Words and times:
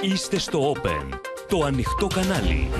Είστε 0.00 0.38
στο 0.38 0.72
Open, 0.72 1.18
το 1.48 1.64
ανοιχτό 1.64 2.06
κανάλι. 2.06 2.70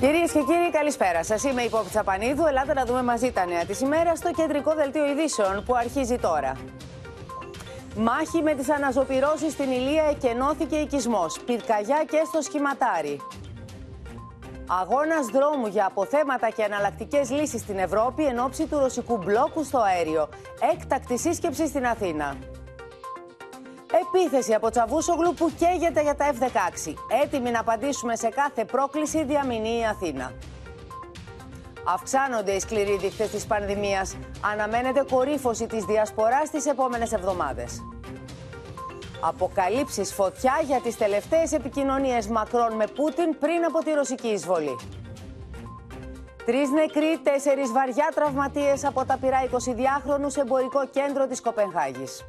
Κυρίες 0.00 0.32
και 0.32 0.38
κύριοι, 0.38 0.70
καλησπέρα 0.72 1.24
σας. 1.24 1.42
Είμαι 1.44 1.62
η 1.62 1.68
Πόπη 1.68 1.88
Τσαπανίδου. 1.88 2.46
Ελάτε 2.46 2.74
να 2.74 2.84
δούμε 2.84 3.02
μαζί 3.02 3.32
τα 3.32 3.46
νέα 3.46 3.64
της 3.64 3.80
ημέρας 3.80 4.18
στο 4.18 4.30
κεντρικό 4.30 4.74
δελτίο 4.74 5.06
ειδήσεων 5.06 5.64
που 5.64 5.74
αρχίζει 5.74 6.18
τώρα. 6.18 6.52
Μάχη 7.96 8.42
με 8.42 8.54
τις 8.54 8.70
αναζωπυρώσεις 8.70 9.52
στην 9.52 9.70
Ηλία 9.70 10.04
εκενώθηκε 10.04 10.76
οικισμός. 10.76 11.40
Πυρκαγιά 11.46 12.04
και 12.10 12.22
στο 12.26 12.40
σχηματάρι. 12.40 13.20
Αγώνας 14.80 15.26
δρόμου 15.26 15.66
για 15.66 15.86
αποθέματα 15.86 16.50
και 16.50 16.62
εναλλακτικέ 16.62 17.20
λύσεις 17.28 17.60
στην 17.60 17.78
Ευρώπη 17.78 18.24
εν 18.24 18.38
ώψη 18.38 18.66
του 18.66 18.78
ρωσικού 18.78 19.16
μπλόκου 19.16 19.64
στο 19.64 19.78
αέριο. 19.78 20.28
Έκτακτη 20.72 21.18
σύσκεψη 21.18 21.66
στην 21.66 21.86
Αθήνα. 21.86 22.36
Επίθεση 23.92 24.54
από 24.54 24.70
Τσαβούσογλου 24.70 25.34
που 25.34 25.50
καίγεται 25.58 26.02
για 26.02 26.14
τα 26.14 26.32
F-16. 26.32 26.94
Έτοιμοι 27.22 27.50
να 27.50 27.60
απαντήσουμε 27.60 28.16
σε 28.16 28.28
κάθε 28.28 28.64
πρόκληση 28.64 29.24
διαμηνεί 29.24 29.78
η 29.78 29.86
Αθήνα. 29.86 30.32
Αυξάνονται 31.84 32.52
οι 32.52 32.60
σκληροί 32.60 32.96
δείχτες 32.96 33.30
της 33.30 33.46
πανδημίας. 33.46 34.16
Αναμένεται 34.52 35.04
κορύφωση 35.10 35.66
της 35.66 35.84
διασποράς 35.84 36.50
τις 36.50 36.66
επόμενες 36.66 37.12
εβδομάδες. 37.12 37.84
Αποκαλύψεις 39.20 40.14
φωτιά 40.14 40.60
για 40.64 40.80
τις 40.80 40.96
τελευταίες 40.96 41.52
επικοινωνίες 41.52 42.26
Μακρόν 42.26 42.72
με 42.72 42.86
Πούτιν 42.86 43.38
πριν 43.38 43.64
από 43.64 43.78
τη 43.84 43.90
ρωσική 43.90 44.28
εισβολή. 44.28 44.76
Τρεις 46.46 46.70
νεκροί, 46.70 47.18
τέσσερις 47.22 47.72
βαριά 47.72 48.12
τραυματίες 48.14 48.84
από 48.84 49.04
τα 49.04 49.18
πυρά 49.20 49.38
22χρονου 49.50 50.26
σε 50.26 50.40
εμπορικό 50.40 50.86
κέντρο 50.86 51.26
της 51.26 51.40
Κοπενχάγης. 51.40 52.24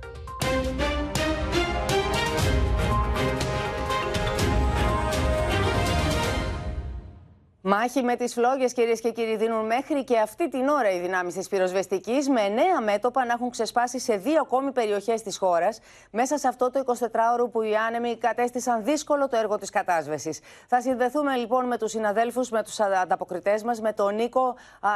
Μάχη 7.69 8.03
με 8.03 8.15
τις 8.15 8.33
φλόγες, 8.33 8.73
κυρίες 8.73 9.01
και 9.01 9.11
κύριοι, 9.11 9.35
δίνουν 9.35 9.65
μέχρι 9.65 10.03
και 10.03 10.19
αυτή 10.19 10.49
την 10.49 10.67
ώρα 10.67 10.89
οι 10.91 10.99
δυνάμεις 10.99 11.33
της 11.33 11.47
πυροσβεστικής 11.47 12.29
με 12.29 12.47
νέα 12.47 12.81
μέτωπα 12.81 13.25
να 13.25 13.33
έχουν 13.33 13.49
ξεσπάσει 13.49 13.99
σε 13.99 14.15
δύο 14.15 14.41
ακόμη 14.41 14.71
περιοχές 14.71 15.21
της 15.21 15.37
χώρας 15.37 15.79
μέσα 16.11 16.37
σε 16.37 16.47
αυτό 16.47 16.71
το 16.71 16.83
24ωρο 16.85 17.51
που 17.51 17.61
οι 17.61 17.75
άνεμοι 17.75 18.17
κατέστησαν 18.17 18.83
δύσκολο 18.83 19.27
το 19.27 19.37
έργο 19.37 19.57
της 19.57 19.69
κατάσβεσης. 19.69 20.39
Θα 20.67 20.81
συνδεθούμε 20.81 21.35
λοιπόν 21.35 21.65
με 21.65 21.77
τους 21.77 21.91
συναδέλφους, 21.91 22.49
με 22.49 22.63
τους 22.63 22.79
ανταποκριτές 22.79 23.63
μας, 23.63 23.81
με 23.81 23.93
τον 23.93 24.15
Νίκο 24.15 24.55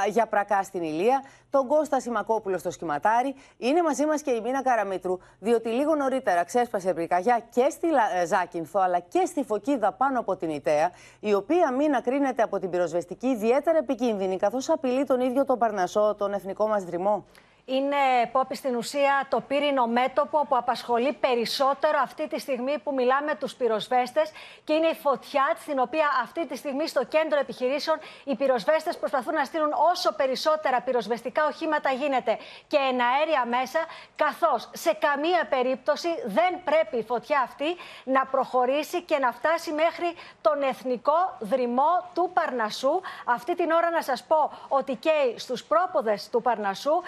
Γιαπρακά 0.10 0.64
στην 0.64 0.82
Ηλία, 0.82 1.24
τον 1.50 1.68
Κώστα 1.68 2.00
Σιμακόπουλο 2.00 2.58
στο 2.58 2.72
Σχηματάρι. 2.72 3.36
Είναι 3.58 3.82
μαζί 3.82 4.06
μας 4.06 4.22
και 4.22 4.32
η 4.32 4.42
Μίνα 4.42 4.62
Καραμίτρου, 4.62 5.20
διότι 5.40 5.70
λίγο 5.70 5.96
νωρίτερα 5.96 6.44
ξέσπασε 6.44 6.94
πυρκαγιά 6.94 7.42
και 7.50 7.68
στη 7.70 7.88
ε, 8.22 8.26
Ζάκυνθο 8.26 8.80
αλλά 8.80 9.00
και 9.00 9.26
στη 9.26 9.44
Φωκίδα 9.44 9.92
πάνω 9.92 10.20
από 10.20 10.36
την 10.36 10.50
Ιταία, 10.50 10.92
η 11.20 11.34
οποία 11.34 11.72
μήνα 11.72 12.02
κρίνεται 12.02 12.42
από 12.42 12.60
την 12.62 12.70
πυροσβεστική 12.70 13.28
ιδιαίτερα 13.28 13.78
επικίνδυνη, 13.78 14.38
καθώς 14.38 14.70
απειλεί 14.70 15.04
τον 15.04 15.20
ίδιο 15.20 15.45
τον 15.45 15.58
Παρνασό, 15.58 16.16
τον 16.17 16.34
εθνικό 16.34 16.68
μας 16.68 16.84
δρυμό 16.84 17.26
είναι, 17.66 17.95
Πόπη, 18.31 18.56
στην 18.56 18.76
ουσία 18.76 19.26
το 19.30 19.42
πύρινο 19.42 19.88
μέτωπο 19.88 20.45
που 20.50 20.58
απασχολεί 20.58 21.14
περισσότερο 21.14 22.00
αυτή 22.03 22.28
τη 22.28 22.40
στιγμή 22.40 22.80
που 22.84 22.94
μιλάμε 22.94 23.36
τους 23.36 23.53
πυροσβέστες 23.53 24.31
και 24.64 24.73
είναι 24.73 24.88
η 24.88 24.94
φωτιά 24.94 25.56
στην 25.59 25.80
οποία 25.80 26.08
αυτή 26.22 26.45
τη 26.48 26.58
στιγμή 26.58 26.88
στο 26.88 27.06
κέντρο 27.06 27.40
επιχειρήσεων 27.40 27.98
οι 28.23 28.36
πυροσβέστες 28.36 28.98
προσπαθούν 28.98 29.34
να 29.34 29.44
στείλουν 29.44 29.73
όσο 29.92 30.14
περισσότερα 30.14 30.81
πυροσβεστικά 30.81 31.45
οχήματα 31.45 31.92
γίνεται 31.92 32.38
και 32.68 32.78
εναέρια 32.78 33.45
μέσα, 33.45 33.80
καθώς 34.16 34.70
σε 34.73 34.94
καμία 34.94 35.46
περίπτωση 35.50 36.09
δεν 36.25 36.64
πρέπει 36.64 36.98
η 36.98 37.03
φωτιά 37.03 37.42
αυτή 37.42 37.75
να 38.03 38.25
προχωρήσει 38.25 39.02
και 39.02 39.18
να 39.18 39.31
φτάσει 39.31 39.72
μέχρι 39.72 40.16
τον 40.42 40.62
εθνικό 40.62 41.38
δρυμό 41.40 42.09
του 42.14 42.31
Παρνασού. 42.34 43.02
Αυτή 43.25 43.56
την 43.56 43.72
ώρα 43.72 43.90
να 43.90 44.02
σας 44.02 44.24
πω 44.24 44.52
ότι 44.68 44.96
και 44.96 45.12
στους 45.36 45.63
πρόποδες 45.63 46.30
του 46.30 46.41
Παρνασού 46.41 47.02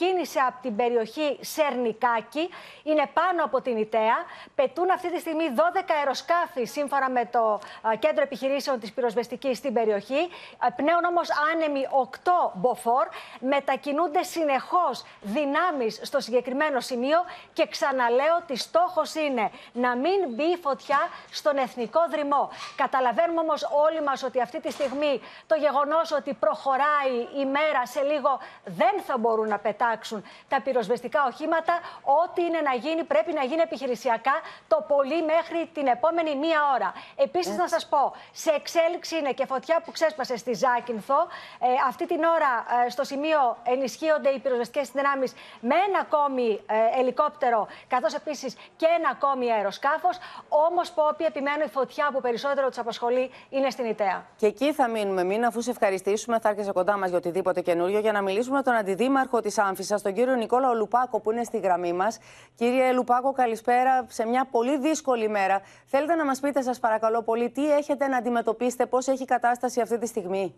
ξεκίνησε 0.00 0.38
από 0.38 0.58
την 0.62 0.76
περιοχή 0.76 1.38
Σερνικάκη, 1.40 2.48
είναι 2.82 3.10
πάνω 3.12 3.44
από 3.44 3.60
την 3.60 3.76
Ιταία. 3.76 4.16
Πετούν 4.54 4.90
αυτή 4.90 5.12
τη 5.12 5.18
στιγμή 5.20 5.44
12 5.56 5.80
αεροσκάφη 5.98 6.64
σύμφωνα 6.64 7.10
με 7.10 7.24
το 7.26 7.60
κέντρο 7.98 8.22
επιχειρήσεων 8.22 8.80
της 8.80 8.92
πυροσβεστικής 8.92 9.58
στην 9.58 9.72
περιοχή. 9.72 10.28
Πνέουν 10.76 11.04
όμως 11.04 11.28
άνεμοι 11.52 11.86
8 12.24 12.30
μποφόρ. 12.54 13.06
Μετακινούνται 13.40 14.22
συνεχώς 14.22 15.04
δυνάμεις 15.20 16.00
στο 16.02 16.20
συγκεκριμένο 16.20 16.80
σημείο 16.80 17.18
και 17.52 17.66
ξαναλέω 17.66 18.36
ότι 18.42 18.56
στόχος 18.56 19.14
είναι 19.14 19.50
να 19.72 19.96
μην 19.96 20.18
μπει 20.28 20.56
φωτιά 20.62 21.08
στον 21.30 21.56
εθνικό 21.56 22.00
δρυμό. 22.10 22.50
Καταλαβαίνουμε 22.76 23.40
όμως 23.40 23.68
όλοι 23.86 24.02
μας 24.02 24.22
ότι 24.22 24.40
αυτή 24.40 24.60
τη 24.60 24.70
στιγμή 24.70 25.20
το 25.46 25.54
γεγονός 25.54 26.12
ότι 26.12 26.34
προχωράει 26.34 27.14
η 27.40 27.44
μέρα 27.44 27.86
σε 27.86 28.02
λίγο 28.02 28.40
δεν 28.64 29.02
θα 29.06 29.18
μπορούν 29.18 29.48
να 29.48 29.58
πετάξουν 29.80 30.22
τα 30.48 30.60
πυροσβεστικά 30.60 31.20
οχήματα. 31.26 31.74
Ό,τι 32.22 32.42
είναι 32.42 32.60
να 32.60 32.74
γίνει 32.74 33.04
πρέπει 33.04 33.32
να 33.32 33.44
γίνει 33.44 33.60
επιχειρησιακά 33.60 34.36
το 34.68 34.84
πολύ 34.88 35.22
μέχρι 35.32 35.70
την 35.74 35.86
επόμενη 35.86 36.36
μία 36.36 36.60
ώρα. 36.74 36.92
Επίσης, 37.16 37.56
να 37.56 37.68
σας 37.68 37.86
πω, 37.86 38.12
σε 38.32 38.50
εξέλιξη 38.50 39.18
είναι 39.18 39.32
και 39.32 39.46
φωτιά 39.46 39.82
που 39.84 39.90
ξέσπασε 39.92 40.36
στη 40.36 40.52
Ζάκυνθο. 40.52 41.20
Ε, 41.60 41.66
αυτή 41.88 42.06
την 42.06 42.22
ώρα 42.36 42.52
ε, 42.86 42.90
στο 42.90 43.04
σημείο 43.04 43.56
ενισχύονται 43.62 44.28
οι 44.28 44.38
πυροσβεστικές 44.38 44.90
δυνάμεις 44.90 45.32
με 45.60 45.74
ένα 45.86 45.98
ακόμη 45.98 46.60
ε, 46.66 47.00
ελικόπτερο, 47.00 47.66
καθώς 47.88 48.14
επίσης 48.14 48.56
και 48.76 48.86
ένα 48.98 49.08
ακόμη 49.08 49.52
αεροσκάφος. 49.52 50.18
Όμως, 50.48 50.90
Πόπι, 50.90 51.24
επιμένω 51.24 51.62
η 51.64 51.68
φωτιά 51.68 52.10
που 52.12 52.20
περισσότερο 52.20 52.68
τους 52.68 52.78
απασχολεί 52.78 53.30
είναι 53.50 53.70
στην 53.70 53.84
Ιταία. 53.84 54.24
Και 54.36 54.46
εκεί 54.46 54.72
θα 54.72 54.88
μείνουμε, 54.88 55.24
μην 55.24 55.44
αφού 55.44 55.60
σε 55.60 55.70
ευχαριστήσουμε, 55.70 56.38
θα 56.38 56.48
έρχεσαι 56.48 56.72
κοντά 56.72 56.96
μας 56.96 57.08
για 57.08 57.18
οτιδήποτε 57.18 57.60
καινούριο 57.60 57.98
για 57.98 58.12
να 58.12 58.22
μιλήσουμε 58.22 58.56
με 58.56 58.62
τον 58.62 58.74
αντιδήμαρχο 58.74 59.40
της 59.40 59.58
Άμφη 59.58 59.69
Άμφισσα, 59.70 60.00
τον 60.00 60.12
κύριο 60.14 60.34
Νικόλα 60.34 60.74
Λουπάκο 60.74 61.20
που 61.20 61.30
είναι 61.30 61.44
στη 61.44 61.58
γραμμή 61.58 61.92
μας. 61.92 62.18
Κύριε 62.54 62.92
Λουπάκο, 62.92 63.32
καλησπέρα 63.32 64.06
σε 64.08 64.26
μια 64.26 64.44
πολύ 64.50 64.78
δύσκολη 64.78 65.28
μέρα. 65.28 65.60
Θέλετε 65.86 66.14
να 66.14 66.24
μας 66.24 66.40
πείτε, 66.40 66.62
σας 66.62 66.78
παρακαλώ 66.78 67.22
πολύ, 67.22 67.50
τι 67.50 67.72
έχετε 67.72 68.06
να 68.06 68.16
αντιμετωπίσετε, 68.16 68.86
πώς 68.86 69.06
έχει 69.06 69.22
η 69.22 69.26
κατάσταση 69.26 69.80
αυτή 69.80 69.98
τη 69.98 70.06
στιγμή; 70.06 70.54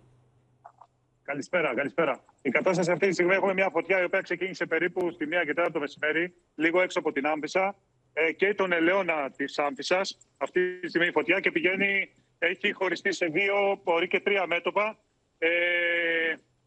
Καλησπέρα, 1.23 1.75
καλησπέρα. 1.75 2.25
Η 2.43 2.51
κατάσταση 2.51 2.91
αυτή 2.91 3.07
τη 3.07 3.13
στιγμή 3.13 3.35
έχουμε 3.35 3.53
μια 3.53 3.69
φωτιά 3.73 4.01
η 4.01 4.05
οποία 4.05 4.21
ξεκίνησε 4.21 4.67
περίπου 4.67 5.11
στη 5.11 5.29
1 5.31 5.45
και 5.45 5.55
4 5.57 5.69
το 5.73 5.79
μεσημέρι, 5.81 6.35
λίγο 6.55 6.81
έξω 6.81 6.99
από 6.99 7.13
την 7.13 7.27
Άμφισσα 7.27 7.75
ε, 8.13 8.33
και 8.33 8.55
τον 8.55 8.73
ελαιόνα 8.73 9.31
της 9.37 9.59
Άμφισσας. 9.59 10.19
Αυτή 10.37 10.81
τη 10.81 10.89
στιγμή 10.89 11.07
η 11.07 11.11
φωτιά 11.11 11.41
και 11.41 11.51
πηγαίνει, 11.51 12.15
έχει 12.39 12.73
χωριστεί 12.73 13.13
σε 13.13 13.27
δύο, 13.27 13.81
μπορεί 13.85 14.09
και 14.09 14.21
τρία 14.21 14.47
μέτωπα. 14.47 14.99
Ε, 15.39 15.49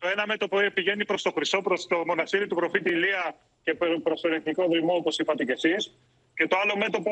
το 0.05 0.11
ένα 0.11 0.25
μέτωπο 0.27 0.57
πηγαίνει 0.73 1.05
προς 1.05 1.21
το 1.21 1.31
Χρυσό, 1.31 1.61
προς 1.61 1.87
το 1.87 2.03
μοναστήρι 2.05 2.47
του 2.47 2.55
προφήτη 2.55 2.89
Ηλία 2.89 3.35
και 3.63 3.73
προ 3.73 4.13
τον 4.21 4.33
Εθνικό 4.33 4.67
Δρυμό, 4.67 4.95
όπως 4.95 5.17
είπατε 5.17 5.43
κι 5.45 5.51
εσείς. 5.51 5.97
Και 6.35 6.47
το 6.47 6.57
άλλο 6.57 6.77
μέτωπο 6.77 7.11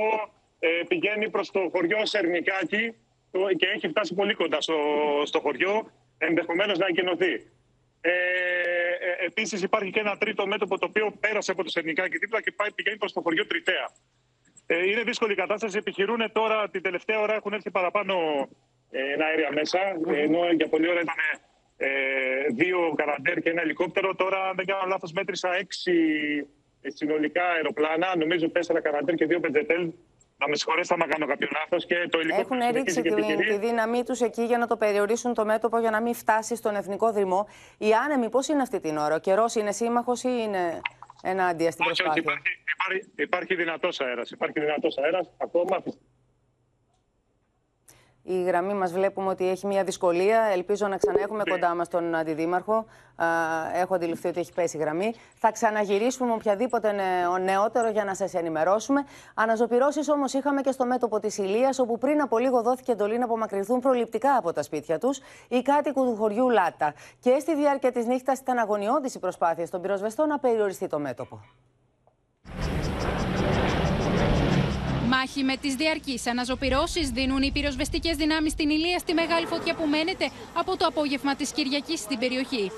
ε, 0.60 0.68
πηγαίνει 0.88 1.30
προς 1.30 1.52
το 1.52 1.70
χωριό 1.72 2.06
Σερνικάκη 2.06 2.96
και 3.58 3.68
έχει 3.76 3.88
φτάσει 3.88 4.14
πολύ 4.14 4.34
κοντά 4.34 4.62
στο, 4.62 4.76
στο 5.24 5.40
χωριό, 5.40 5.92
ενδεχομένως 6.18 6.78
να 6.78 6.86
εγκαινωθεί. 6.86 7.34
Ε, 8.02 8.12
ε, 8.12 9.26
Επίσης, 9.26 9.62
υπάρχει 9.62 9.92
και 9.92 10.00
ένα 10.00 10.18
τρίτο 10.18 10.48
μέτωπο 10.48 10.80
το 10.80 10.86
οποίο 10.90 11.12
πέρασε 11.20 11.52
από 11.52 11.64
το 11.64 11.70
Σερνικάκη 11.70 12.18
δίπλα 12.18 12.42
και 12.42 12.52
πάει, 12.52 12.72
πηγαίνει 12.72 12.98
προς 12.98 13.14
το 13.14 13.22
χωριό 13.22 13.48
Τριτέα. 13.48 13.92
Ε, 14.66 14.90
είναι 14.90 15.04
δύσκολη 15.04 15.32
η 15.32 15.36
κατάσταση. 15.36 15.78
Επιχειρούν 15.78 16.32
τώρα 16.32 16.70
την 16.70 16.82
τελευταία 16.82 17.20
ώρα, 17.20 17.34
έχουν 17.34 17.54
έρθει 17.54 17.72
παραπάνω 17.72 18.16
ε, 18.92 19.24
αέρια 19.24 19.52
μέσα. 19.52 19.80
Ενώ 20.08 20.52
για 20.52 20.68
πολλή 20.68 20.90
ώρα 20.90 21.02
ήταν 21.02 21.16
ε, 21.34 21.53
δύο 22.54 22.94
καραντέρ 22.96 23.42
και 23.42 23.50
ένα 23.50 23.62
ελικόπτερο. 23.62 24.16
Τώρα, 24.16 24.50
αν 24.50 24.56
δεν 24.56 24.66
κάνω 24.66 24.88
λάθος, 24.88 25.12
μέτρησα 25.12 25.56
έξι 25.56 25.94
συνολικά 26.88 27.44
αεροπλάνα. 27.46 28.16
Νομίζω 28.18 28.50
τέσσερα 28.50 28.82
καραντέρ 28.82 29.16
και 29.16 29.26
δύο 29.26 29.40
πεντζετέλ. 29.40 29.92
Να 30.38 30.48
με 30.50 30.56
συγχωρέσετε 30.56 31.04
αν 31.04 31.10
κάνω 31.10 31.26
κάποιο 31.26 31.48
λάθος. 31.52 31.86
το 32.10 32.20
Έχουν 32.40 32.58
ρίξει 32.72 33.02
τη, 33.02 33.36
τη 33.36 33.58
δύναμή 33.58 34.04
τους 34.04 34.22
εκεί 34.22 34.44
για 34.44 34.58
να 34.58 34.68
το 34.68 34.78
περιορίσουν 34.78 35.34
το 35.34 35.46
μέτωπο 35.46 35.80
για 35.80 35.90
να 35.90 36.02
μην 36.02 36.14
φτάσει 36.14 36.56
στον 36.56 36.76
εθνικό 36.76 37.12
δρυμό. 37.12 37.48
Οι 37.78 37.94
άνεμοι 37.94 38.30
πώς 38.30 38.48
είναι 38.48 38.62
αυτή 38.62 38.80
την 38.80 38.98
ώρα, 38.98 39.16
ο 39.16 39.20
καιρός 39.20 39.56
είναι 39.56 39.72
σύμμαχος 39.72 40.24
ή 40.24 40.30
είναι 40.44 40.82
ενάντια 41.24 41.72
στην 41.72 41.86
προσπάθεια. 41.86 42.12
Όχι, 42.12 42.20
υπάρχει, 42.20 42.48
υπάρχει, 42.74 43.12
υπάρχει 43.16 43.56
δυνατός 43.56 44.00
αέρας. 44.02 44.32
Υπάρχει 44.32 44.60
δυνατός 44.60 44.98
αέρας 44.98 45.30
ακόμα. 45.38 45.84
Η 48.26 48.44
γραμμή 48.44 48.74
μας 48.74 48.92
βλέπουμε 48.92 49.30
ότι 49.30 49.50
έχει 49.50 49.68
μια 49.68 49.84
δυσκολία. 49.84 50.42
Ελπίζω 50.42 50.88
να 50.88 50.98
ξανέχουμε 50.98 51.44
κοντά 51.50 51.76
μας 51.76 51.88
τον 51.88 52.16
Αντιδήμαρχο. 52.16 52.86
Έχω 53.74 53.96
αντιληφθεί 53.96 54.28
ότι 54.28 54.40
έχει 54.40 54.54
πέσει 54.54 54.78
η 54.78 54.80
γραμμή. 54.80 55.14
Θα 55.36 55.52
ξαναγυρίσουμε 55.52 56.28
με 56.28 56.34
οποιαδήποτε 56.34 56.92
νεότερο 57.44 57.90
για 57.90 58.04
να 58.04 58.16
σας 58.16 58.34
ενημερώσουμε. 58.34 59.04
Αναζωπυρώσεις 59.34 60.10
όμως 60.10 60.34
είχαμε 60.34 60.62
και 60.62 60.72
στο 60.72 60.86
μέτωπο 60.86 61.20
της 61.20 61.38
Ηλίας, 61.38 61.80
όπου 61.80 61.98
πριν 61.98 62.22
από 62.22 62.38
λίγο 62.38 62.62
δόθηκε 62.62 62.92
εντολή 62.92 63.18
να 63.18 63.26
απομακρυνθούν 63.26 63.80
προληπτικά 63.80 64.36
από 64.36 64.54
τα 64.54 64.64
σπίτια 64.64 65.00
τους 65.00 65.20
οι 65.48 65.62
κάτοικοι 65.62 66.00
του 66.00 66.16
χωριού 66.16 66.50
Λάτα. 66.50 66.94
Και 67.20 67.38
στη 67.40 67.56
διάρκεια 67.56 67.92
της 67.92 68.06
νύχτας 68.06 68.40
ήταν 68.40 68.58
αγωνιώδης 68.58 69.16
η 69.16 69.20
προσπάθεια 69.20 69.70
των 69.70 69.82
πυροσβεστών 69.82 70.28
να 70.28 70.40
περιοριστεί 70.40 70.88
το 70.88 71.00
μέτωπο. 71.00 71.42
Μάχη 75.14 75.44
με 75.44 75.56
τις 75.58 75.74
διαρκείς 75.76 76.28
αναζωπηρώσεις 76.28 77.10
δίνουν 77.10 77.42
οι 77.42 77.52
πυροσβεστικές 77.52 78.16
δυνάμεις 78.16 78.52
στην 78.52 78.70
Ηλία 78.70 79.00
στη 79.00 79.14
μεγάλη 79.14 79.46
φωτιά 79.46 79.74
που 79.76 79.86
μένεται 79.86 80.30
από 80.54 80.78
το 80.78 80.86
απόγευμα 80.86 81.36
της 81.36 81.52
Κυριακής 81.52 82.00
στην 82.00 82.20
περιοχή. 82.20 82.72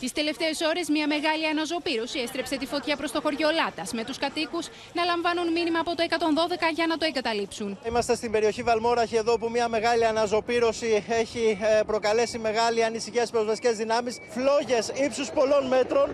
Τις 0.00 0.12
τελευταίες 0.12 0.60
ώρες, 0.60 0.88
μια 0.88 1.06
μεγάλη 1.06 1.46
αναζωπήρωση 1.46 2.18
έστρεψε 2.18 2.56
τη 2.56 2.66
φωτιά 2.66 2.96
προς 2.96 3.10
το 3.12 3.20
χωριό 3.20 3.48
Λάτας, 3.50 3.92
με 3.92 4.04
τους 4.04 4.18
κατοίκους 4.18 4.66
να 4.92 5.04
λαμβάνουν 5.04 5.52
μήνυμα 5.52 5.78
από 5.78 5.94
το 5.96 6.02
112 6.08 6.70
για 6.74 6.86
να 6.86 6.96
το 6.96 7.04
εγκαταλείψουν. 7.04 7.78
Είμαστε 7.86 8.14
στην 8.14 8.30
περιοχή 8.30 8.62
Βαλμόραχη, 8.62 9.16
εδώ 9.16 9.38
που 9.38 9.48
μια 9.50 9.68
μεγάλη 9.68 10.04
αναζωπήρωση 10.06 11.04
έχει 11.08 11.58
ε, 11.60 11.82
προκαλέσει 11.86 12.38
μεγάλη 12.38 12.84
ανησυχία 12.84 13.20
στις 13.20 13.30
πυροσβεστικές 13.30 13.76
δυνάμεις. 13.76 14.18
Φλόγες 14.28 14.88
ύψους 15.04 15.30
πολλών 15.30 15.66
μέτρων 15.66 16.08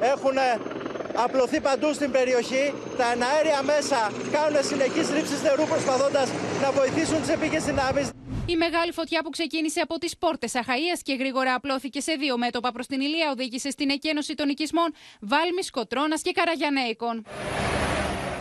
έχουν 0.00 0.36
ε, 0.36 0.79
απλωθεί 1.24 1.60
παντού 1.60 1.92
στην 1.92 2.10
περιοχή. 2.10 2.72
Τα 2.96 3.12
εναέρια 3.12 3.62
μέσα 3.62 4.12
κάνουν 4.32 4.64
συνεχείς 4.64 5.10
ρήψεις 5.10 5.42
νερού 5.42 5.64
προσπαθώντας 5.72 6.28
να 6.62 6.70
βοηθήσουν 6.70 7.20
τις 7.20 7.30
επίκες 7.30 7.64
δυνάμεις. 7.64 8.10
Η 8.46 8.56
μεγάλη 8.56 8.92
φωτιά 8.92 9.22
που 9.22 9.30
ξεκίνησε 9.30 9.80
από 9.80 9.98
τις 9.98 10.16
πόρτες 10.18 10.54
Αχαία 10.54 10.96
και 11.02 11.14
γρήγορα 11.14 11.54
απλώθηκε 11.54 12.00
σε 12.00 12.12
δύο 12.12 12.38
μέτωπα 12.38 12.72
προς 12.72 12.86
την 12.86 13.00
Ηλία 13.00 13.30
οδήγησε 13.30 13.70
στην 13.70 13.90
εκένωση 13.90 14.34
των 14.34 14.48
οικισμών 14.48 14.94
Βάλμης, 15.20 15.70
Κοτρώνας 15.70 16.22
και 16.22 16.32
Καραγιανέικων. 16.32 17.24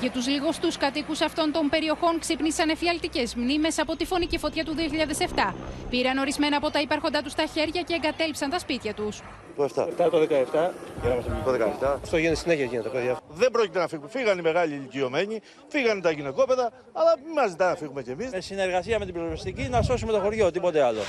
Για 0.02 0.12
τους 0.12 0.28
λιγοστού 0.28 0.68
κατοίκους 0.80 1.22
αυτών 1.22 1.52
των 1.52 1.70
περιοχών 1.70 2.20
ξύπνησαν 2.20 2.70
εφιαλτικές 2.70 3.36
μνήμες 3.36 3.80
από 3.80 3.96
τη 3.96 4.06
φωνική 4.06 4.38
φωτιά 4.38 4.66
του 4.66 4.76
2007. 5.50 5.54
Πήραν 5.90 6.18
ορισμένα 6.18 6.58
από 6.58 6.70
τα 6.72 6.82
υπάρχοντά 6.82 7.22
τους 7.22 7.32
στα 7.32 7.46
χέρια 7.46 7.82
και 7.82 7.94
εγκατέλειψαν 7.94 8.50
τα 8.50 8.60
σπίτια 8.60 8.94
τους. 8.94 9.22
Το 9.56 9.64
7. 9.64 10.10
το 10.12 10.20
17. 10.20 10.72
Το 11.46 11.52
17. 11.82 11.98
Αυτό 12.04 12.18
γίνεται 12.18 12.36
συνέχεια 12.36 12.66
γίνεται, 12.66 12.90
παιδιά. 12.90 13.20
Δεν 13.30 13.52
πρόκειται 13.52 13.80
να 13.80 13.88
φύγουμε. 13.88 14.10
Φύγανε 14.10 14.40
οι 14.40 14.44
μεγάλοι 14.44 14.74
ηλικιωμένοι, 14.74 15.42
φύγανε 15.68 16.02
τα 16.02 16.12
γυναικόπαιδα, 16.12 16.72
αλλά 16.94 17.18
μην 17.24 17.34
μας 17.34 17.50
ζητάνε 17.50 17.72
να 17.72 17.78
φύγουμε 17.78 18.02
κι 18.04 18.10
εμείς. 18.10 18.32
Με 18.32 18.42
συνεργασία 18.42 19.00
με 19.00 19.06
την 19.06 19.14
πυροσβεστική 19.14 19.62
να 19.70 19.82
σώσουμε 19.82 20.12
το 20.12 20.20
χωριό, 20.20 20.52
τίποτε 20.52 20.84
άλλο. 20.84 21.02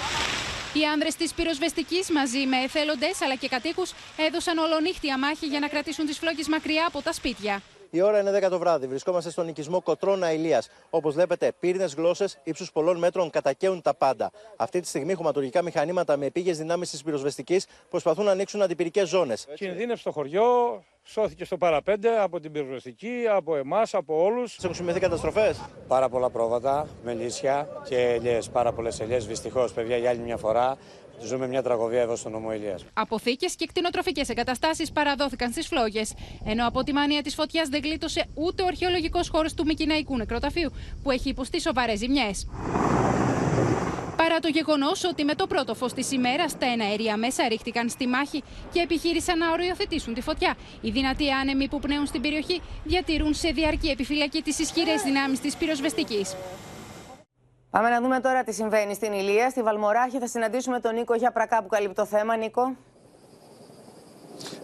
Οι 0.72 0.84
άνδρες 0.92 1.14
της 1.14 1.34
πυροσβεστικής 1.34 2.10
μαζί 2.10 2.46
με 2.46 2.56
εθέλοντες 2.56 3.22
αλλά 3.22 3.34
και 3.34 3.48
κατοίκους 3.48 3.92
έδωσαν 4.16 4.58
ολονύχτια 4.58 5.19
μάχη 5.19 5.46
για 5.46 5.60
να 5.60 5.69
κρατήσουν 5.69 6.06
τις 6.06 6.19
φλόγες 6.19 6.48
μακριά 6.48 6.87
από 6.87 7.02
τα 7.02 7.12
σπίτια. 7.12 7.62
Η 7.90 8.00
ώρα 8.00 8.20
είναι 8.20 8.31
10 8.31 8.48
το 8.50 8.58
βράδυ. 8.58 8.87
Βρισκόμαστε 8.87 9.31
στον 9.31 9.48
οικισμό 9.48 9.81
Κοτρώνα 9.82 10.32
Ηλίας. 10.32 10.69
Όπως 10.90 11.14
βλέπετε, 11.14 11.52
πύρινε 11.60 11.84
γλώσσες 11.96 12.38
ύψους 12.42 12.72
πολλών 12.72 12.98
μέτρων 12.98 13.31
κατακαίουν 13.31 13.82
τα 13.82 13.94
πάντα. 13.94 14.31
Αυτή 14.56 14.81
τη 14.81 14.87
στιγμή, 14.87 15.14
χωματουργικά 15.14 15.62
μηχανήματα 15.62 16.16
με 16.16 16.26
επίγειες 16.26 16.58
δυνάμεις 16.58 16.90
της 16.90 17.02
πυροσβεστικής 17.02 17.66
προσπαθούν 17.90 18.25
να 18.25 18.31
ανοίξουν 18.31 18.62
αντιπυρικές 18.62 19.08
ζώνες. 19.08 19.46
Κινδύνευσε 19.54 20.04
το 20.04 20.12
χωριό, 20.12 20.82
σώθηκε 21.02 21.44
στο 21.44 21.56
παραπέντε 21.56 22.20
από 22.20 22.40
την 22.40 22.52
πυροσβεστική, 22.52 23.25
από 23.31 23.56
εμάς, 23.56 23.94
από 23.94 24.22
όλους. 24.25 24.58
Έχουν 24.62 24.75
σημειωθεί 24.75 25.00
καταστροφές; 25.00 25.60
Πάρα 25.88 26.08
πολλά 26.08 26.31
πρόβατα, 26.31 26.87
μελίσια 27.04 27.69
και 27.88 27.98
ελιές. 27.98 28.48
Πάρα 28.48 28.72
πολλές 28.72 29.00
ελιές. 29.00 29.26
Δυστυχώς, 29.26 29.72
παιδιά, 29.72 29.96
για 29.96 30.10
άλλη 30.10 30.20
μια 30.20 30.37
φορά 30.37 30.76
Ζούμε 31.22 31.46
μια 31.46 31.62
τραγωδία 31.62 32.00
εδώ 32.00 32.17
στον 32.17 32.32
νομό 32.32 32.52
Ηλίας. 32.52 32.84
Αποθήκες 32.93 33.56
και 33.56 33.67
κτηνοτροφικές 33.67 34.28
εγκαταστάσεις 34.28 34.93
παραδόθηκαν 34.93 35.50
στις 35.52 35.67
φλόγες. 35.67 36.14
Ενώ 36.44 36.67
από 36.67 36.82
τη 36.82 36.93
μανία 36.93 37.22
της 37.22 37.34
φωτιάς 37.34 37.69
δεν 37.69 37.81
γλίτωσε 37.82 38.26
ούτε 38.34 38.62
ο 38.62 38.67
αρχαιολογικός 38.67 39.28
χώρος 39.28 39.55
του 39.55 39.64
Μικυναϊκού 39.64 40.17
νεκροταφείου, 40.17 40.72
που 41.02 41.11
έχει 41.11 41.28
υποστεί 41.28 41.61
σοβαρές 41.61 41.99
ζημιές. 41.99 42.46
Παρά 44.17 44.38
το 44.38 44.49
γεγονός 44.49 45.05
ότι 45.05 45.25
με 45.25 45.34
το 45.34 45.46
πρώτο 45.46 45.75
φως 45.75 45.93
της 45.93 46.12
ημέρας 46.12 46.58
τα 46.58 46.67
εναέρια 46.67 47.17
μέσα 47.17 47.49
ρίχτηκαν 47.49 47.88
στη 47.88 48.06
μάχη 48.06 48.43
και 48.73 48.81
επιχείρησαν 48.81 49.38
να 49.38 49.50
οριοθετήσουν 49.50 50.14
τη 50.14 50.20
φωτιά, 50.20 50.56
οι 50.81 50.90
δυνατοί 50.90 51.31
άνεμοι 51.31 51.69
που 51.69 51.78
πνέουν 51.78 52.06
στην 52.06 52.20
περιοχή 52.20 52.61
διατηρούν 52.84 53.34
σε 53.34 53.50
διαρκή 53.50 53.88
επιφυλακή 53.88 54.43
τις 54.43 54.58
ισχυρές 54.58 55.02
δυνάμεις 55.02 55.40
της 55.40 55.56
πυροσβεστικής. 55.56 56.34
Πάμε 57.70 57.88
να 57.88 58.00
δούμε 58.00 58.20
τώρα 58.20 58.43
τι 58.43 58.52
συμβαίνει 58.52 58.94
στην 58.94 59.12
Ηλία. 59.12 59.50
Στη 59.50 59.62
Βαλμοράχη 59.62 60.19
θα 60.19 60.26
συναντήσουμε 60.26 60.81
τον 60.81 60.94
Νίκο 60.94 61.14
Γιαπρακά 61.14 61.62
που 61.62 61.69
καλύπτει 61.69 61.94
το 61.94 62.05
θέμα. 62.05 62.37
Νίκο. 62.37 62.76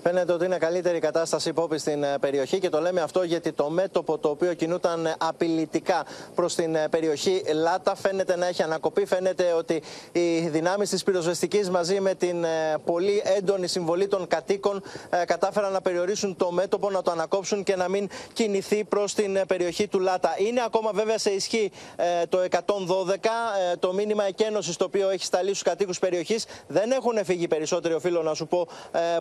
Φαίνεται 0.08 0.32
ότι 0.32 0.44
είναι 0.44 0.58
καλύτερη 0.58 0.98
κατάσταση 0.98 1.48
υπόπη 1.48 1.78
στην 1.78 2.02
ε, 2.02 2.18
περιοχή 2.20 2.58
και 2.58 2.68
το 2.68 2.80
λέμε 2.80 3.00
αυτό 3.00 3.22
γιατί 3.22 3.52
το 3.52 3.70
μέτωπο 3.70 4.18
το 4.18 4.28
οποίο 4.28 4.54
κινούταν 4.54 5.14
απειλητικά 5.18 6.06
προς 6.34 6.54
την 6.54 6.74
ε, 6.74 6.88
περιοχή 6.88 7.42
Λάτα 7.54 7.94
φαίνεται 7.94 8.36
να 8.36 8.46
έχει 8.46 8.62
ανακοπεί. 8.62 9.06
Φαίνεται 9.06 9.52
ότι 9.52 9.82
οι 10.12 10.38
δυνάμεις 10.38 10.90
της 10.90 11.02
πυροσβεστικής 11.02 11.70
μαζί 11.70 12.00
με 12.00 12.14
την 12.14 12.44
ε, 12.44 12.74
πολύ 12.84 13.22
έντονη 13.36 13.66
συμβολή 13.66 14.08
των 14.08 14.26
κατοίκων 14.26 14.82
κατάφεραν 15.26 15.72
να 15.72 15.80
περιορίσουν 15.80 16.36
το 16.36 16.50
μέτωπο, 16.50 16.90
να 16.90 17.02
το 17.02 17.10
ανακόψουν 17.10 17.62
και 17.62 17.76
να 17.76 17.88
μην 17.88 18.08
κινηθεί 18.32 18.84
προς 18.84 19.14
την 19.14 19.38
περιοχή 19.46 19.88
του 19.88 20.00
Λάτα. 20.00 20.34
Είναι 20.38 20.62
ακόμα 20.64 20.90
βέβαια 20.94 21.18
σε 21.18 21.30
ισχύ 21.30 21.70
το 22.28 22.38
112, 22.50 22.56
το 23.78 23.92
μήνυμα 23.92 24.24
εκένωσης 24.24 24.76
το 24.76 24.84
οποίο 24.84 25.08
έχει 25.10 25.24
σταλεί 25.24 25.48
στους 25.48 25.62
κατοίκους 25.62 25.98
περιοχής. 25.98 26.44
Δεν 26.66 26.90
έχουν 26.90 27.24
φύγει 27.24 27.48
περισσότεροι, 27.48 27.94
οφείλω 27.94 28.22
να 28.22 28.34
σου 28.34 28.46
πω, 28.46 28.68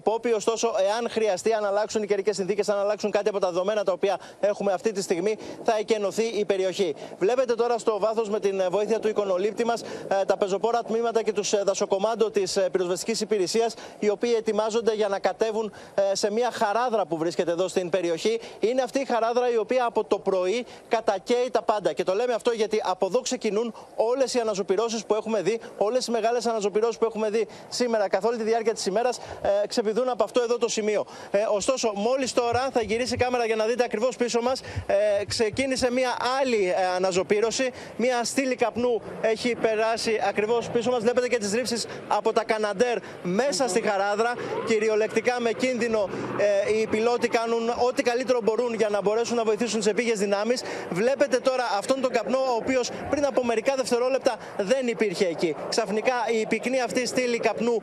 Πόπι, 0.04 0.32
ωστόσο 0.32 0.75
εάν 0.80 1.10
χρειαστεί, 1.10 1.54
αν 1.54 1.66
αλλάξουν 1.66 2.04
οι 2.04 2.08
καιρικές 2.08 2.36
συνθήκες, 2.36 2.70
αν 2.70 2.80
αλλάξουν 2.80 3.12
κάτι 3.12 3.30
από 3.30 3.40
τα 3.40 3.48
δεδομένα 3.48 3.84
τα 3.84 3.92
οποία 3.92 4.20
έχουμε 4.40 4.74
αυτή 4.74 4.92
τη 4.92 5.02
στιγμή, 5.02 5.38
θα 5.64 5.78
εκενωθεί 5.80 6.24
η 6.24 6.46
περιοχή. 6.46 6.96
Βλέπετε 7.20 7.56
τώρα 7.56 7.78
στο 7.78 8.00
βάθος 8.00 8.30
με 8.30 8.40
την 8.40 8.64
βοήθεια 8.70 9.00
του 9.00 9.08
εικονολήπτη 9.08 9.66
μας 9.66 9.82
ε, 9.82 10.26
τα 10.26 10.38
πεζοπόρα 10.38 10.82
τμήματα 10.84 11.24
και 11.24 11.34
τους 11.34 11.54
ε, 11.54 11.62
δασοκομάντο 11.66 12.32
της 12.32 12.58
ε, 12.58 12.70
πυροσβεστικής 12.72 13.22
υπηρεσίας, 13.22 13.74
οι 14.00 14.10
οποίοι 14.10 14.34
ετοιμάζονται 14.38 14.94
για 14.94 15.08
να 15.08 15.20
κατέβουν 15.20 15.74
σε 16.12 16.32
μια 16.32 16.52
χαράδρα 16.52 17.06
που 17.06 17.18
βρίσκεται 17.18 17.52
εδώ 17.52 17.68
στην 17.68 17.90
περιοχή. 17.90 18.40
Είναι 18.60 18.82
αυτή 18.82 19.00
η 19.00 19.06
χαράδρα 19.06 19.52
η 19.52 19.58
οποία 19.58 19.86
από 19.86 20.04
το 20.04 20.20
πρωί 20.20 20.66
κατακαίει 20.88 21.50
τα 21.52 21.62
πάντα. 21.62 21.94
Και 21.94 22.04
το 22.04 22.14
λέμε 22.14 22.34
αυτό 22.34 22.52
γιατί 22.52 22.82
από 22.84 23.06
εδώ 23.06 23.22
ξεκινούν 23.22 23.74
όλες 23.96 24.34
οι 24.34 24.40
αναζωπηρώσεις 24.40 25.06
που 25.06 25.14
έχουμε 25.14 25.42
δει, 25.42 25.60
όλες 25.78 26.08
οι 26.08 26.12
μεγάλες 26.12 26.46
αναζωπηρώσεις 26.46 26.98
που 26.98 27.06
έχουμε 27.06 27.30
δει 27.30 27.48
σήμερα 27.70 28.10
καθ' 28.10 28.26
όλη 28.26 28.38
τη 28.38 28.44
διάρκεια 28.44 28.74
της 28.74 28.86
ημέρας, 28.86 29.20
ξεπηδούν 29.68 30.10
από 30.10 30.24
αυτό 30.24 30.42
εδώ 30.42 30.58
το 30.58 30.65
σημείο. 30.68 31.06
Ε, 31.32 31.38
ωστόσο, 31.52 31.92
μόλις 31.96 32.34
τώρα 32.34 32.70
θα 32.74 32.82
γυρίσει 32.82 33.14
η 33.14 33.18
κάμερα 33.18 33.46
για 33.46 33.56
να 33.56 33.66
δείτε 33.66 33.84
ακριβώς 33.84 34.16
πίσω 34.16 34.42
μας, 34.42 34.62
ε, 34.88 35.26
ξεκίνησε 35.28 35.92
μια 35.92 36.18
άλλη 36.42 36.70
ε, 36.70 36.86
αναζωπήρωση. 36.96 37.72
Μια 37.98 38.24
στήλη 38.24 38.56
καπνού 38.56 39.02
έχει 39.22 39.56
περάσει 39.56 40.20
ακριβώς 40.28 40.70
πίσω 40.70 40.92
μας. 40.92 41.02
Βλέπετε 41.02 41.28
και 41.28 41.38
τις 41.38 41.54
ρήψεις 41.54 41.88
από 42.08 42.34
τα 42.34 42.44
Καναντέρ 42.44 42.98
μέσα 43.24 43.68
στη 43.68 43.82
χαράδρα. 43.82 44.34
Κυριολεκτικά 44.66 45.40
με 45.40 45.52
κίνδυνο 45.52 46.10
ε, 46.38 46.78
οι 46.80 46.88
πιλότοι 46.88 47.28
κάνουν 47.28 47.70
ό,τι 47.88 48.04
καλύτερο 48.04 48.40
μπορούν 48.44 48.74
για 48.74 48.90
να 48.90 49.02
μπορέσουν 49.02 49.36
να 49.36 49.44
βοηθήσουν 49.44 49.80
τις 49.80 49.88
επίγειες 49.88 50.20
δυνάμεις. 50.20 50.62
Βλέπετε 50.90 51.40
τώρα 51.40 51.64
αυτόν 51.78 52.02
τον 52.02 52.12
καπνό, 52.12 52.38
ο 52.38 52.56
οποίος 52.56 52.90
πριν 53.10 53.26
από 53.26 53.46
μερικά 53.46 53.76
δευτερόλεπτα 53.76 54.36
δεν 54.58 54.88
υπήρχε 54.88 55.26
εκεί. 55.26 55.56
Ξαφνικά 55.70 56.14
η 56.42 56.46
πυκνή 56.46 56.82
αυτή 56.82 57.08
στήλη 57.08 57.40
καπνού 57.40 57.82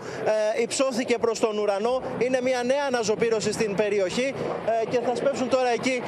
ε, 0.56 0.62
υψώθηκε 0.62 1.18
προς 1.18 1.40
τον 1.40 1.58
ουρανό. 1.58 2.02
Είναι 2.18 2.40
μια 2.42 2.61
νέα 2.62 2.84
αναζωπήρωση 2.86 3.52
στην 3.52 3.74
περιοχή 3.74 4.34
ε, 4.82 4.86
και 4.90 4.98
θα 5.06 5.14
σπεύσουν 5.14 5.48
τώρα 5.48 5.68
εκεί 5.68 6.02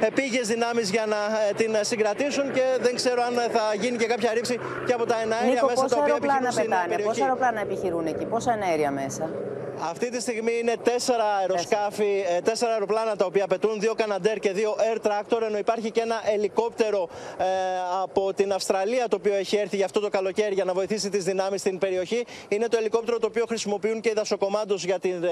επίγειες 0.00 0.46
δυνάμεις 0.46 0.90
για 0.90 1.06
να 1.06 1.16
ε, 1.16 1.52
την 1.56 1.76
συγκρατήσουν 1.80 2.52
και 2.52 2.62
δεν 2.80 2.94
ξέρω 2.94 3.22
αν 3.22 3.34
θα 3.50 3.74
γίνει 3.80 3.96
και 3.96 4.06
κάποια 4.06 4.32
ρήξη 4.32 4.58
και 4.86 4.92
από 4.92 5.06
τα 5.06 5.16
εναέρια 5.22 5.64
μέσα 5.68 5.86
τα 5.86 5.96
οποία 6.02 6.14
επιχειρούν 6.16 6.52
στην 6.52 6.70
περιοχή. 6.88 7.08
Πόσα 7.08 7.24
αεροπλάνα 7.24 7.60
επιχειρούν 7.60 8.06
εκεί, 8.06 8.24
πόσα 8.24 8.52
εναέρια 8.52 8.90
μέσα; 8.90 9.30
Αυτή 9.80 10.10
τη 10.10 10.20
στιγμή 10.20 10.58
είναι 10.60 10.76
τέσσερα 10.82 11.24
αεροσκάφη, 11.24 12.24
ε, 12.36 12.40
τέσσερα 12.40 12.72
αεροπλάνα 12.72 13.16
τα 13.16 13.24
οποία 13.24 13.46
πετούν, 13.46 13.80
δύο 13.80 13.94
Canadair 13.96 14.36
και 14.40 14.52
δύο 14.52 14.76
Air 14.78 15.06
Tractor, 15.06 15.42
ενώ 15.42 15.58
υπάρχει 15.58 15.90
και 15.90 16.00
ένα 16.00 16.22
ελικόπτερο 16.34 17.08
ε, 17.38 17.44
από 18.02 18.34
την 18.34 18.52
Αυστραλία 18.52 19.08
το 19.08 19.16
οποίο 19.16 19.34
έχει 19.34 19.56
έρθει 19.56 19.76
για 19.76 19.84
αυτό 19.84 20.00
το 20.00 20.08
καλοκαίρι 20.08 20.54
για 20.54 20.64
να 20.64 20.72
βοηθήσει 20.72 21.10
τις 21.10 21.24
δυνάμεις 21.24 21.60
στην 21.60 21.78
περιοχή. 21.78 22.24
Είναι 22.48 22.68
το 22.68 22.76
ελικόπτερο 22.76 23.18
το 23.18 23.26
οποίο 23.26 23.44
χρησιμοποιούν 23.48 24.00
και 24.00 24.08
οι 24.08 24.12
δασοκομάντος 24.12 24.84
για 24.84 24.98
την 24.98 25.24
ε, 25.24 25.28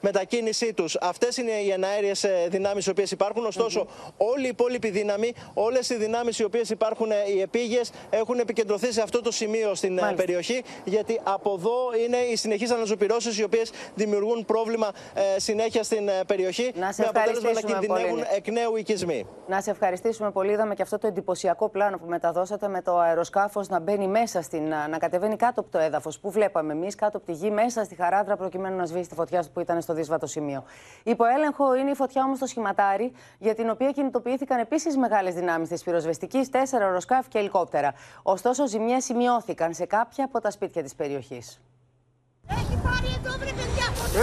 μετακίνησή 0.00 0.72
τους. 0.72 0.96
Αυτές 1.00 1.36
είναι 1.36 1.52
οι 1.52 1.70
εναέριες 1.70 2.24
δυνάμεις 2.48 2.86
οι 2.86 2.90
οποίες 2.90 3.10
υπάρχουν. 3.10 3.46
Ωστόσο, 3.46 3.86
mm-hmm. 3.86 4.12
όλη 4.16 4.44
η 4.44 4.48
υπόλοιπη 4.48 4.90
δύναμη, 4.90 5.32
όλες 5.54 5.90
οι 5.90 5.94
δυνάμεις 5.94 6.38
οι 6.38 6.44
οποίες 6.44 6.70
υπάρχουν, 6.70 7.10
οι 7.34 7.40
επίγειες, 7.40 7.90
έχουν 8.10 8.38
επικεντρωθεί 8.38 8.92
σε 8.92 9.02
αυτό 9.02 9.20
το 9.22 9.30
σημείο 9.30 9.74
στην 9.74 9.92
Μάλιστα. 9.92 10.14
περιοχή, 10.14 10.62
γιατί 10.84 11.20
από 11.22 11.54
εδώ 11.58 11.76
είναι 12.04 12.16
οι 12.16 12.36
συνεχείς 12.36 12.70
αναζωπηρώσεις 12.70 13.38
οι 13.38 13.42
οποίες 13.42 13.70
δημιουργούν 13.94 14.44
πρόβλημα 14.44 14.88
ε, 15.14 15.40
συνέχεια 15.40 15.82
στην 15.82 16.08
ε, 16.08 16.12
περιοχή. 16.26 16.72
Να 16.74 16.92
σε 16.92 17.02
με 17.02 17.08
αποτέλεσμα 17.08 17.52
να 17.52 17.60
κινδυνεύουν 17.60 18.10
πολύ. 18.10 18.24
εκ 18.36 18.48
νέου 18.48 18.76
οικισμοί. 18.76 19.26
Να 19.46 19.60
σε 19.60 19.70
ευχαριστήσουμε 19.70 20.30
πολύ. 20.30 20.52
Είδαμε 20.52 20.74
και 20.74 20.82
αυτό 20.82 20.98
το 20.98 21.06
εντυπωσιακό 21.06 21.68
πλάνο 21.68 21.98
που 21.98 22.06
μεταδώσατε 22.06 22.68
με 22.68 22.82
το 22.82 22.98
αεροσκάφος 22.98 23.68
να 23.68 23.80
μπαίνει 23.80 24.08
μέσα 24.08 24.42
στην. 24.42 24.68
να 24.90 24.98
κατεβαίνει 24.98 25.36
κάτω 25.36 25.60
από 25.60 25.70
το 25.70 25.78
έδαφος 25.78 26.18
που 26.18 26.30
βλέπαμε 26.30 26.72
εμείς, 26.72 26.94
κάτω 26.94 27.16
από 27.16 27.26
τη 27.26 27.32
γη, 27.32 27.50
μέσα 27.50 27.84
στη 27.84 27.94
χαράδρα 27.94 28.36
προκειμένου 28.36 28.76
να 28.76 28.86
σβήσει 28.86 29.08
τη 29.08 29.14
φωτιά 29.14 29.44
που 29.52 29.60
ήταν 29.60 29.80
στο 29.80 29.94
δύσβατο 29.94 30.26
σημείο. 30.26 30.64
Υπό 31.02 31.24
έλεγχο 31.24 31.74
είναι 31.74 31.90
η 31.90 31.94
φωτιά 31.94 32.22
όμως 32.24 32.36
στο 32.36 32.46
σχηματάρι, 32.46 33.12
για 33.38 33.54
την 33.54 33.70
οποία 33.70 33.90
κινητοποιήθηκαν 33.90 34.58
επίσης 34.60 34.96
μεγάλες 34.96 35.34
δυνάμεις 35.34 35.68
της 35.68 35.82
πυροσβεστικής, 35.82 36.50
τέσσερα 36.50 36.84
αεροσκάφη 36.84 37.28
και 37.28 37.38
ελικόπτερα. 37.38 37.94
Ωστόσο, 38.22 38.66
ζημιές 38.66 39.04
σημειώθηκαν 39.04 39.74
σε 39.74 39.86
κάποια 39.86 40.24
από 40.24 40.40
τα 40.40 40.50
σπίτια 40.50 40.82
της 40.82 40.94
περιοχής. 40.94 41.60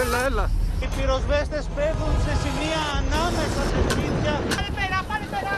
Έλα, 0.02 0.24
έλα. 0.24 0.50
Οι 0.82 0.86
πυροσβέστες 0.96 1.64
πέφτουν 1.76 2.14
σε 2.24 2.32
σημεία 2.42 2.82
ανάμεσα 2.98 3.62
σε 3.70 3.78
σπίτια. 3.88 4.34
Πάνε 4.56 4.70
πέρα, 4.78 4.98
πάνε 5.08 5.26
πέρα. 5.34 5.54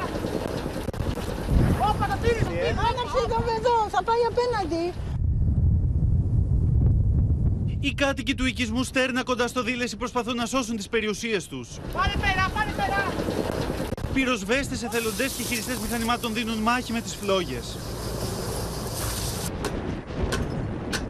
Όπα, 1.88 2.04
το 2.10 2.16
πήρες. 2.22 2.46
Άναψε 2.88 3.22
το 3.32 3.38
εδώ, 3.58 3.76
θα 3.94 4.02
πάει 4.08 4.22
απέναντι. 4.30 4.84
Οι 7.80 7.94
κάτοικοι 7.94 8.34
του 8.34 8.46
οικισμού 8.46 8.82
Στέρνα 8.82 9.22
κοντά 9.22 9.48
στο 9.48 9.62
Δήλεση 9.62 9.96
προσπαθούν 9.96 10.36
να 10.36 10.46
σώσουν 10.46 10.76
τις 10.76 10.88
περιουσίες 10.88 11.46
τους. 11.46 11.68
Πάνε 11.92 12.12
πέρα, 12.20 12.50
πάνε 12.54 12.72
πέρα. 12.76 13.12
Πυροσβέστες, 14.14 14.82
εθελοντές 14.82 15.32
και 15.32 15.42
χειριστές 15.42 15.78
μηχανημάτων 15.78 16.34
δίνουν 16.34 16.58
μάχη 16.58 16.92
με 16.92 17.00
τις 17.00 17.14
φλόγες. 17.14 17.76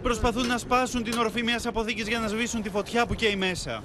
Προσπαθούν 0.05 0.47
να 0.47 0.59
σπάσουν 0.59 1.03
την 1.03 1.19
οροφή 1.19 1.43
μιας 1.43 1.67
αποθήκης 1.67 2.09
για 2.09 2.19
να 2.19 2.29
σβήσουν 2.29 2.63
τη 2.63 2.71
φωτιά 2.71 3.07
που 3.07 3.15
καίει 3.15 3.37
μέσα. 3.37 3.83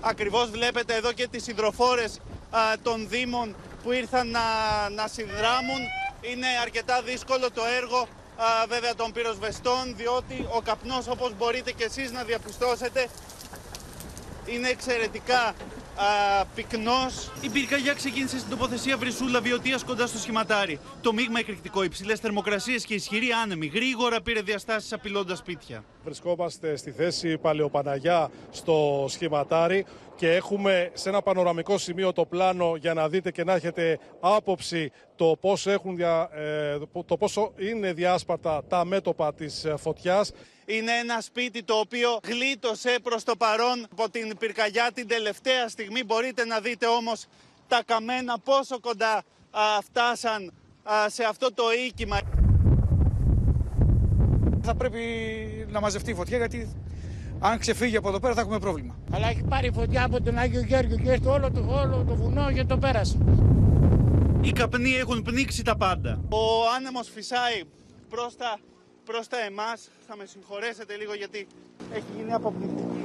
Ακριβώς 0.00 0.50
βλέπετε 0.50 0.94
εδώ 0.94 1.12
και 1.12 1.28
τις 1.28 1.46
υδροφόρες 1.46 2.20
α, 2.50 2.60
των 2.82 3.08
Δήμων 3.08 3.54
που 3.82 3.92
ήρθαν 3.92 4.30
να, 4.30 4.40
να 4.94 5.08
συνδράμουν. 5.08 5.80
Είναι 6.20 6.46
αρκετά 6.62 7.02
δύσκολο 7.02 7.50
το 7.50 7.62
έργο 7.80 7.98
α, 8.36 8.44
βέβαια 8.68 8.94
των 8.94 9.12
πυροσβεστών 9.12 9.94
διότι 9.96 10.46
ο 10.56 10.60
καπνός 10.60 11.08
όπως 11.08 11.32
μπορείτε 11.38 11.72
και 11.72 11.84
εσείς 11.84 12.12
να 12.12 12.22
διαπιστώσετε 12.22 13.06
είναι 14.46 14.68
εξαιρετικά 14.68 15.54
α, 15.96 16.44
πυκνός. 16.54 17.30
Η 17.40 17.48
πυρκαγιά 17.48 17.92
ξεκίνησε 17.94 18.38
στην 18.38 18.50
τοποθεσία 18.50 18.96
Βρυσούλα 18.96 19.40
Βιωτίας 19.40 19.84
κοντά 19.84 20.06
στο 20.06 20.18
σχηματάρι. 20.18 20.78
Το 21.00 21.12
μείγμα 21.12 21.38
εκρηκτικό, 21.38 21.82
υψηλές 21.82 22.20
θερμοκρασίες 22.20 22.84
και 22.84 22.94
ισχυρή 22.94 23.28
άνεμη 23.42 23.66
γρήγορα 23.66 24.20
πήρε 24.20 24.40
διαστάσεις 24.40 24.92
απειλώντας 24.92 25.38
σπίτια. 25.38 25.84
Βρισκόμαστε 26.04 26.76
στη 26.76 26.90
θέση 26.90 27.38
Παλαιοπαναγιά 27.38 28.30
στο 28.50 29.06
σχηματάρι 29.08 29.86
και 30.16 30.34
έχουμε 30.34 30.90
σε 30.94 31.08
ένα 31.08 31.22
πανοραμικό 31.22 31.78
σημείο 31.78 32.12
το 32.12 32.24
πλάνο 32.24 32.76
για 32.76 32.94
να 32.94 33.08
δείτε 33.08 33.30
και 33.30 33.44
να 33.44 33.54
έχετε 33.54 33.98
άποψη 34.20 34.92
το 35.16 35.36
πόσο, 35.40 35.70
έχουν 35.70 35.96
δια, 35.96 36.30
ε, 36.32 37.02
το 37.06 37.16
πόσο 37.16 37.52
είναι 37.56 37.92
διάσπαρτα 37.92 38.62
τα 38.68 38.84
μέτωπα 38.84 39.34
της 39.34 39.64
ε, 39.64 39.74
φωτιάς. 39.76 40.32
Είναι 40.76 40.92
ένα 40.92 41.20
σπίτι 41.20 41.62
το 41.62 41.74
οποίο 41.74 42.18
γλίτωσε 42.24 42.96
προς 43.02 43.24
το 43.24 43.36
παρόν 43.36 43.86
από 43.92 44.10
την 44.10 44.36
πυρκαγιά 44.38 44.90
την 44.94 45.08
τελευταία 45.08 45.68
στιγμή. 45.68 46.04
Μπορείτε 46.04 46.44
να 46.44 46.60
δείτε 46.60 46.86
όμως 46.86 47.26
τα 47.68 47.82
καμένα 47.86 48.38
πόσο 48.38 48.80
κοντά 48.80 49.16
α, 49.50 49.60
φτάσαν 49.82 50.52
α, 50.82 51.08
σε 51.08 51.24
αυτό 51.24 51.52
το 51.54 51.62
οίκημα. 51.86 52.18
Θα 54.62 54.74
πρέπει 54.74 55.00
να 55.70 55.80
μαζευτεί 55.80 56.10
η 56.10 56.14
φωτιά 56.14 56.36
γιατί 56.36 56.76
αν 57.40 57.58
ξεφύγει 57.58 57.96
από 57.96 58.08
εδώ 58.08 58.20
πέρα 58.20 58.34
θα 58.34 58.40
έχουμε 58.40 58.58
πρόβλημα. 58.58 58.94
Αλλά 59.12 59.28
έχει 59.28 59.42
πάρει 59.42 59.70
φωτιά 59.72 60.04
από 60.04 60.22
τον 60.22 60.38
Άγιο 60.38 60.60
Γέργιο 60.60 60.96
και 60.96 61.16
στο 61.16 61.30
όλο 61.30 61.50
το, 61.50 61.60
όλο 61.60 62.04
το 62.08 62.14
βουνό 62.14 62.52
και 62.52 62.64
το 62.64 62.78
πέρασε. 62.78 63.18
Οι 64.40 64.52
καπνοί 64.52 64.94
έχουν 64.94 65.22
πνίξει 65.22 65.62
τα 65.64 65.76
πάντα. 65.76 66.20
Ο 66.28 66.70
άνεμος 66.76 67.08
φυσάει 67.14 67.62
προς 68.08 68.36
τα, 68.36 68.58
προς 69.10 69.28
τα 69.28 69.38
εμάς. 69.50 69.78
Θα 70.06 70.16
με 70.16 70.24
συγχωρέσετε 70.32 70.96
λίγο 70.96 71.14
γιατί 71.14 71.46
έχει 71.92 72.10
γίνει 72.16 72.32
αποπνικτική 72.32 73.04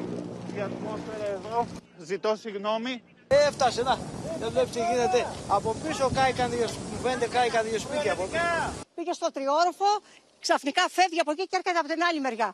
η 0.55 0.59
ατμόσφαιρα 0.67 1.27
εδώ. 1.38 1.67
Ζητώ 2.09 2.35
συγγνώμη. 2.35 3.03
Έφτασε, 3.27 3.81
να, 3.83 4.00
δεν 4.39 4.50
βλέπεις 4.51 4.71
τι 4.71 4.79
γίνεται. 4.79 5.19
Από 5.47 5.75
πίσω 5.83 6.09
κάηκαν 6.13 6.50
δύο, 6.50 6.67
μου 6.91 6.97
φαίνεται 7.03 7.27
κάηκαν 7.27 7.62
δύο 7.67 7.79
σπίτια 7.79 8.12
από 8.13 8.24
πίσω. 8.31 8.43
Πήγε 8.95 9.13
στο 9.13 9.31
τριόροφο, 9.31 9.89
ξαφνικά 10.39 10.83
φεύγει 10.89 11.19
από 11.19 11.31
εκεί 11.31 11.43
και 11.50 11.57
έρχεται 11.59 11.79
από 11.79 11.89
την 11.93 12.03
άλλη 12.03 12.19
μεριά. 12.19 12.53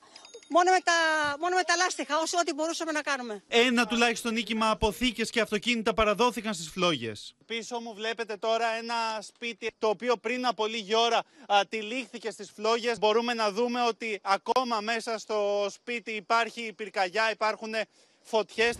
Μόνο 0.53 0.72
με 0.72 0.79
τα, 0.84 0.93
μόνο 1.39 1.55
με 1.55 1.63
τα 1.63 1.75
λάστιχα, 1.75 2.20
όσο 2.20 2.38
ό,τι 2.39 2.53
μπορούσαμε 2.53 2.91
να 2.91 3.01
κάνουμε. 3.01 3.43
Ένα 3.48 3.86
τουλάχιστον 3.86 4.34
νίκημα 4.34 4.70
αποθήκες 4.70 5.29
και 5.29 5.41
αυτοκίνητα 5.41 5.93
παραδόθηκαν 5.93 6.53
στις 6.53 6.70
φλόγες. 6.70 7.36
Πίσω 7.46 7.79
μου 7.79 7.93
βλέπετε 7.93 8.38
τώρα 8.38 8.65
ένα 8.81 8.96
σπίτι 9.22 9.72
το 9.79 9.88
οποίο 9.88 10.17
πριν 10.17 10.46
από 10.46 10.65
λίγη 10.65 10.96
ώρα 10.96 11.17
α, 11.48 11.60
τυλίχθηκε 11.70 12.31
στις 12.31 12.51
φλόγες. 12.55 13.00
Μπορούμε 13.00 13.34
να 13.34 13.51
δούμε 13.51 13.81
ότι 13.81 14.20
ακόμα 14.24 14.79
μέσα 14.81 15.17
στο 15.17 15.67
σπίτι 15.70 16.12
υπάρχει 16.12 16.74
πυρκαγιά, 16.74 17.31
υπάρχουν 17.31 17.74
φωτιές. 18.22 18.75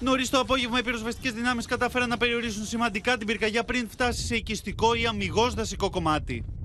Νωρίς 0.00 0.30
το 0.30 0.38
απόγευμα, 0.38 0.78
οι 0.78 0.82
πυροσβεστικές 0.82 1.32
δυνάμεις 1.32 1.66
κατάφεραν 1.66 2.08
να 2.08 2.16
περιορίσουν 2.16 2.66
σημαντικά 2.66 3.16
την 3.16 3.26
πυρκαγιά 3.26 3.64
πριν 3.64 3.88
φτάσει 3.90 4.26
σε 4.26 4.36
οικιστικό 4.36 4.94
ή 4.94 5.06
αμυγός 5.06 5.54
δασικό 5.54 5.90
κομμάτι. 5.90 6.57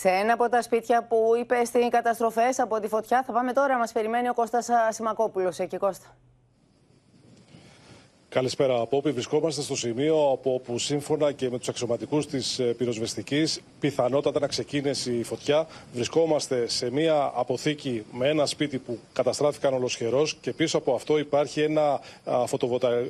Σε 0.00 0.08
ένα 0.08 0.32
από 0.32 0.48
τα 0.48 0.62
σπίτια 0.62 1.04
που 1.04 1.32
είπε 1.38 1.64
στην 1.64 1.90
καταστροφές 1.90 2.58
από 2.58 2.80
τη 2.80 2.88
φωτιά, 2.88 3.22
θα 3.22 3.32
πάμε 3.32 3.52
τώρα. 3.52 3.78
Μας 3.78 3.92
περιμένει 3.92 4.28
ο 4.28 4.34
Κώστας 4.34 4.68
Σιμακόπουλος. 4.88 5.58
Εκεί, 5.58 5.76
Κώστα. 5.76 6.06
Καλησπέρα 8.30 8.80
από 8.80 8.96
όπου 8.96 9.12
βρισκόμαστε 9.12 9.62
στο 9.62 9.76
σημείο 9.76 10.30
από 10.32 10.54
όπου 10.54 10.78
σύμφωνα 10.78 11.32
και 11.32 11.50
με 11.50 11.58
τους 11.58 11.68
αξιωματικούς 11.68 12.26
της 12.26 12.60
πυροσβεστικής 12.76 13.60
πιθανότατα 13.80 14.40
να 14.40 14.46
ξεκίνησε 14.46 15.12
η 15.12 15.22
φωτιά. 15.22 15.66
Βρισκόμαστε 15.92 16.68
σε 16.68 16.90
μια 16.90 17.32
αποθήκη 17.34 18.04
με 18.12 18.28
ένα 18.28 18.46
σπίτι 18.46 18.78
που 18.78 18.98
καταστράφηκαν 19.12 19.74
ολοσχερός 19.74 20.36
και 20.40 20.52
πίσω 20.52 20.78
από 20.78 20.94
αυτό 20.94 21.18
υπάρχει 21.18 21.60
ένα 21.60 22.00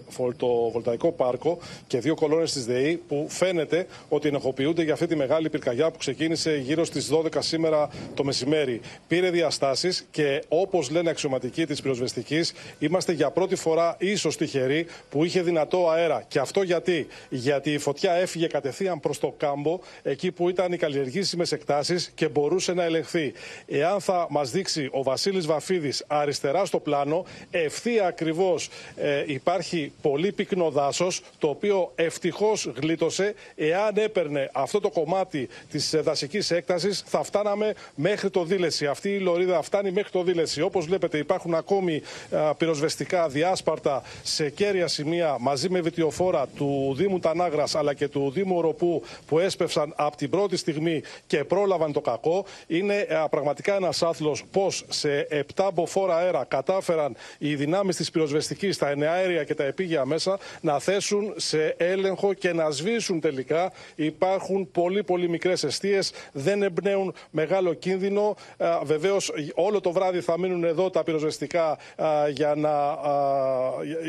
φωτοβολταϊκό 0.09 1.13
πάρκο 1.13 1.59
και 1.87 1.99
δύο 1.99 2.15
κολόνες 2.15 2.53
της 2.53 2.65
ΔΕΗ 2.65 2.97
που 2.97 3.27
φαίνεται 3.29 3.87
ότι 4.09 4.29
ενοχοποιούνται 4.29 4.83
για 4.83 4.93
αυτή 4.93 5.07
τη 5.07 5.17
μεγάλη 5.17 5.51
πυρκαγιά 5.51 5.91
που 5.91 5.99
ξεκίνησε 5.99 6.57
γύρω 6.57 6.85
στις 6.85 7.11
12 7.13 7.29
σήμερα 7.39 7.89
το 8.15 8.25
μεσημέρι. 8.25 8.81
Πήρε 9.09 9.31
διαστάσεις 9.31 10.07
και 10.11 10.43
όπως 10.49 10.91
λένε 10.91 11.11
αξιωματικοί 11.11 11.67
της 11.67 11.83
πυροσβεστικής 11.83 12.53
είμαστε 12.79 13.13
για 13.13 13.31
πρώτη 13.31 13.55
φορά 13.55 13.97
ίσως 13.99 14.37
τυχεροί 14.37 14.87
που 15.11 15.25
είχε 15.25 15.43
δυνατό 15.43 15.91
αέρα. 15.91 16.25
Και 16.29 16.39
αυτό 16.39 16.63
γιατί, 16.63 17.07
γιατί 17.29 17.73
η 17.73 17.79
φωτιά 17.79 18.13
έφυγε 18.13 18.47
κατευθείαν 18.47 19.01
προς 19.01 19.19
το 19.19 19.35
κάμπο, 19.37 19.79
εκεί 20.03 20.33
που 20.33 20.49
ήταν 20.49 20.73
οι 20.73 20.77
καλλιεργήσιμες 20.77 21.53
εκτάσεις 21.53 22.11
και 22.15 22.29
μπορούσε 22.29 22.73
να 22.73 22.85
ελεγχθεί. 22.85 23.33
Εάν 23.67 24.01
θα 24.01 24.27
μας 24.31 24.51
δείξει 24.51 24.89
ο 24.93 25.03
Βασίλης 25.03 25.47
Βαφίδης 25.47 26.05
αριστερά 26.07 26.65
στο 26.65 26.79
πλάνο, 26.79 27.25
ευθεία 27.51 28.07
ακριβώς 28.07 28.69
ε, 28.97 29.25
υπάρχει 29.27 29.93
πολύ 30.03 30.33
πυκνό 30.33 30.71
δάσος, 30.71 31.23
το 31.39 31.49
οποίο 31.49 31.93
ευτυχώς 31.95 32.73
γλίτωσε. 32.81 33.35
Εάν 33.57 33.97
έπαιρνε 33.97 34.51
αυτό 34.53 34.81
το 34.81 34.91
κομμάτι 34.91 35.49
της 35.71 35.95
δασικής 36.01 36.51
έκτασης, 36.51 37.03
θα 37.07 37.23
φτάναμε 37.23 37.75
μέχρι 37.95 38.31
το 38.31 38.45
δίλεση. 38.45 38.87
Αυτή 38.87 39.09
η 39.09 39.19
λωρίδα 39.19 39.63
φτάνει 39.63 39.91
μέχρι 39.91 40.11
το 40.11 40.23
δίλεση. 40.23 40.61
Όπως 40.61 40.87
βλέπετε, 40.87 41.19
υπάρχουν 41.19 41.55
ακόμη 41.55 42.03
α, 42.31 42.55
πυροσβεστικά 42.55 43.29
διάσπαρτα 43.29 44.03
σε 44.23 44.51
κέρια 44.51 44.89
σημεία 44.99 45.37
μαζί 45.41 45.71
με 45.71 45.81
βιτιοφόρα 45.81 46.47
του 46.57 46.95
Δήμου 46.97 47.19
Τανάγρας 47.19 47.75
αλλά 47.75 47.95
και 47.95 48.09
του 48.09 48.31
Δήμου 48.31 48.57
Οροπού 48.57 49.03
που 49.27 49.39
έσπευσαν 49.39 49.93
από 49.97 50.17
την 50.17 50.31
πρώτη 50.31 50.57
στιγμή 50.57 51.03
και 51.27 51.45
πρόλαβαν 51.45 51.93
το 51.93 52.01
κακό. 52.01 52.45
Είναι 52.67 53.07
α, 53.11 53.29
πραγματικά 53.29 53.75
ένας 53.75 54.03
άθλος 54.03 54.45
πώς 54.51 54.85
σε 54.89 55.29
7 55.55 55.69
μποφόρ 55.75 56.11
αέρα 56.11 56.45
κατάφεραν 56.49 57.17
οι 57.39 57.55
δυνάμεις 57.55 57.97
της 57.97 58.11
πυροσβεστικής, 58.11 58.79
τα 58.79 58.89
εναέρια 58.89 59.45
και 59.45 59.55
τα 59.55 59.65
επίγεια 59.65 60.05
μέσα 60.05 60.39
να 60.61 60.79
θέσουν 60.79 61.33
σε 61.37 61.75
έλεγχο 61.79 62.33
και 62.33 62.53
να 62.53 62.71
σβήσουν 62.71 63.21
τελικά. 63.21 63.73
Υπάρχουν 63.95 64.71
πολύ 64.71 65.05
πολύ 65.05 65.29
μικρές 65.29 65.65
αιστείες, 65.65 66.13
δεν 66.33 66.63
εμπνέουν 66.63 67.15
μεγάλο 67.31 67.73
κίνδυνο. 67.73 68.35
Βεβαίως 68.83 69.33
όλο 69.55 69.81
το 69.81 69.93
βράδυ 69.93 70.21
θα 70.21 70.39
μείνουν 70.39 70.65
εδώ 70.65 70.91
τα 70.91 71.03
πυροσβεστικά 71.03 71.79
α, 71.97 72.29
για 72.29 72.55
να, 72.57 72.71
α, 72.71 73.17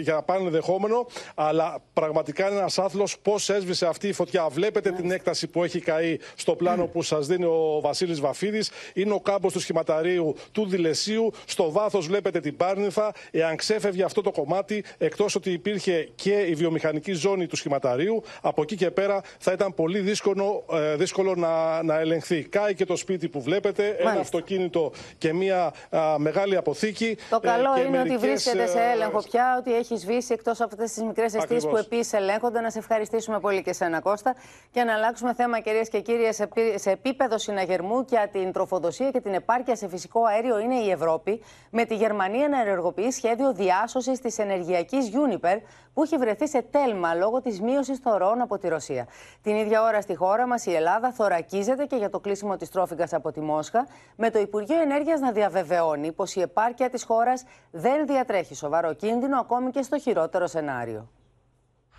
για 0.01 0.13
να 0.13 0.21
πάνε 0.21 0.49
δεχόμενο. 0.79 1.07
Αλλά 1.35 1.81
πραγματικά 1.93 2.47
είναι 2.47 2.59
ένας 2.59 2.79
άθλος 2.79 3.19
πώς 3.19 3.49
έσβησε 3.49 3.85
αυτή 3.85 4.07
η 4.07 4.13
φωτιά. 4.13 4.47
Βλέπετε 4.49 4.91
την 4.91 5.11
έκταση 5.11 5.47
που 5.47 5.63
έχει 5.63 5.79
καεί 5.79 6.17
στο 6.35 6.55
πλάνο 6.55 6.85
που 6.85 7.01
σας 7.01 7.27
δίνει 7.27 7.45
ο 7.45 7.79
Βασίλης 7.81 8.19
Βαφίδης. 8.19 8.71
Είναι 8.93 9.13
ο 9.13 9.19
κάμπος 9.19 9.53
του 9.53 9.59
σχηματαρίου 9.59 10.35
του 10.51 10.67
Δηλεσίου. 10.67 11.31
Στο 11.45 11.71
βάθος 11.71 12.07
βλέπετε 12.07 12.39
την 12.39 12.57
Πάρνηθα. 12.57 13.11
Εάν 13.31 13.55
ξέφευγε 13.55 14.03
αυτό 14.03 14.21
το 14.21 14.31
κομμάτι, 14.31 14.83
εκτός 14.97 15.35
ότι 15.35 15.51
υπήρχε 15.51 16.09
και 16.15 16.33
η 16.33 16.55
βιομηχανική 16.55 17.13
ζώνη 17.13 17.47
του 17.47 17.55
σχηματαρίου, 17.55 18.23
από 18.41 18.61
εκεί 18.61 18.75
και 18.75 18.91
πέρα 18.91 19.21
θα 19.39 19.51
ήταν 19.51 19.73
πολύ 19.73 19.99
δύσκολο, 19.99 20.65
ε, 20.71 20.95
δύσκολο 20.95 21.35
να, 21.35 21.83
να 21.83 21.99
ελεγχθεί. 21.99 22.43
Κάει 22.43 22.73
και 22.73 22.85
το 22.85 22.95
σπίτι 22.95 23.27
που 23.27 23.41
βλέπετε, 23.41 23.83
Μάλιστα. 23.83 24.09
ένα 24.09 24.19
αυτοκίνητο 24.19 24.91
και 25.17 25.33
μια 25.33 25.73
α, 25.89 26.19
μεγάλη 26.19 26.55
αποθήκη. 26.55 27.17
Το 27.29 27.39
καλό 27.39 27.73
ε, 27.77 27.79
είναι 27.79 27.89
μερικές, 27.89 28.15
ότι 28.15 28.27
βρίσκεται 28.27 28.67
σε 28.67 28.79
ε, 28.79 28.91
έλεγχο 28.91 29.23
πια, 29.31 29.55
ότι 29.59 29.75
έχει 29.75 29.97
σβήσει 29.97 30.33
εκτός 30.33 30.61
από 30.61 30.68
αυτές 30.73 30.93
τις 30.93 31.03
μικρές 31.03 31.33
αιστείες 31.33 31.67
που 31.67 31.77
επίσης 31.77 32.13
ελέγχονται. 32.13 32.61
Να 32.61 32.69
σε 32.69 32.79
ευχαριστήσουμε 32.79 33.39
πολύ 33.39 33.63
και 33.63 33.73
σένα, 33.73 33.99
Κώστα. 33.99 34.35
Και 34.71 34.83
να 34.83 34.93
αλλάξουμε 34.93 35.33
θέμα, 35.33 35.59
κυρίες 35.59 35.89
και 35.89 35.99
κύριοι, 35.99 36.33
σε, 36.33 36.49
σε 36.75 36.91
επίπεδο 36.91 37.37
συναγερμού 37.37 38.05
για 38.09 38.27
την 38.27 38.51
τροφοδοσία 38.51 39.11
και 39.11 39.21
την 39.21 39.33
επάρκεια 39.33 39.75
σε 39.75 39.87
φυσικό 39.87 40.23
αέριο 40.25 40.59
είναι 40.59 40.75
η 40.75 40.91
Ευρώπη, 40.91 41.43
με 41.69 41.85
τη 41.85 41.95
Γερμανία 41.95 42.49
να 42.49 42.61
ενεργοποιεί 42.61 43.11
σχέδιο 43.11 43.53
διάσωσης 43.53 44.19
της 44.19 44.37
ενεργειακής 44.37 45.11
Uniper, 45.13 45.57
που 45.99 46.05
έχει 46.05 46.17
βρεθεί 46.17 46.47
σε 46.47 46.61
τέλμα 46.61 47.13
λόγω 47.13 47.41
της 47.41 47.61
μείωσης 47.61 48.01
των 48.01 48.13
ροών 48.13 48.41
από 48.41 48.57
τη 48.57 48.67
Ρωσία. 48.67 49.07
Την 49.41 49.55
ίδια 49.55 49.83
ώρα 49.83 50.01
στη 50.01 50.15
χώρα 50.15 50.47
μας 50.47 50.65
η 50.65 50.73
Ελλάδα 50.73 51.11
θωρακίζεται 51.11 51.85
και 51.85 51.95
για 51.95 52.09
το 52.09 52.19
κλείσιμο 52.19 52.57
της 52.57 52.69
τρόφιγγας 52.69 53.13
από 53.13 53.31
τη 53.31 53.41
Μόσχα, 53.41 53.87
με 54.15 54.29
το 54.29 54.39
Υπουργείο 54.39 54.81
Ενέργειας 54.81 55.19
να 55.19 55.31
διαβεβαιώνει 55.31 56.11
πως 56.11 56.35
η 56.35 56.41
επάρκεια 56.41 56.89
της 56.89 57.03
χώρας 57.03 57.43
δεν 57.71 58.07
διατρέχει 58.07 58.55
σοβαρό 58.55 58.93
κίνδυνο 58.93 59.39
ακόμη 59.39 59.71
και 59.71 59.81
στο 59.81 59.99
χειρότερο 59.99 60.47
σενάριο. 60.47 61.09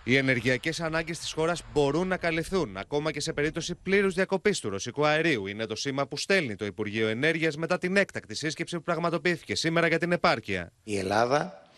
Οι 0.04 0.16
ενεργειακές 0.16 0.80
ανάγκες 0.80 1.19
της 1.19 1.33
χώρας 1.33 1.62
μπορούν 1.73 2.09
να 2.09 2.16
καλυφθούν 2.16 2.76
ακόμα 2.76 3.12
και 3.12 3.21
σε 3.21 3.33
περίπτωση 3.33 3.75
πλήρους 3.75 4.14
διακοπής 4.14 4.61
του 4.61 4.71
ρωσικού 4.71 5.07
αερίου. 5.07 5.47
Είναι 5.47 5.66
το 5.66 5.76
σήμα 5.76 6.07
που 6.07 6.16
στέλνει 6.16 6.54
το 6.57 6.64
Υπουργείο 6.64 7.09
Ενέργειας 7.09 7.57
μετά 7.57 7.78
την 7.78 7.97
έκτακτη 7.97 8.35
σύσκεψη 8.35 8.76
που 8.76 8.83
πραγματοποιήθηκε 8.83 9.54
σήμερα 9.54 9.87
για 9.87 9.99
την 9.99 10.12
επάρκεια. 10.12 10.73
Η 10.85 10.99
Ελλάδα 10.99 11.62
ε, 11.64 11.69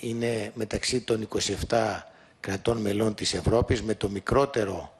είναι 0.00 0.50
μεταξύ 0.54 1.00
των 1.00 1.28
27 1.68 2.00
κρατών 2.40 2.76
μελών 2.78 3.14
της 3.14 3.34
Ευρώπης 3.34 3.82
με 3.82 3.94
το 3.94 4.08
μικρότερο 4.08 4.92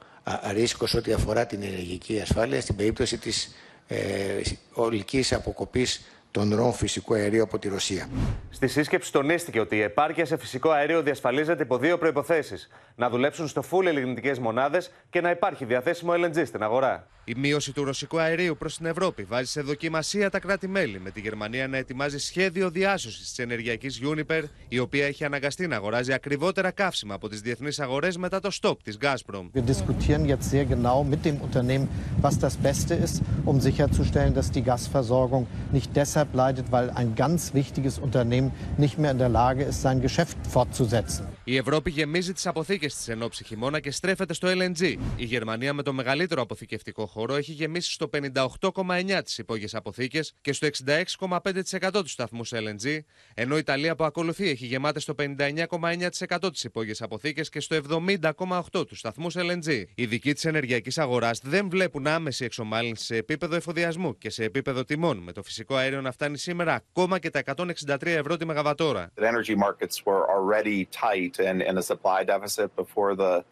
ρίσκος 0.51 0.93
ό,τι 0.93 1.11
αφορά 1.13 1.45
την 1.45 1.61
ενεργειακή 1.63 2.19
ασφάλεια 2.19 2.61
στην 2.61 2.75
περίπτωση 2.75 3.17
της 3.17 3.55
ε, 3.87 4.41
ολικής 4.73 5.33
αποκοπής 5.33 6.01
των 6.31 6.55
ροών 6.55 6.73
φυσικού 6.73 7.13
αερίου 7.13 7.43
από 7.43 7.59
τη 7.59 7.67
Ρωσία. 7.67 8.09
Στη 8.49 8.67
σύσκεψη 8.67 9.11
τονίστηκε 9.11 9.59
ότι 9.59 9.75
η 9.75 9.81
επάρκεια 9.81 10.25
σε 10.25 10.37
φυσικό 10.37 10.69
αέριο 10.69 11.01
διασφαλίζεται 11.01 11.63
υπό 11.63 11.77
δύο 11.77 11.97
προποθέσει: 11.97 12.55
να 12.95 13.09
δουλέψουν 13.09 13.47
στο 13.47 13.63
full 13.71 13.85
ελληνικές 13.85 14.39
μονάδες 14.39 14.91
και 15.09 15.21
να 15.21 15.29
υπάρχει 15.29 15.65
διαθέσιμο 15.65 16.13
LNG 16.13 16.45
στην 16.45 16.63
αγορά. 16.63 17.07
Η 17.23 17.33
μείωση 17.37 17.73
του 17.73 17.83
ρωσικού 17.83 18.19
αερίου 18.19 18.57
προς 18.57 18.77
την 18.77 18.85
Ευρώπη 18.85 19.23
βάζει 19.23 19.51
σε 19.51 19.61
δοκιμασία 19.61 20.29
τα 20.29 20.39
κράτη-μέλη, 20.39 20.99
με 20.99 21.11
τη 21.11 21.19
Γερμανία 21.19 21.67
να 21.67 21.77
ετοιμάζει 21.77 22.17
σχέδιο 22.17 22.69
διάσωσης 22.69 23.29
της 23.29 23.39
ενεργειακής 23.39 24.01
Uniper, 24.03 24.43
η 24.67 24.79
οποία 24.79 25.05
έχει 25.05 25.25
αναγκαστεί 25.25 25.67
να 25.67 25.75
αγοράζει 25.75 26.13
ακριβότερα 26.13 26.71
καύσιμα 26.71 27.13
από 27.13 27.29
τις 27.29 27.41
διεθνείς 27.41 27.79
αγορές 27.79 28.17
μετά 28.17 28.39
το 28.39 28.49
stop 28.61 28.75
της 28.83 28.97
Gazprom. 29.01 29.49
Wir 29.53 29.61
diskutieren 29.61 30.25
jetzt 30.25 30.49
sehr 30.49 30.65
genau 30.65 31.03
mit 31.03 31.25
dem 31.25 31.37
Unternehmen, 31.47 31.87
was 32.21 32.39
das 32.39 32.55
Beste 32.57 32.93
ist, 33.05 33.21
um 33.45 33.59
sicherzustellen, 33.59 34.33
dass 34.33 34.51
die 34.51 34.63
Gasversorgung 34.63 35.43
nicht 35.71 35.89
deshalb 35.95 36.18
leidet, 36.33 36.71
weil 36.71 36.89
ein 36.91 37.15
ganz 37.15 37.53
wichtiges 37.53 37.99
Unternehmen 37.99 38.51
nicht 38.77 38.97
mehr 38.97 39.11
in 39.11 39.17
der 39.17 39.29
Lage 39.29 39.63
ist, 39.63 39.81
sein 39.81 40.01
Geschäft 40.01 40.37
fortzusetzen. 40.47 41.27
Η 41.43 41.57
Ευρώπη 41.57 41.91
γεμίζει 41.91 42.33
τις 42.33 42.47
αποθήκες 42.47 42.95
της 42.95 43.07
εν 43.07 43.21
ώψη 43.23 43.43
χειμώνα 43.43 43.79
και 43.79 43.91
στρέφεται 43.91 44.33
στο 44.33 44.47
LNG. 44.51 44.95
Η 45.15 45.25
Γερμανία 45.25 45.73
με 45.73 45.83
το 45.83 45.93
μεγαλύτερο 45.93 46.41
αποθηκευτικό 46.41 47.05
χώρο 47.05 47.35
έχει 47.35 47.51
γεμίσει 47.51 47.91
στο 47.91 48.09
58,9 48.33 49.21
τις 49.23 49.37
υπόγειες 49.37 49.75
αποθήκες 49.75 50.33
και 50.41 50.53
στο 50.53 50.67
66,5% 50.67 51.91
τους 51.91 52.11
σταθμούς 52.11 52.51
LNG, 52.53 52.99
ενώ 53.33 53.55
η 53.55 53.59
Ιταλία 53.59 53.95
που 53.95 54.03
ακολουθεί 54.03 54.49
έχει 54.49 54.65
γεμάτε 54.65 54.99
στο 54.99 55.13
59,9% 55.19 56.51
τις 56.51 56.63
υπόγειες 56.63 57.01
αποθήκες 57.01 57.49
και 57.49 57.59
στο 57.59 57.75
70,8% 57.75 58.87
τους 58.87 58.99
σταθμούς 58.99 59.35
LNG. 59.37 59.83
Οι 59.95 60.03
ειδικοί 60.03 60.33
της 60.33 60.45
ενεργειακής 60.45 60.97
αγοράς 60.97 61.39
δεν 61.43 61.69
βλέπουν 61.69 62.07
άμεση 62.07 62.45
εξομάλυνση 62.45 63.05
σε 63.05 63.15
επίπεδο 63.15 63.55
εφοδιασμού 63.55 64.17
και 64.17 64.29
σε 64.29 64.43
επίπεδο 64.43 64.83
τιμών, 64.83 65.17
με 65.17 65.31
το 65.31 65.43
φυσικό 65.43 65.75
αέριο 65.75 66.01
να 66.09 66.15
φτάνει 66.15 66.37
σήμερα 66.37 66.73
ακόμα 66.73 67.19
και 67.19 67.29
τα 67.29 67.43
163 67.55 68.05
ευρώ 68.05 68.37
τη 68.37 68.45
μεγαβατόρα. 68.45 69.11
The 69.15 69.27
energy 69.27 69.55
markets 69.55 70.05
were 70.05 70.23
already 70.35 70.87
tight 71.03 71.33
and 71.49 71.61
in 71.69 71.77
a 71.77 71.85
supply 71.91 72.19
deficit 72.33 72.67
before 72.83 73.11
the 73.15 73.43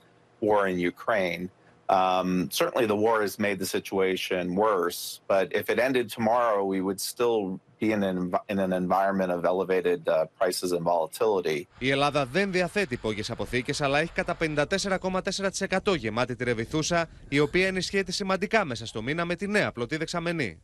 war 0.48 0.62
in 0.72 0.78
Ukraine. 0.94 1.44
Um, 1.90 2.30
certainly, 2.62 2.86
the 2.94 3.00
war 3.06 3.18
has 3.28 3.36
made 3.48 3.58
the 3.64 3.70
situation 3.78 4.44
worse. 4.66 5.00
But 5.34 5.46
if 5.62 5.66
it 5.74 5.78
ended 5.88 6.06
tomorrow, 6.18 6.60
we 6.74 6.80
would 6.88 7.00
still 7.12 7.42
be 7.80 7.88
in 7.96 8.02
an, 8.12 8.18
in 8.52 8.58
an 8.60 8.74
environment 8.84 9.32
of 9.38 9.40
elevated 9.54 10.02
uh, 10.08 10.26
prices 10.40 10.72
and 10.72 10.84
volatility. 10.84 11.68
Η 11.80 11.90
Ελλάδα 11.90 12.26
δεν 12.26 12.52
διαθέτει 12.52 12.94
υπόγειε 12.94 13.24
αποθήκε, 13.30 13.84
αλλά 13.84 14.00
έχει 14.00 14.12
κατά 14.12 14.38
54,4% 14.40 15.98
γεμάτη 15.98 16.36
τη 16.36 16.44
ρεβιθούσα, 16.44 17.10
η 17.30 17.40
οποία 17.40 17.68
ενισχύεται 17.68 18.12
σημαντικά 18.12 18.66
μέσα 18.66 18.86
στο 18.86 19.02
μήνα 19.02 19.26
με 19.26 19.36
τη 19.36 19.48
νέα 19.48 19.72
πλωτή 19.72 19.98
δεξαμενή. 19.98 20.62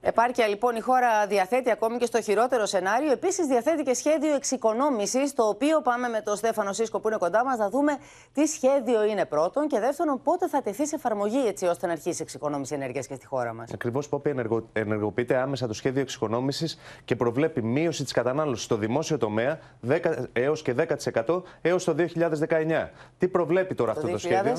Επάρκεια 0.00 0.46
λοιπόν 0.46 0.76
η 0.76 0.80
χώρα 0.80 1.26
διαθέτει 1.26 1.70
ακόμη 1.70 1.98
και 1.98 2.06
στο 2.06 2.20
χειρότερο 2.20 2.66
σενάριο. 2.66 3.12
Επίσης 3.12 3.46
διαθέτει 3.46 3.82
και 3.82 3.94
σχέδιο 3.94 4.34
εξοικονόμησης, 4.34 5.34
το 5.34 5.42
οποίο 5.42 5.80
πάμε 5.80 6.08
με 6.08 6.20
τον 6.20 6.36
Στέφανο 6.36 6.72
Σίσκο 6.72 7.00
που 7.00 7.08
είναι 7.08 7.16
κοντά 7.16 7.44
μας 7.44 7.58
να 7.58 7.70
δούμε 7.70 7.98
τι 8.32 8.46
σχέδιο 8.46 9.04
είναι 9.04 9.24
πρώτον 9.24 9.66
και 9.66 9.80
δεύτερον 9.80 10.22
πότε 10.22 10.48
θα 10.48 10.62
τεθεί 10.62 10.86
σε 10.86 10.94
εφαρμογή 10.94 11.46
έτσι 11.46 11.66
ώστε 11.66 11.86
να 11.86 11.92
αρχίσει 11.92 12.18
η 12.18 12.22
εξοικονόμηση 12.22 12.74
ενέργειας 12.74 13.06
και 13.06 13.14
στη 13.14 13.26
χώρα 13.26 13.52
μας. 13.54 13.72
Ακριβώς, 13.72 14.08
Πόπη, 14.08 14.30
ενεργο... 14.30 14.68
ενεργοποιείται 14.72 15.36
άμεσα 15.36 15.66
το 15.66 15.74
σχέδιο 15.74 16.00
εξοικονόμησης 16.00 16.78
και 17.04 17.16
προβλέπει 17.16 17.62
μείωση 17.62 18.02
της 18.02 18.12
κατανάλωσης 18.12 18.64
στο 18.64 18.76
δημόσιο 18.76 19.18
τομέα 19.18 19.58
10... 19.88 19.98
έως 20.32 20.62
και 20.62 20.74
10% 21.24 21.42
έως 21.60 21.84
το 21.84 21.94
2019. 22.48 22.88
Τι 23.18 23.28
προβλέπει 23.28 23.74
τώρα 23.74 23.92
Το 23.92 23.98
αυτό 24.00 24.10
το 24.10 24.16
2000? 24.16 24.20
σχέδιο; 24.20 24.56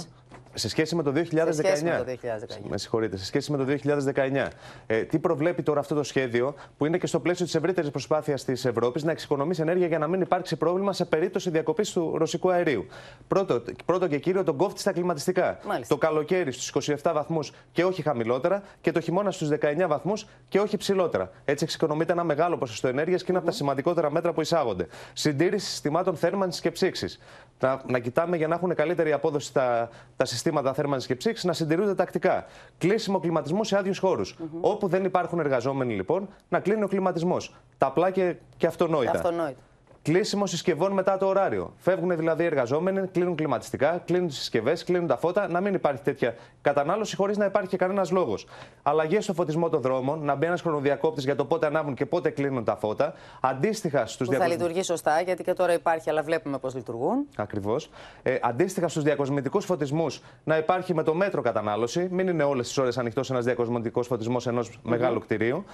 Σε 0.59 0.69
σχέση 0.69 0.95
με 0.95 1.03
το 1.03 1.11
2019. 1.15 1.47
Σε 1.49 1.53
σχέση 1.53 1.83
με 1.83 1.97
το 1.97 2.05
2019. 2.05 2.69
Με 2.69 2.77
συγχωρείτε, 2.77 3.17
σε 3.17 3.25
σχέση 3.25 3.51
με 3.51 3.57
το 3.57 3.65
2019. 4.13 4.47
Ε, 4.87 5.01
τι 5.03 5.19
προβλέπει 5.19 5.63
τώρα 5.63 5.79
αυτό 5.79 5.95
το 5.95 6.03
σχέδιο, 6.03 6.55
που 6.77 6.85
είναι 6.85 6.97
και 6.97 7.07
στο 7.07 7.19
πλαίσιο 7.19 7.45
της 7.45 7.55
ευρύτερης 7.55 7.89
προσπάθειας 7.89 8.43
της 8.43 8.65
Ευρώπης 8.65 9.03
να 9.03 9.11
εξοικονομήσει 9.11 9.61
ενέργεια 9.61 9.87
για 9.87 9.99
να 9.99 10.07
μην 10.07 10.21
υπάρξει 10.21 10.55
πρόβλημα 10.55 10.93
σε 10.93 11.05
περίπτωση 11.05 11.49
διακοπής 11.49 11.91
του 11.91 12.17
ρωσικού 12.17 12.51
αερίου. 12.51 12.85
Πρώτο, 13.27 13.63
πρώτο 13.85 14.07
και 14.07 14.17
κύριο, 14.17 14.43
τον 14.43 14.57
κόφτη 14.57 14.79
στα 14.79 14.91
κλιματιστικά. 14.91 15.59
Μάλιστα. 15.67 15.95
Το 15.95 15.99
καλοκαίρι 15.99 16.51
στους 16.51 16.95
27 17.01 17.11
βαθμούς 17.13 17.51
και 17.71 17.83
όχι 17.83 18.01
χαμηλότερα 18.01 18.63
και 18.81 18.91
το 18.91 18.99
χειμώνα 18.99 19.31
στους 19.31 19.49
19 19.49 19.87
βαθμούς 19.87 20.27
και 20.47 20.59
όχι 20.59 20.77
ψηλότερα. 20.77 21.31
Έτσι 21.45 21.63
εξοικονομείται 21.63 22.11
ένα 22.11 22.23
μεγάλο 22.23 22.57
ποσοστό 22.57 22.87
ενέργειας 22.87 23.21
και 23.21 23.27
είναι 23.29 23.37
από 23.37 23.47
τα 23.47 23.53
σημαντικότερα 23.53 24.11
μέτρα 24.11 24.33
που 24.33 24.41
εισάγονται. 24.41 24.87
Συντήρηση 25.13 25.69
συστημάτων 25.69 26.15
θέρμανσης 26.15 26.61
και 26.61 26.71
ψήξης. 26.71 27.19
Να, 27.59 27.81
να 27.87 27.99
κοιτάμε 27.99 28.37
για 28.37 28.47
να 28.47 28.55
έχουν 28.55 28.75
καλύτερη 28.75 29.11
απόδοση 29.11 29.53
τα, 29.53 29.89
τα 30.15 30.25
συστήματα 30.25 30.73
θέρμανσης 30.73 31.07
και 31.07 31.15
ψήξη 31.15 31.47
να 31.47 31.53
συντηρούνται 31.53 31.95
τακτικά. 31.95 32.45
Κλείσιμο 32.77 33.19
κλιματισμού 33.19 33.63
σε 33.63 33.77
άδειους 33.77 33.97
χώρους. 33.99 34.35
Όπου 34.61 34.87
δεν 34.87 35.03
υπάρχουν 35.03 35.39
εργαζόμενοι, 35.39 35.93
λοιπόν, 35.93 36.29
να 36.49 36.59
κλείνει 36.59 36.83
ο 36.83 36.87
κλιματισμός. 36.87 37.55
Τα 37.77 37.87
απλά 37.87 38.11
και, 38.11 38.35
και 38.57 38.67
αυτονόητα. 38.67 39.11
Αυτονόητα. 39.11 39.59
Κλείσιμο 40.01 40.45
συσκευών 40.45 40.91
μετά 40.91 41.17
το 41.17 41.25
ωράριο. 41.25 41.73
Φεύγουν 41.77 42.17
δηλαδή 42.17 42.43
οι 42.43 42.45
εργαζόμενοι, 42.45 43.07
κλείνουν 43.07 43.35
κλιματιστικά, 43.35 44.01
κλείνουν 44.05 44.27
τις 44.27 44.37
συσκευές, 44.37 44.83
κλείνουν 44.83 45.07
τα 45.07 45.17
φώτα, 45.17 45.47
να 45.47 45.61
μην 45.61 45.73
υπάρχει 45.73 46.01
τέτοια 46.01 46.35
κατανάλωση 46.61 47.15
χωρίς 47.15 47.37
να 47.37 47.45
υπάρχει 47.45 47.69
και 47.69 47.77
κανένας 47.77 48.11
λόγος. 48.11 48.47
Αλλαγές 48.83 49.23
στο 49.23 49.33
φωτισμό 49.33 49.69
των 49.69 49.81
δρόμων, 49.81 50.25
να 50.25 50.35
μπει 50.35 50.45
ένας 50.45 50.61
χρονοδιακόπτη 50.61 51.21
για 51.21 51.35
το 51.35 51.45
πότε 51.45 51.65
ανάβουν 51.65 51.93
και 51.93 52.05
πότε 52.05 52.29
κλείνουν 52.29 52.63
τα 52.63 52.75
φώτα. 52.75 53.13
Αντίστοιχα 53.41 54.05
στους 54.05 54.27
Που 54.27 54.33
θα 54.33 54.47
λειτουργεί 54.47 54.83
σωστά, 54.83 55.21
γιατί 55.21 55.43
και 55.43 55.53
τώρα 55.53 55.73
υπάρχει, 55.73 56.09
αλλά 56.09 56.21
βλέπουμε 56.21 56.57
πώς 56.57 56.75
λειτουργούν. 56.75 57.27
Ακριβώς. 57.35 57.89
Ε, 58.23 58.37
αντίστοιχα 58.41 58.87
στους 58.87 59.03
διακοσμητικούς 59.03 59.65
φωτισμούς 59.65 60.21
να 60.43 60.57
υπάρχει 60.57 60.93
με 60.93 61.03
το 61.03 61.13
μέτρο 61.13 61.41
κατανάλωση. 61.41 62.07
Μην 62.11 62.27
είναι 62.27 62.43
όλες 62.43 62.67
τις 62.67 62.77
ώρες 62.77 62.97
ανοιχτός 62.97 63.29
ένας 63.29 63.45
διακοσμητικός 63.45 64.07
φωτισμός 64.07 64.47
ενός 64.47 64.79
μεγάλου 64.83 65.19
κτηρίου. 65.19 65.65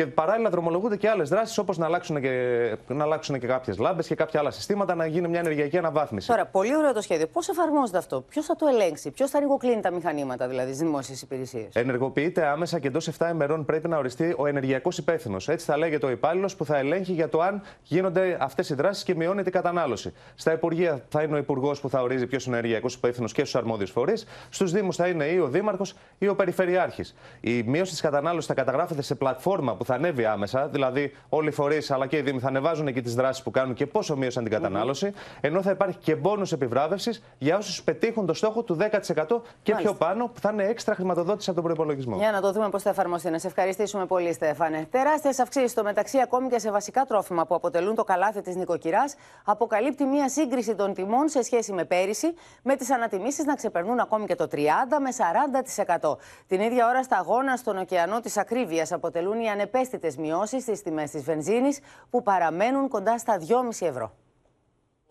Και 0.00 0.06
παράλληλα 0.06 0.50
δρομολογούνται 0.50 0.96
και 0.96 1.08
άλλες 1.08 1.28
δράσεις 1.28 1.58
όπως 1.58 1.78
να 1.78 1.86
αλλάξουν 1.86 2.20
και, 2.20 2.76
να 2.86 3.04
αλλάξουν 3.04 3.38
και 3.38 3.46
κάποιες 3.46 3.78
λάμπες 3.78 4.06
και 4.06 4.14
κάποια 4.14 4.40
άλλα 4.40 4.50
συστήματα, 4.50 4.94
να 4.94 5.06
γίνει 5.06 5.28
μια 5.28 5.38
ενεργειακή 5.38 5.78
αναβάθμιση. 5.78 6.28
Τώρα, 6.28 6.46
πολύ 6.46 6.76
ωραίο 6.76 6.92
το 6.92 7.00
σχέδιο. 7.00 7.26
Πώς 7.26 7.48
εφαρμόζεται 7.48 7.98
αυτό, 7.98 8.20
Ποιος 8.20 8.46
θα 8.46 8.56
το 8.56 8.66
ελέγξει, 8.66 9.10
Ποιος 9.10 9.30
θα 9.30 9.38
ανοιγοκλίνει 9.38 9.80
τα 9.80 9.90
μηχανήματα 9.90 10.48
δηλαδή 10.48 10.72
στις 10.72 10.82
δημόσιες 10.82 11.22
υπηρεσίες; 11.22 11.74
Ενεργοποιείται 11.74 12.46
άμεσα 12.46 12.78
και 12.78 12.86
εντός 12.86 13.08
7 13.18 13.30
ημερών 13.32 13.64
πρέπει 13.64 13.88
να 13.88 13.96
οριστεί 13.96 14.34
ο 14.38 14.46
ενεργειακός 14.46 14.98
υπεύθυνος. 14.98 15.48
Έτσι 15.48 15.66
θα 15.66 15.76
λέγεται 15.76 16.06
ο 16.06 16.10
υπάλληλος 16.10 16.56
που 16.56 16.64
θα 16.64 16.76
ελέγχει 16.76 17.12
για 17.12 17.28
το 17.28 17.40
αν 17.40 17.62
γίνονται 17.82 18.36
αυτές 18.40 18.70
οι 18.70 18.74
δράσεις 18.74 19.04
και 19.04 19.14
μειώνεται 19.14 19.48
η 19.48 19.52
κατανάλωση. 19.52 20.12
Στα 20.34 20.52
Υπουργεία 20.52 21.04
θα 21.08 21.22
είναι 21.22 21.34
ο 21.34 21.38
Υπουργός 21.38 21.80
που 21.80 21.88
θα 21.88 22.02
ορίζει 22.02 22.26
ποιος 22.26 22.46
είναι 22.46 22.54
ο 22.54 22.58
ενεργειακός 22.58 22.94
υπεύθυνος 22.94 23.32
και 23.32 23.40
στους 23.40 23.54
αρμόδιους 23.54 23.90
φορείς. 23.90 24.26
Στους 24.50 24.72
Δήμους 24.72 24.96
θα 24.96 25.06
είναι 25.06 25.24
ή 25.24 25.38
ο 25.38 25.48
Δήμαρχος 25.48 25.94
ή 26.18 26.28
ο 26.28 26.34
Περιφερειάρχης. 26.34 27.14
Η 27.40 27.62
μείωση 27.62 27.90
της 27.90 28.00
κατανάλωσης 28.00 28.46
θα 28.46 28.54
καταγράφεται 28.54 29.02
σε 29.02 29.14
πλατφόρμα 29.14 29.76
που 29.76 29.84
θα 29.90 29.96
ανέβει 29.96 30.24
άμεσα. 30.24 30.68
Δηλαδή, 30.68 31.12
όλοι 31.28 31.48
οι 31.48 31.50
φορείς 31.50 31.90
αλλά 31.90 32.06
και 32.06 32.16
οι 32.16 32.20
Δήμοι 32.20 32.38
θα 32.38 32.48
ανεβάζουν 32.48 32.86
εκεί 32.86 33.02
τις 33.02 33.14
δράσεις 33.14 33.42
που 33.42 33.50
κάνουν 33.50 33.74
και 33.74 33.86
πόσο 33.86 34.16
μείωσαν 34.16 34.42
την 34.42 34.52
κατανάλωση. 34.52 35.12
Ενώ 35.40 35.62
θα 35.62 35.70
υπάρχει 35.70 35.98
και 35.98 36.14
μπόνους 36.14 36.52
επιβράβευσης 36.52 37.22
για 37.38 37.56
όσους 37.56 37.82
πετύχουν 37.82 38.26
το 38.26 38.34
στόχο 38.34 38.62
του 38.62 38.74
10% 38.74 39.42
και 39.62 39.72
πιο 39.72 39.74
Μάλιστα. 39.74 39.94
πάνω, 39.94 40.26
που 40.34 40.40
θα 40.40 40.50
είναι 40.52 40.64
έξτρα 40.64 40.94
χρηματοδότηση 40.94 41.50
από 41.50 41.60
τον 41.60 41.68
προπολογισμό. 41.68 42.16
Για 42.16 42.30
να 42.30 42.40
το 42.40 42.52
δούμε 42.52 42.68
πώς 42.68 42.82
θα 42.82 42.90
εφαρμοστεί. 42.90 43.30
Να 43.30 43.38
σε 43.38 43.46
ευχαριστήσουμε 43.46 44.06
πολύ, 44.06 44.32
Στέφανε. 44.32 44.86
Τεράστιες 44.90 45.38
αυξήσεις 45.38 45.70
στο 45.70 45.82
μεταξύ, 45.82 46.18
ακόμη 46.18 46.48
και 46.48 46.58
σε 46.58 46.70
βασικά 46.70 47.04
τρόφιμα 47.04 47.46
που 47.46 47.54
αποτελούν 47.54 47.94
το 47.94 48.04
καλάθι 48.04 48.40
της 48.40 48.56
νοικοκυράς, 48.56 49.14
αποκαλύπτει 49.44 50.04
μία 50.04 50.28
σύγκριση 50.28 50.74
των 50.74 50.94
τιμών 50.94 51.28
σε 51.28 51.42
σχέση 51.42 51.72
με 51.72 51.84
πέρυσι, 51.84 52.34
με 52.62 52.76
τις 52.76 52.90
ανατιμήσεις 52.90 53.44
να 53.44 53.54
ξεπερνούν 53.54 53.98
ακόμη 54.00 54.26
και 54.26 54.34
το 54.34 54.46
30 54.46 54.56
με 55.00 55.10
40%. 55.12 56.16
Την 56.46 56.60
ίδια 56.60 56.88
ώρα, 56.88 57.02
στα 57.02 57.16
αγώνα 57.16 57.56
στον 57.56 57.78
ωκεανό 57.78 58.20
της 58.20 58.36
ακρίβειας 58.36 58.92
αποτελούν 58.92 59.40
οι 59.40 59.50
ανεπαίσθητε 59.72 60.22
μειώσεις 60.22 60.62
στις 60.62 60.82
τιμές 60.82 61.10
της 61.10 61.22
βενζίνης, 61.22 61.78
που 62.10 62.22
παραμένουν 62.22 62.88
κοντά 62.88 63.18
στα 63.18 63.38
2,5 63.38 63.86
ευρώ. 63.86 64.14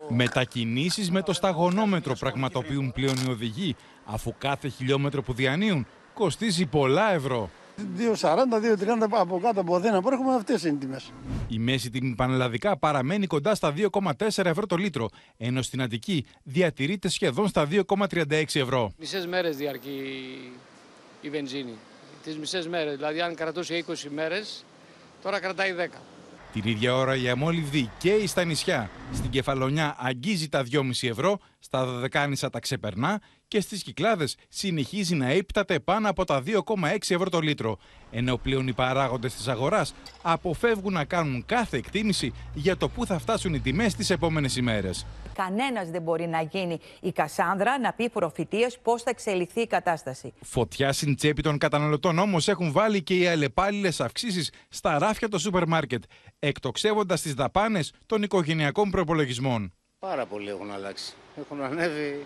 Μετακινήσεις 0.08 1.10
με 1.10 1.22
το 1.22 1.32
σταγονόμετρο 1.32 2.14
πραγματοποιούν 2.14 2.92
πλέον 2.92 3.14
οι 3.26 3.30
οδηγοί, 3.30 3.76
αφού 4.04 4.34
κάθε 4.38 4.68
χιλιόμετρο 4.68 5.22
που 5.22 5.32
διανύουν 5.32 5.86
κοστίζει 6.14 6.66
πολλά 6.66 7.12
ευρώ. 7.12 7.50
2,40-2,30 7.96 9.08
από 9.10 9.38
κάτω 9.38 9.60
από 9.60 9.76
Αθήνα 9.76 10.02
που 10.02 10.08
έχουμε 10.10 10.34
αυτές 10.34 10.62
είναι 10.62 10.74
οι 10.74 10.78
τιμές. 10.78 11.12
Η 11.48 11.58
μέση 11.58 11.90
τιμή 11.90 12.14
πανελλαδικά 12.14 12.76
παραμένει 12.76 13.26
κοντά 13.26 13.54
στα 13.54 13.74
2,4 13.76 14.44
ευρώ 14.44 14.66
το 14.66 14.76
λίτρο, 14.76 15.08
ενώ 15.36 15.62
στην 15.62 15.82
Αττική 15.82 16.26
διατηρείται 16.42 17.08
σχεδόν 17.08 17.48
στα 17.48 17.68
2,36 17.70 18.60
ευρώ. 18.60 18.92
Μισές 18.98 19.26
μέρες 19.26 19.56
διαρκεί 19.56 20.00
η 21.20 21.30
βενζίνη. 21.30 21.74
Τις 22.24 22.38
μισές 22.38 22.68
μέρες. 22.68 22.96
Δηλαδή 22.96 23.20
αν 23.20 23.34
κρατούσε 23.34 23.74
20 23.74 24.08
μέρες, 24.10 24.64
τώρα 25.22 25.40
κρατάει 25.40 25.72
10. 25.72 26.00
Την 26.52 26.62
ίδια 26.64 26.94
ώρα 26.94 27.16
η 27.16 27.28
αμόλυβδη 27.28 27.90
καίει 27.98 28.26
στα 28.26 28.44
νησιά. 28.44 28.90
Στην 29.12 29.30
Κεφαλονιά 29.30 29.96
αγγίζει 29.98 30.48
τα 30.48 30.64
2,5 30.70 31.08
ευρώ, 31.08 31.38
στα 31.58 31.84
Δωδεκάνησα 31.84 32.50
τα 32.50 32.60
ξεπερνά 32.60 33.20
και 33.48 33.60
στις 33.60 33.82
Κυκλάδες 33.82 34.36
συνεχίζει 34.48 35.14
να 35.14 35.32
ύπταται 35.32 35.80
πάνω 35.80 36.08
από 36.08 36.24
τα 36.24 36.42
2,6 36.46 37.14
ευρώ 37.14 37.30
το 37.30 37.40
λίτρο. 37.40 37.78
Ενώ 38.10 38.36
πλέον 38.36 38.68
οι 38.68 38.72
παράγοντες 38.72 39.34
της 39.34 39.48
αγοράς 39.48 39.94
αποφεύγουν 40.22 40.92
να 40.92 41.04
κάνουν 41.04 41.44
κάθε 41.46 41.76
εκτίμηση 41.76 42.32
για 42.54 42.76
το 42.76 42.88
πού 42.88 43.06
θα 43.06 43.18
φτάσουν 43.18 43.54
οι 43.54 43.60
τιμές 43.60 43.94
τις 43.94 44.10
επόμενες 44.10 44.56
ημέρες. 44.56 45.06
Κανένας 45.34 45.90
δεν 45.90 46.02
μπορεί 46.02 46.26
να 46.26 46.40
γίνει 46.40 46.80
η 47.00 47.12
Κασάνδρα 47.12 47.78
να 47.78 47.92
πει 47.92 48.08
προφητείες 48.08 48.78
πώς 48.78 49.02
θα 49.02 49.10
εξελιχθεί 49.10 49.60
η 49.60 49.66
κατάσταση. 49.66 50.32
Φωτιά 50.40 50.92
στην 50.92 51.16
τσέπη 51.16 51.42
των 51.42 51.58
καταναλωτών 51.58 52.18
όμως 52.18 52.48
έχουν 52.48 52.72
βάλει 52.72 53.02
και 53.02 53.14
οι 53.14 53.26
αλλεπάλληλες 53.26 54.00
αυξήσεις 54.00 54.50
στα 54.68 54.98
ράφια 54.98 55.28
των 55.28 55.38
σούπερ 55.38 55.66
μάρκετ, 55.66 56.02
εκτοξεύοντας 56.38 57.20
τις 57.20 57.34
δαπάνες 57.34 57.92
των 58.06 58.22
οικογενειακών 58.22 58.90
προπολογισμών. 58.90 59.72
Πάρα 59.98 60.26
πολύ 60.26 60.48
έχουν 60.48 60.70
αλλάξει. 60.70 61.14
Έχουν 61.40 61.62
ανέβει 61.62 62.24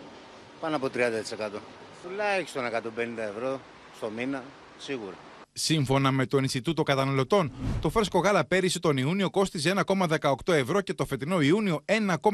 πάνω 0.61 0.77
από 0.77 0.89
30%. 0.89 1.61
Τουλάχιστον 2.03 2.65
150 2.65 3.19
ευρώ 3.19 3.61
στο 3.97 4.11
μήνα, 4.11 4.43
σίγουρα. 4.79 5.15
Σύμφωνα 5.57 6.11
με 6.11 6.27
το 6.27 6.39
Ινστιτούτο 6.39 6.83
Καταναλωτών, 6.83 7.53
το 7.81 7.91
φρέσκο 7.91 8.19
γάλα 8.19 8.45
πέρυσι 8.45 8.81
τον 8.81 8.97
Ιούνιο 8.97 9.31
κόστιζε 9.31 9.75
1,18 9.87 10.35
ευρώ 10.47 10.81
και 10.81 10.95
το 10.95 11.07
φετινό 11.07 11.41
Ιούνιο 11.41 11.85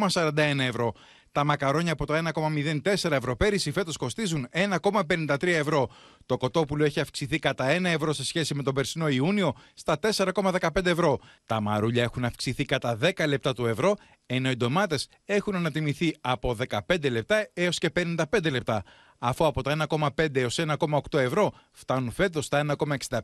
1,41 0.09 0.37
ευρώ. 0.59 0.95
Τα 1.33 1.45
μακαρόνια 1.45 1.93
από 1.93 2.07
το 2.07 2.15
1,04 2.35 3.11
ευρώ 3.11 3.37
πέρυσι 3.37 3.73
φέτος 3.73 3.97
κοστίζουν 3.97 4.49
1,53 4.53 5.43
ευρώ. 5.43 5.89
Το 6.27 6.37
κοτόπουλο 6.37 6.85
έχει 6.85 7.01
αυξηθεί 7.01 7.39
κατά 7.39 7.77
1 7.77 7.85
ευρώ 7.85 8.13
σε 8.13 8.25
σχέση 8.25 8.55
με 8.55 8.63
τον 8.63 8.75
περσινό 8.75 9.09
Ιούνιο 9.09 9.55
στα 9.75 9.99
4,15 10.17 10.87
ευρώ. 10.87 11.19
Τα 11.47 11.61
μαρούλια 11.61 12.03
έχουν 12.03 12.25
αυξηθεί 12.25 12.65
κατά 12.65 12.99
10 13.03 13.27
λεπτά 13.29 13.53
του 13.53 13.67
ευρώ, 13.67 13.97
ενώ 14.27 14.51
οι 14.51 14.57
ντομάτες 14.57 15.09
έχουν 15.25 15.55
ανατιμηθεί 15.55 16.17
από 16.21 16.57
15 16.87 17.11
λεπτά 17.11 17.49
έως 17.55 17.79
και 17.79 17.91
55 17.97 18.51
λεπτά 18.51 18.85
αφού 19.19 19.47
από 19.47 19.63
τα 19.63 19.77
1,5 19.89 20.37
έως 20.37 20.59
1,8 20.59 21.19
ευρώ 21.19 21.53
φτάνουν 21.73 22.13
φέτος 22.13 22.45
στα 22.45 22.65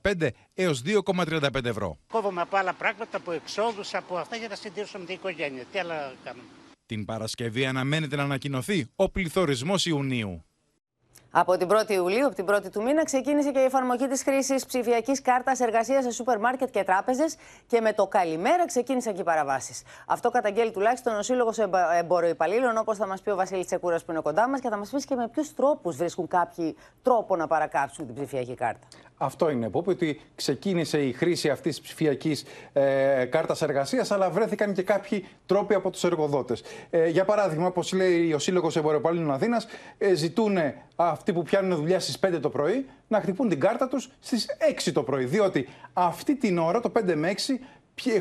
1,65 0.05 0.29
έως 0.55 0.83
2,35 0.85 1.65
ευρώ. 1.65 1.99
Κόβομαι 2.09 2.41
από 2.41 2.57
άλλα 2.57 2.73
πράγματα, 2.73 3.17
από 3.17 3.33
εξόδους, 3.33 3.95
από 3.95 4.17
αυτά 4.17 4.37
για 4.37 4.49
να 4.49 4.55
συντηρήσουμε 4.55 5.05
την 5.05 5.15
οικογένεια. 5.15 5.65
Τι 5.73 5.79
άλλα 5.79 6.13
κάνουμε; 6.25 6.45
Την 6.87 7.05
Παρασκευή 7.05 7.67
αναμένεται 7.67 8.17
να 8.17 8.23
ανακοινωθεί 8.23 8.87
ο 8.97 9.11
πληθωρισμός 9.11 9.87
Ιουνίου. 9.87 10.45
Από 11.39 11.57
την 11.57 11.69
1η 11.71 11.91
Ιουλίου, 11.91 12.27
από 12.27 12.35
την 12.35 12.47
1η 12.49 12.71
του 12.73 12.83
μήνα, 12.83 13.05
ξεκίνησε 13.05 13.51
και 13.51 13.59
η 13.59 13.65
εφαρμογή 13.65 14.07
της 14.07 14.23
χρήσης 14.23 14.67
ψηφιακής 14.67 15.23
κάρτας 15.23 15.61
εργασίας 15.61 16.05
σε 16.05 16.11
σούπερ 16.11 16.39
μάρκετ 16.39 16.71
και 16.71 16.83
τράπεζες 16.85 17.37
και 17.67 17.81
με 17.81 17.93
το 17.93 18.07
καλημέρα 18.07 18.67
ξεκίνησαν 18.67 19.15
και 19.15 19.21
οι 19.21 19.25
παραβάσεις. 19.25 19.83
Αυτό 20.07 20.31
καταγγέλει 20.31 20.71
τουλάχιστον 20.71 21.17
ο 21.17 21.23
Σύλλογος 21.23 21.59
Εμποροϊπαλλήλων, 21.99 22.77
όπως 22.77 22.97
θα 22.97 23.07
μας 23.07 23.21
πει 23.21 23.31
ο 23.31 23.37
Βασίλης 23.37 23.67
Τσεκούρας 23.67 24.05
που 24.05 24.11
είναι 24.11 24.21
κοντά 24.21 24.49
μας 24.49 24.61
και 24.61 24.69
θα 24.69 24.77
μας 24.77 24.91
πεις 24.91 25.05
και 25.05 25.15
με 25.15 25.29
ποιους 25.29 25.55
τρόπους 25.55 25.97
βρίσκουν 25.97 26.29
κάποιοι 26.29 26.77
τρόπο 27.03 27.37
να 27.37 27.47
παρακάψουν 27.47 28.07
την 28.07 28.15
ψηφιακή 28.15 28.55
κάρτα. 28.55 28.87
Αυτό 29.19 29.51
είναι 29.51 29.69
που 29.69 29.83
ότι 29.87 30.21
ξεκίνησε 30.35 30.99
η 30.99 31.13
χρήση 31.13 31.49
αυτής 31.49 31.75
της 31.77 31.85
ψηφιακής 31.85 32.45
ε, 32.73 33.25
κάρτας 33.25 33.63
εργασίας, 33.63 34.11
αλλά 34.11 34.31
βρέθηκαν 34.31 34.73
και 34.73 34.83
κάποιοι 34.83 35.25
τρόποι 35.47 35.75
από 35.75 35.91
τους 35.91 36.05
εργοδότες. 36.05 36.63
Ε, 36.91 37.09
για 37.09 37.25
παράδειγμα, 37.25 37.67
όπως 37.67 37.93
λέει 37.93 38.33
ο 38.33 38.39
Σύλλογος 38.39 38.77
Εμποροπαλλήλων 38.77 39.31
Αθήνας, 39.33 39.67
ε, 39.99 40.15
ζητούν 40.15 40.57
αυτοί 40.97 41.33
που 41.33 41.43
πιάνουν 41.43 41.77
δουλειά 41.79 42.01
στις 42.01 42.19
5 42.27 42.41
το 42.41 42.49
πρωί 42.49 42.87
να 43.09 43.21
χτυπούν 43.21 43.49
την 43.49 43.61
κάρτα 43.61 43.89
τους 43.89 44.11
στις 44.21 44.47
6 44.87 44.93
το 44.93 45.03
πρωί. 45.03 45.25
Διότι 45.25 45.69
αυτή 45.93 46.37
την 46.37 46.59
ώρα, 46.59 46.81
το 46.81 46.93
5 46.99 47.15
με 47.15 47.29
6, 47.29 47.59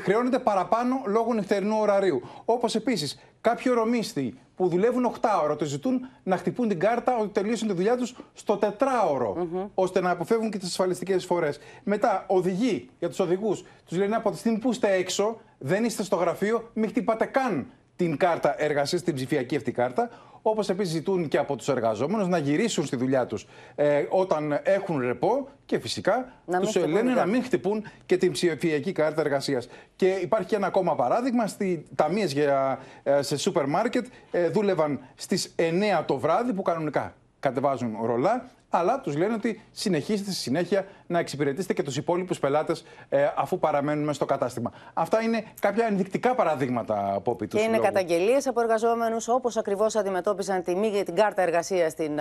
χρεώνεται 0.02 0.40
παραπάνω 0.40 1.02
λόγω 1.06 1.34
νυχτερινού 1.34 1.78
ωραρίου. 1.80 2.22
Όπως 2.46 2.76
επίσης 2.76 3.20
κάποιοι 3.42 3.72
ορομίσθοι 3.76 4.34
που 4.56 4.68
δουλεύουν 4.68 5.06
8 5.22 5.42
ώρα 5.44 5.56
το 5.56 5.66
ζητούν 5.66 6.08
να 6.24 6.38
χτυπούν 6.38 6.68
την 6.68 6.80
κάρτα 6.80 7.18
ότι 7.18 7.30
τελείωσαν 7.30 7.68
τη 7.68 7.74
δουλειά 7.74 7.98
τους 7.98 8.16
στο 8.34 8.58
τετράωρο, 8.58 9.48
ώστε 9.74 10.02
να 10.02 10.10
αποφεύγουν 10.10 10.52
και 10.52 10.58
τις 10.58 10.68
ασφαλιστικές 10.68 11.26
φορές. 11.26 11.60
Μετά, 11.84 12.26
οδηγοί 12.28 12.90
για 13.00 13.10
τους 13.10 13.20
οδηγούς 13.20 13.64
τους 13.86 13.98
λένε 13.98 14.16
από 14.16 14.32
τη 14.32 14.38
στιγμή 14.38 14.58
που 14.58 14.72
είστε 14.72 14.94
έξω, 14.94 15.38
δεν 15.58 15.84
είστε 15.84 16.04
στο 16.04 16.16
γραφείο, 16.16 16.70
μην 16.74 16.90
χτυπάτε 16.90 17.26
καν 17.26 17.68
την 17.96 18.18
κάρτα 18.18 18.62
εργασίας, 18.62 19.02
την 19.02 19.16
ψηφιακή 19.16 19.56
αυτή 19.56 19.72
κάρτα. 19.72 20.10
Όπως 20.48 20.70
επίσης 20.70 20.94
ζητούν 20.94 21.28
και 21.28 21.38
από 21.38 21.56
τους 21.56 21.68
εργαζόμενους 21.68 22.28
να 22.28 22.38
γυρίσουν 22.38 22.86
στη 22.86 22.96
δουλειά 22.96 23.26
τους 23.26 23.48
ε, 23.76 24.06
όταν 24.10 24.60
έχουν 24.64 25.00
ρεπό 25.00 25.48
και 25.66 25.80
φυσικά 25.80 26.34
τους 26.62 26.76
λένε 26.76 27.14
να 27.14 27.26
μην 27.26 27.44
χτυπούν 27.44 27.84
και 28.06 28.18
την 28.18 28.32
ψηφιακή 28.32 28.92
κάρτα 28.92 29.22
εργασίας. 29.22 29.68
Και 29.96 30.08
υπάρχει 30.08 30.48
και 30.48 30.56
ένα 30.56 30.68
ακόμα 30.68 30.96
παράδειγμα. 30.96 31.48
Στι 31.48 31.86
ταμείες 31.96 32.36
ε, 32.36 33.22
σε 33.22 33.38
σούπερ 33.38 33.66
μάρκετ 33.66 34.06
ε, 34.32 34.50
δούλευαν 34.50 35.00
στις 35.16 35.56
9 36.00 36.04
το 36.06 36.18
βράδυ 36.18 36.54
που 36.54 36.62
κανονικά 36.62 37.14
κατεβάζουν 37.40 37.98
ρολά 38.02 38.50
αλλά 38.78 39.02
τους 39.02 39.18
λένε 39.18 39.34
ότι 39.34 39.62
συνεχίστε 39.72 40.32
στη 40.32 40.42
συνέχεια 40.42 40.86
να 41.08 41.20
εξυπηρετήσετε 41.20 41.74
και 41.74 41.84
τους 41.84 41.98
υπόλοιπους 41.98 42.40
πελάτες 42.40 42.84
ε, 43.10 43.28
αφού 43.36 43.60
παραμένουν 43.60 44.04
μέσα 44.04 44.14
στο 44.14 44.26
κατάστημα. 44.26 44.72
Αυτά 44.94 45.22
είναι 45.22 45.44
κάποια 45.60 45.86
ενδεικτικά 45.86 46.36
παραδείγματα 46.36 47.14
από 47.14 47.32
όπι 47.32 47.48
του. 47.48 47.58
Και 47.58 47.64
είναι 47.64 47.78
καταγγελίες 47.78 48.48
από 48.48 48.62
εργαζόμενους 48.62 49.28
όπως 49.28 49.58
ακριβώς 49.58 49.96
αντιμετώπιζαν 49.96 50.64
τη 50.64 50.76
μη, 50.76 51.04
την 51.04 51.16
κάρτα 51.16 51.42
εργασίας 51.42 51.94
την, 51.94 52.20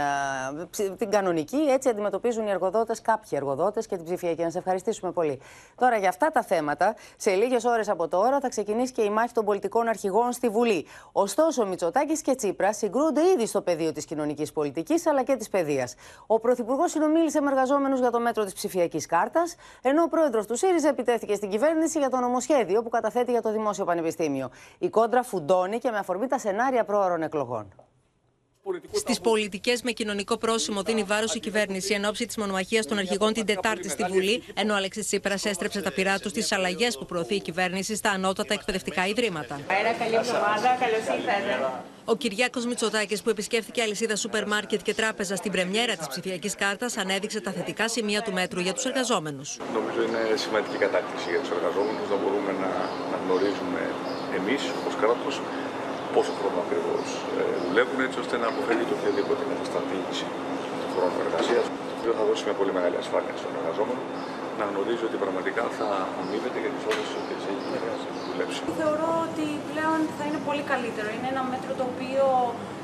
την 0.98 1.10
κανονική, 1.10 1.56
έτσι 1.56 1.88
αντιμετωπίζουν 1.88 2.46
οι 2.46 2.50
εργοδότες, 2.50 3.00
κάποιοι 3.00 3.30
εργοδότες 3.32 3.86
και 3.86 3.96
την 3.96 4.04
ψηφιακή. 4.04 4.42
Να 4.42 4.50
σε 4.50 4.58
ευχαριστήσουμε 4.58 5.12
πολύ. 5.12 5.40
Τώρα 5.76 5.96
για 5.96 6.08
αυτά 6.08 6.30
τα 6.30 6.42
θέματα, 6.42 6.94
σε 7.16 7.30
λίγες 7.30 7.64
ώρες 7.64 7.88
από 7.88 8.08
τώρα 8.08 8.40
θα 8.40 8.48
ξεκινήσει 8.48 8.92
και 8.92 9.02
η 9.02 9.10
μάχη 9.10 9.32
των 9.32 9.44
πολιτικών 9.44 9.88
αρχηγών 9.88 10.32
στη 10.32 10.48
Βουλή. 10.48 10.86
Ωστόσο, 11.12 11.66
Μητσοτάκης 11.66 12.20
και 12.20 12.34
Τσίπρας 12.34 12.76
συγκρούνται 12.76 13.20
ήδη 13.34 13.46
στο 13.46 13.62
πεδίο 13.62 13.92
της 13.92 14.04
κοινωνικής 14.04 14.52
πολιτικής 14.52 15.06
αλλά 15.06 15.22
και 15.22 15.36
της 15.36 15.48
παιδείας. 15.48 15.94
Ο 16.44 16.46
Πρωθυπουργός 16.46 16.90
συνομίλησε 16.90 17.40
με 17.40 17.50
εργαζόμενους 17.50 17.98
για 17.98 18.10
το 18.10 18.20
μέτρο 18.20 18.44
της 18.44 18.52
ψηφιακής 18.52 19.06
κάρτας, 19.06 19.54
ενώ 19.82 20.02
ο 20.02 20.08
πρόεδρος 20.08 20.46
του 20.46 20.56
ΣΥΡΙΖΑ 20.56 20.88
επιτέθηκε 20.88 21.34
στην 21.34 21.50
κυβέρνηση 21.50 21.98
για 21.98 22.08
το 22.08 22.16
νομοσχέδιο 22.16 22.82
που 22.82 22.88
καταθέτει 22.88 23.30
για 23.30 23.42
το 23.42 23.52
Δημόσιο 23.52 23.84
Πανεπιστήμιο. 23.84 24.50
Η 24.78 24.88
κόντρα 24.88 25.22
φουντώνει 25.22 25.78
και 25.78 25.90
με 25.90 25.98
αφορμή 25.98 26.26
τα 26.26 26.38
σενάρια 26.38 26.84
πρόωρων 26.84 27.22
εκλογών. 27.22 27.83
Στις 28.92 29.20
πολιτικές 29.20 29.82
με 29.82 29.90
κοινωνικό 29.90 30.36
πρόσημο 30.36 30.82
δίνει 30.82 31.02
βάρος 31.02 31.34
η 31.34 31.40
κυβέρνηση 31.40 31.94
εν 31.94 32.04
ώψη 32.04 32.26
της 32.26 32.36
μονομαχίας 32.36 32.86
των 32.86 32.98
αρχηγών 32.98 33.32
την 33.32 33.46
Τετάρτη 33.46 33.88
στη 33.88 34.04
Βουλή, 34.04 34.42
ενώ 34.54 34.72
ο 34.72 34.76
Αλέξη 34.76 35.00
Τσίπρας 35.00 35.44
έστρεψε 35.44 35.80
τα 35.80 35.92
πειρά 35.92 36.18
τους 36.18 36.30
στις 36.30 36.52
αλλαγές 36.52 36.98
που 36.98 37.04
προωθεί 37.06 37.34
η 37.34 37.40
κυβέρνηση 37.40 37.96
στα 37.96 38.10
ανώτατα 38.10 38.54
εκπαιδευτικά 38.54 39.06
ιδρύματα. 39.06 39.60
καλή 39.98 40.14
εβδομάδα, 40.14 40.76
καλώς 40.80 41.18
ήρθατε. 41.18 41.82
Ο 42.04 42.16
Κυριάκος 42.16 42.66
Μητσοτάκης, 42.66 43.22
που 43.22 43.30
επισκέφθηκε 43.30 43.82
αλυσίδα 43.82 44.16
σούπερ 44.16 44.46
μάρκετ 44.46 44.80
και 44.82 44.94
τράπεζα 44.94 45.36
στην 45.36 45.52
πρεμιέρα 45.52 45.96
της 45.96 46.06
ψηφιακής 46.06 46.54
κάρτας, 46.54 46.96
ανέδειξε 46.96 47.40
τα 47.40 47.50
θετικά 47.50 47.88
σημεία 47.88 48.22
του 48.22 48.32
μέτρου 48.32 48.60
για 48.60 48.72
τους 48.72 48.84
εργαζόμενους. 48.84 49.58
Νομίζω 49.74 50.02
είναι 50.08 50.36
σημαντική 50.36 50.76
κατάκτηση 50.76 51.30
για 51.30 51.40
τους 51.40 51.50
εργαζόμενους 51.50 52.06
να 52.10 52.16
μπορούμε 52.16 52.52
να, 52.62 52.70
να 53.10 53.16
γνωρίζουμε 53.24 53.80
εμείς 54.38 54.62
ως 54.88 54.94
κράτος 55.00 55.40
πόσο 56.16 56.32
χρόνο 56.38 56.58
ακριβώς 56.64 57.06
ε, 57.38 57.42
δουλεύουν, 57.64 57.98
έτσι 58.06 58.18
ώστε 58.24 58.34
να 58.42 58.46
αποφεύγει 58.52 58.84
το 58.90 58.94
οποιαδήποτε 58.98 59.42
καταστατήγηση 59.52 60.26
του 60.80 60.88
χρόνου 60.94 61.18
εργασίας. 61.26 61.64
Το 61.88 61.94
οποίο 62.00 62.12
θα 62.18 62.22
δώσει 62.28 62.42
μια 62.48 62.56
πολύ 62.60 62.72
μεγάλη 62.78 62.96
ασφάλεια 63.04 63.32
στον 63.40 63.52
εργαζόμενο 63.60 64.02
να 64.60 64.64
γνωρίζει 64.70 65.04
ότι 65.08 65.16
πραγματικά 65.24 65.64
θα 65.78 65.88
αμείβεται 66.20 66.58
για 66.64 66.72
τις 66.74 66.84
ώρες 66.90 67.04
τι 67.10 67.16
οποίες 67.22 67.42
έχει 67.50 67.62
δουλέψει. 68.30 68.60
Θεωρώ 68.82 69.10
ότι 69.28 69.46
πλέον 69.70 69.98
θα 70.16 70.22
είναι 70.28 70.40
πολύ 70.48 70.64
καλύτερο. 70.72 71.08
Είναι 71.16 71.28
ένα 71.34 71.42
μέτρο 71.52 71.72
το 71.80 71.84
οποίο 71.92 72.24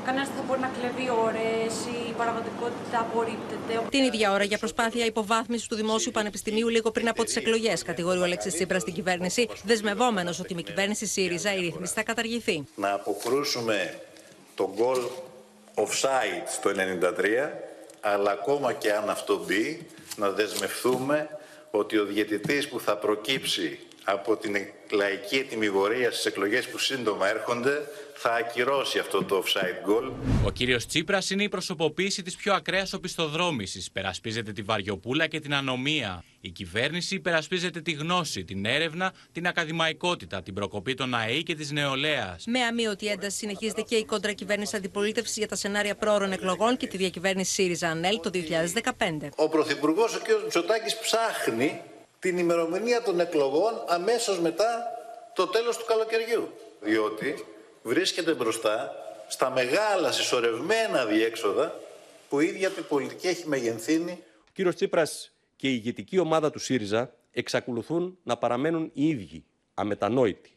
κανένας 0.05 0.27
δεν 0.27 0.37
θα 0.37 0.43
μπορεί 0.47 0.59
να 0.59 0.71
κλεβεί 0.77 1.09
ώρες, 1.27 1.73
η 2.09 2.13
παραγωγικότητα 2.17 2.99
απορρίπτεται. 2.99 3.87
Την 3.89 4.03
ίδια 4.03 4.31
ώρα, 4.31 4.43
για 4.43 4.57
προσπάθεια 4.57 5.05
υποβάθμισης 5.05 5.67
του 5.67 5.75
Δημόσιου 5.75 6.11
Πανεπιστημίου 6.11 6.67
λίγο 6.69 6.91
πριν 6.91 7.07
από 7.07 7.23
τις 7.23 7.35
εκλογές, 7.35 7.83
κατηγορεί 7.83 8.19
ο 8.19 8.23
Αλέξης 8.23 8.53
Τσίπρας 8.53 8.81
στην 8.81 8.93
κυβέρνηση, 8.93 9.49
δεσμευόμενος 9.63 10.39
ότι 10.39 10.55
με 10.55 10.61
κυβέρνηση 10.61 11.05
ΣΥΡΙΖΑ 11.05 11.53
η 11.55 11.59
ρύθμιση 11.59 11.93
θα 11.93 12.03
καταργηθεί. 12.03 12.63
Να 12.75 12.93
αποκρούσουμε 12.93 13.99
τον 14.55 14.69
goal 14.77 15.01
offside 15.75 16.45
στο 16.47 16.69
93, 16.69 17.49
αλλά 18.01 18.31
ακόμα 18.31 18.73
και 18.73 18.93
αν 18.93 19.09
αυτό 19.09 19.43
μπει, 19.45 19.87
να 20.15 20.29
δεσμευτούμε 20.29 21.29
ότι 21.71 21.97
ο 21.97 22.05
διαιτητής 22.05 22.67
που 22.67 22.79
θα 22.79 22.97
προκύψει 22.97 23.79
από 24.03 24.37
την 24.37 24.55
λαϊκή 24.91 25.35
ετοιμιγορία 25.35 26.11
στις 26.11 26.25
εκλογές 26.25 26.67
που 26.67 26.77
σύντομα 26.77 27.29
έρχονται 27.29 27.87
θα 28.23 28.33
ακυρώσει 28.33 28.99
αυτό 28.99 29.23
το 29.23 29.43
offside 29.43 29.89
goal. 29.89 30.11
Ο 30.45 30.51
κύριος 30.51 30.85
Τσίπρας 30.85 31.29
είναι 31.29 31.43
η 31.43 31.49
προσωποποίηση 31.49 32.21
της 32.21 32.35
πιο 32.35 32.53
ακραίας 32.53 32.93
οπισθοδρόμησης. 32.93 33.91
Περασπίζεται 33.91 34.51
τη 34.51 34.61
βαριοπούλα 34.61 35.27
και 35.27 35.39
την 35.39 35.53
ανομία. 35.53 36.23
Η 36.41 36.49
κυβέρνηση 36.49 37.15
υπερασπίζεται 37.15 37.81
τη 37.81 37.91
γνώση, 37.91 38.43
την 38.43 38.65
έρευνα, 38.65 39.13
την 39.31 39.47
ακαδημαϊκότητα, 39.47 40.41
την 40.43 40.53
προκοπή 40.53 40.93
των 40.93 41.13
ΑΕΗ 41.15 41.43
και 41.43 41.55
της 41.55 41.71
νεολαίας. 41.71 42.43
Με 42.47 42.59
αμύωτη 42.59 43.07
ένταση 43.07 43.37
συνεχίζεται 43.37 43.81
και 43.81 43.95
η 43.95 44.05
κόντρα 44.05 44.33
κυβέρνηση 44.33 44.75
αντιπολίτευσης 44.75 45.37
για 45.37 45.47
τα 45.47 45.55
σενάρια 45.55 45.95
πρόωρων 45.95 46.31
εκλογών 46.31 46.77
και 46.77 46.87
τη 46.87 46.97
διακυβέρνηση 46.97 47.53
ΣΥΡΙΖΑ 47.53 47.89
ΑΝΕΛ 47.89 48.19
το 48.19 48.29
2015. 48.29 49.29
Ο 49.35 49.49
Πρωθυπουργός, 49.49 50.15
ο 50.15 50.19
κ. 50.19 50.27
Μητσοτάκη, 50.43 50.95
ψάχνει 51.01 51.40
την 52.19 52.37
ημερομηνία 52.37 53.01
των 53.01 53.19
εκλογών 53.19 53.83
αμέσως 53.87 54.39
μετά 54.39 54.87
το 55.35 55.47
τέλος 55.47 55.77
του 55.77 55.85
καλοκαιριού. 55.85 56.49
Διότι 56.81 57.45
βρίσκεται 57.83 58.33
μπροστά 58.33 58.95
στα 59.27 59.49
μεγάλα 59.49 60.11
συσσωρευμένα 60.11 61.05
διέξοδα 61.05 61.79
που 62.29 62.39
η 62.39 62.47
ίδια 62.47 62.69
την 62.69 62.85
πολιτική 62.87 63.27
έχει 63.27 63.47
μεγενθύνει. 63.47 64.11
Ο 64.39 64.51
κύριος 64.53 64.75
Τσίπρας 64.75 65.31
και 65.55 65.67
η 65.67 65.73
ηγετική 65.75 66.19
ομάδα 66.19 66.51
του 66.51 66.59
ΣΥΡΙΖΑ 66.59 67.13
εξακολουθούν 67.31 68.17
να 68.23 68.37
παραμένουν 68.37 68.91
οι 68.93 69.07
ίδιοι, 69.07 69.45
αμετανόητοι. 69.73 70.53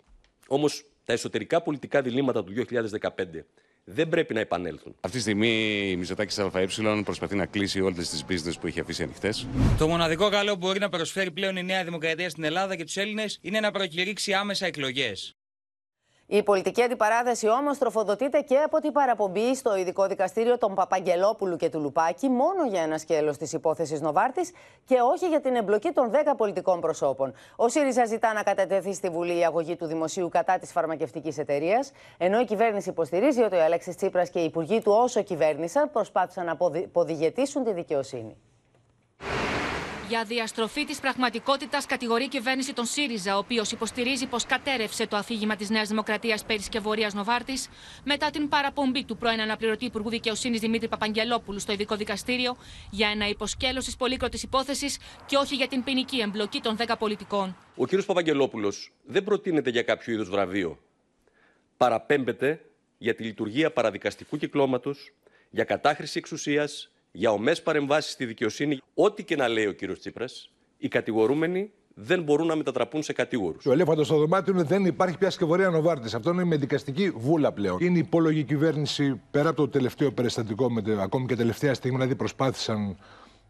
Όμως 0.49 0.85
τα 1.05 1.13
εσωτερικά 1.13 1.63
πολιτικά 1.63 2.03
διλήμματα 2.03 2.45
του 2.45 2.53
2015 2.53 3.45
δεν 3.85 4.09
πρέπει 4.09 4.35
να 4.35 4.41
επανέλθουν. 4.41 4.95
Αυτή 5.01 5.17
τη 5.17 5.23
στιγμή 5.23 5.81
η 5.91 5.97
Μητσοτάκης 5.97 6.39
ΑΕ 6.39 6.67
προσπαθεί 7.05 7.37
να 7.37 7.47
κλείσει 7.47 7.81
όλες 7.81 8.09
τις 8.09 8.25
business 8.29 8.61
που 8.61 8.67
είχε 8.67 8.81
αφήσει 8.81 9.03
ανοιχτές. 9.03 9.47
Το 9.79 9.89
μοναδικό 9.89 10.29
καλό 10.29 10.53
που 10.53 10.59
μπορεί 10.59 10.79
να 10.79 10.89
προσφέρει 10.89 11.31
πλέον 11.31 11.57
η 11.57 11.63
Νέα 11.63 11.85
Δημοκρατία 11.85 12.31
στην 12.31 12.45
Ελλάδα 12.45 12.77
και 12.77 12.85
τους 12.85 12.97
Έλληνες 12.97 13.39
είναι 13.41 13.61
να 13.61 13.71
προκηρύξει 13.71 14.33
άμεσα 14.33 14.67
εκλογές. 14.67 15.37
Η 16.27 16.43
πολιτική 16.43 16.83
αντιπαράθεση 16.83 17.49
όμως 17.49 17.79
τροφοδοτείται 17.79 18.41
και 18.41 18.57
από 18.57 18.81
την 18.81 18.93
παραπομπή 18.93 19.55
στο 19.55 19.77
ειδικό 19.77 20.07
δικαστήριο 20.07 20.59
των 20.59 20.75
Παπαγγελόπουλου 20.75 21.57
και 21.57 21.71
του 21.71 21.81
Λουπάκη 21.81 22.29
μόνο 22.29 22.67
για 22.69 22.83
ένα 22.83 22.99
σκέλος 22.99 23.37
της 23.37 23.53
υπόθεσης 23.53 24.01
Νοβάρτης 24.01 24.53
και 24.85 24.95
όχι 25.13 25.29
για 25.29 25.41
την 25.41 25.55
εμπλοκή 25.55 25.91
των 25.91 26.11
10 26.11 26.17
πολιτικών 26.37 26.81
προσώπων. 26.81 27.33
Ο 27.57 27.69
ΣΥΡΙΖΑ 27.69 28.05
ζητά 28.05 28.33
να 28.33 28.43
κατατεθεί 28.43 28.95
στη 28.95 29.09
Βουλή 29.09 29.39
η 29.39 29.45
αγωγή 29.45 29.77
του 29.77 29.87
δημοσίου 29.87 30.29
κατά 30.29 30.59
της 30.59 30.73
φαρμακευτικής 30.73 31.39
εταιρείας, 31.39 31.93
ενώ 32.19 32.41
η 32.41 32.45
κυβέρνηση 32.45 32.89
υποστηρίζει 32.89 33.43
ότι 33.43 33.57
ο 33.57 33.63
Αλέξης 33.63 33.97
Τσίπρας 33.97 34.31
και 34.31 34.39
οι 34.39 34.45
υπουργοί 34.45 34.81
του, 34.81 34.93
όσο 34.93 35.23
κυβέρνησαν, 35.23 35.91
προσπάθησαν 35.91 36.45
να 36.45 36.57
ποδηγετήσουν 36.93 37.65
τη 37.65 37.73
δικαιοσύνη. 37.73 38.37
Για 40.09 40.25
διαστροφή 40.25 40.85
της 40.85 41.01
πραγματικότητας 41.01 41.87
κατηγορεί 41.87 42.25
η 42.25 42.29
κυβέρνηση 42.29 42.73
των 42.73 42.85
ΣΥΡΙΖΑ, 42.85 43.35
ο 43.35 43.39
οποίος 43.39 43.73
υποστηρίζει 43.73 44.27
πως 44.27 44.47
κατέρευσε 44.47 45.07
το 45.07 45.17
αφήγημα 45.17 45.57
της 45.57 45.71
Νέας 45.71 45.89
Δημοκρατίας 45.89 46.45
πέρυσι 46.45 46.69
και 46.69 46.79
Βορεία 46.79 47.11
Νοβάρτης 47.15 47.69
μετά 48.05 48.31
την 48.31 48.49
παραπομπή 48.49 49.05
του 49.05 49.17
πρώην 49.17 49.41
αναπληρωτή 49.41 49.85
Υπουργού 49.85 50.09
Δικαιοσύνης 50.11 50.61
Δημήτρη 50.61 50.89
Παπαγγελόπουλου 50.89 51.59
στο 51.59 51.73
ειδικό 51.73 51.97
δικαστήριο 51.97 52.57
για 52.91 53.09
ένα 53.09 53.29
υποσκέλος 53.29 53.85
της 53.85 53.97
πολύκροτης 53.97 54.43
υπόθεσης 54.43 54.99
και 55.27 55.37
όχι 55.37 55.55
για 55.55 55.69
την 55.69 55.85
ποινική 55.85 56.21
εμπλοκή 56.21 56.61
των 56.61 56.77
10 56.77 56.95
πολιτικών. 56.99 57.57
Ο 57.77 57.87
κ. 57.87 58.03
Παπαγγελόπουλος 58.03 58.93
δεν 59.05 59.25
προτείνεται 59.25 59.71
για 59.71 59.83
κάποιο 59.83 60.13
είδους 60.13 60.29
βραβείο. 60.31 60.79
Παραπέμπεται 61.77 62.61
για 62.99 63.15
τη 63.15 63.23
λειτουργία 63.23 63.73
παραδικαστικού 63.73 64.37
κυκλώματος, 64.37 65.15
για 65.51 65.65
κατάχρηση 65.65 66.19
εξουσίας, 66.19 66.94
για 67.17 67.31
ομές 67.31 67.63
παρεμβάσεις 67.63 68.13
στη 68.13 68.25
δικαιοσύνη, 68.25 68.79
ό,τι 68.95 69.25
και 69.25 69.37
να 69.37 69.49
λέει 69.49 69.67
ο 69.67 69.73
κύριος 69.73 69.99
Τσίπρας, 69.99 70.51
οι 70.79 70.89
κατηγορούμενοι 70.89 71.71
δεν 71.95 72.23
μπορούν 72.23 72.47
να 72.47 72.57
μετατραπούν 72.57 73.03
σε 73.03 73.13
κατηγόρου. 73.13 73.57
Ο 73.67 73.73
ελέφαντος 73.73 74.07
στο 74.07 74.19
δωμάτιο 74.19 74.53
είναι 74.53 74.63
δεν 74.63 74.85
υπάρχει 74.85 75.19
πια 75.19 75.31
σκευωρία 75.31 75.71
Νοβάρτης. 75.71 76.15
Αυτό 76.15 76.31
είναι 76.31 76.45
με 76.45 76.57
δικαστική 76.57 77.11
βούλα 77.11 77.53
πλέον. 77.53 77.79
Είναι 77.81 77.99
υπόλογη 77.99 78.43
κυβέρνηση 78.43 79.21
πέρα 79.31 79.49
από 79.49 79.57
το 79.57 79.69
τελευταίο 79.69 80.13
περιστατικό, 80.13 80.71
με, 80.71 80.83
ακόμη 81.01 81.27
και 81.27 81.37
τελευταία 81.37 81.75
στιγμή, 81.75 81.97
δηλαδή 81.97 82.15
προσπάθησαν 82.15 82.97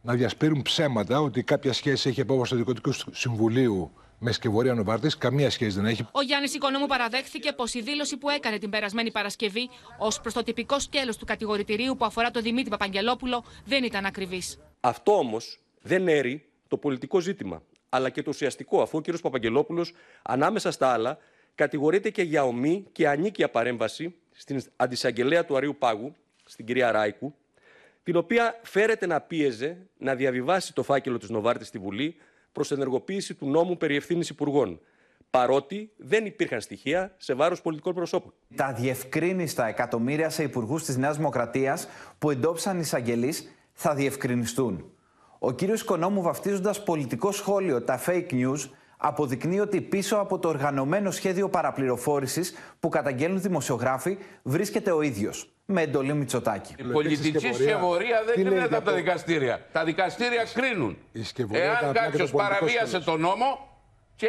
να 0.03 0.15
διασπείρουν 0.15 0.63
ψέματα 0.63 1.21
ότι 1.21 1.43
κάποια 1.43 1.73
σχέση 1.73 2.09
έχει 2.09 2.21
απόφαση 2.21 2.53
του 2.53 2.59
Δικοτικού 2.59 2.93
Συμβουλίου 3.11 3.91
μες 4.19 4.35
σκευωρία 4.35 4.75
Νοβάρτης. 4.75 5.19
Καμία 5.19 5.51
σχέση 5.51 5.77
δεν 5.77 5.87
έχει. 5.87 6.07
Ο 6.13 6.23
Γιάννης 6.23 6.55
Οικονόμου 6.55 6.87
παραδέχθηκε 6.87 7.53
πως 7.53 7.75
η 7.75 7.81
δήλωση 7.81 8.17
που 8.17 8.31
έκανε 8.31 8.59
την 8.59 8.71
περασμένη 8.71 9.11
Παρασκευή 9.11 9.69
ως 9.99 10.21
προς 10.21 10.35
το 10.35 10.43
τυπικό 10.43 10.79
σκέλος 10.79 11.17
του 11.17 11.25
κατηγορητηρίου 11.25 11.97
που 11.97 12.05
αφορά 12.05 12.31
τον 12.31 12.43
Δημήτρη 12.43 12.71
Παπαγγελόπουλο 12.71 13.45
δεν 13.65 13.85
ήταν 13.85 14.05
ακριβής. 14.05 14.59
Αυτό 14.81 15.19
όμως 15.19 15.61
δεν 15.83 16.09
έρει 16.09 16.45
το 16.69 16.77
πολιτικό 16.77 17.21
ζήτημα, 17.21 17.63
αλλά 17.89 18.11
και 18.11 18.23
το 18.23 18.31
ουσιαστικό, 18.31 18.83
αφού 18.83 18.99
ο 18.99 19.01
κ. 19.01 19.19
Παπαγγελόπουλος 19.21 19.93
ανάμεσα 20.23 20.71
στα 20.71 20.89
άλλα 20.89 21.19
κατηγορείται 21.55 22.11
και 22.11 22.23
για 22.23 22.45
ομή 22.45 22.87
και 22.93 23.09
ανίκια 23.09 23.51
παρέμβαση 23.51 24.15
στην 24.33 24.63
αντισαγγελέα 24.77 25.45
του 25.45 25.57
Αρίου 25.57 25.77
Πάγου, 25.79 26.15
στην 26.45 26.67
κυρία 26.67 26.93
Ράικου, 26.93 27.35
την 28.03 28.17
οποία 28.17 28.61
φέρεται 28.63 29.07
να 29.07 29.21
πίεζε 29.21 29.87
να 29.99 30.15
διαβιβάσει 30.15 30.75
το 30.75 30.83
φάκελο 30.83 31.19
της 31.19 31.29
Νοβάρτης 31.29 31.67
στη 31.67 31.79
Βουλή 31.79 32.17
προς 32.55 32.71
ενεργοποίηση 32.71 33.35
του 33.35 33.51
νόμου 33.51 33.77
περί 33.77 33.97
ευθύνης 33.97 34.29
υπουργών. 34.29 34.81
Παρότι 35.31 35.91
δεν 35.97 36.27
υπήρχαν 36.27 36.61
στοιχεία 36.61 37.15
σε 37.17 37.35
βάρος 37.35 37.63
πολιτικών 37.63 37.95
προσώπων. 37.95 38.33
Τα 38.57 38.73
διευκρίνηστα 38.73 39.67
εκατομμύρια 39.67 40.31
σε 40.31 40.43
υπουργούς 40.43 40.85
της 40.85 40.97
Νέας 40.97 41.17
Δημοκρατίας 41.17 41.89
που 42.19 42.31
εντόπισαν 42.31 42.79
εισαγγελείς 42.79 43.55
θα 43.73 43.95
διευκρινιστούν. 43.95 44.91
Ο 45.39 45.53
κύριος 45.53 45.81
Οικονόμου 45.81 46.23
βαφτίζοντας 46.23 46.83
πολιτικό 46.83 47.33
σχόλιο 47.33 47.83
τα 47.83 48.01
fake 48.07 48.31
news 48.31 48.69
αποδεικνύει 48.97 49.61
ότι 49.61 49.81
πίσω 49.81 50.17
από 50.17 50.39
το 50.39 50.49
οργανωμένο 50.49 51.11
σχέδιο 51.11 51.49
παραπληροφόρησης 51.49 52.55
που 52.81 52.89
καταγγέλνουν 52.89 53.41
δημοσιογράφοι 53.41 54.19
βρίσκεται 54.43 54.91
ο 54.91 55.03
ίδιος 55.03 55.49
με 55.65 55.83
εντολή 55.83 56.15
Μητσοτάκη. 56.15 56.75
Η 56.79 56.83
πολιτική 56.83 57.53
σκευωρία 57.53 58.23
δεν 58.27 58.35
κρίνεται 58.35 58.77
από 58.77 58.85
τα 58.85 58.93
δικαστήρια. 58.93 59.67
Τα 59.73 59.85
δικαστήρια 59.85 60.45
κρίνουν. 60.55 60.97
Εάν 61.51 61.93
κάποιος 61.93 62.31
παραβίασε 62.31 63.01
τον 63.01 63.21
νόμο 63.21 63.69
και 64.17 64.29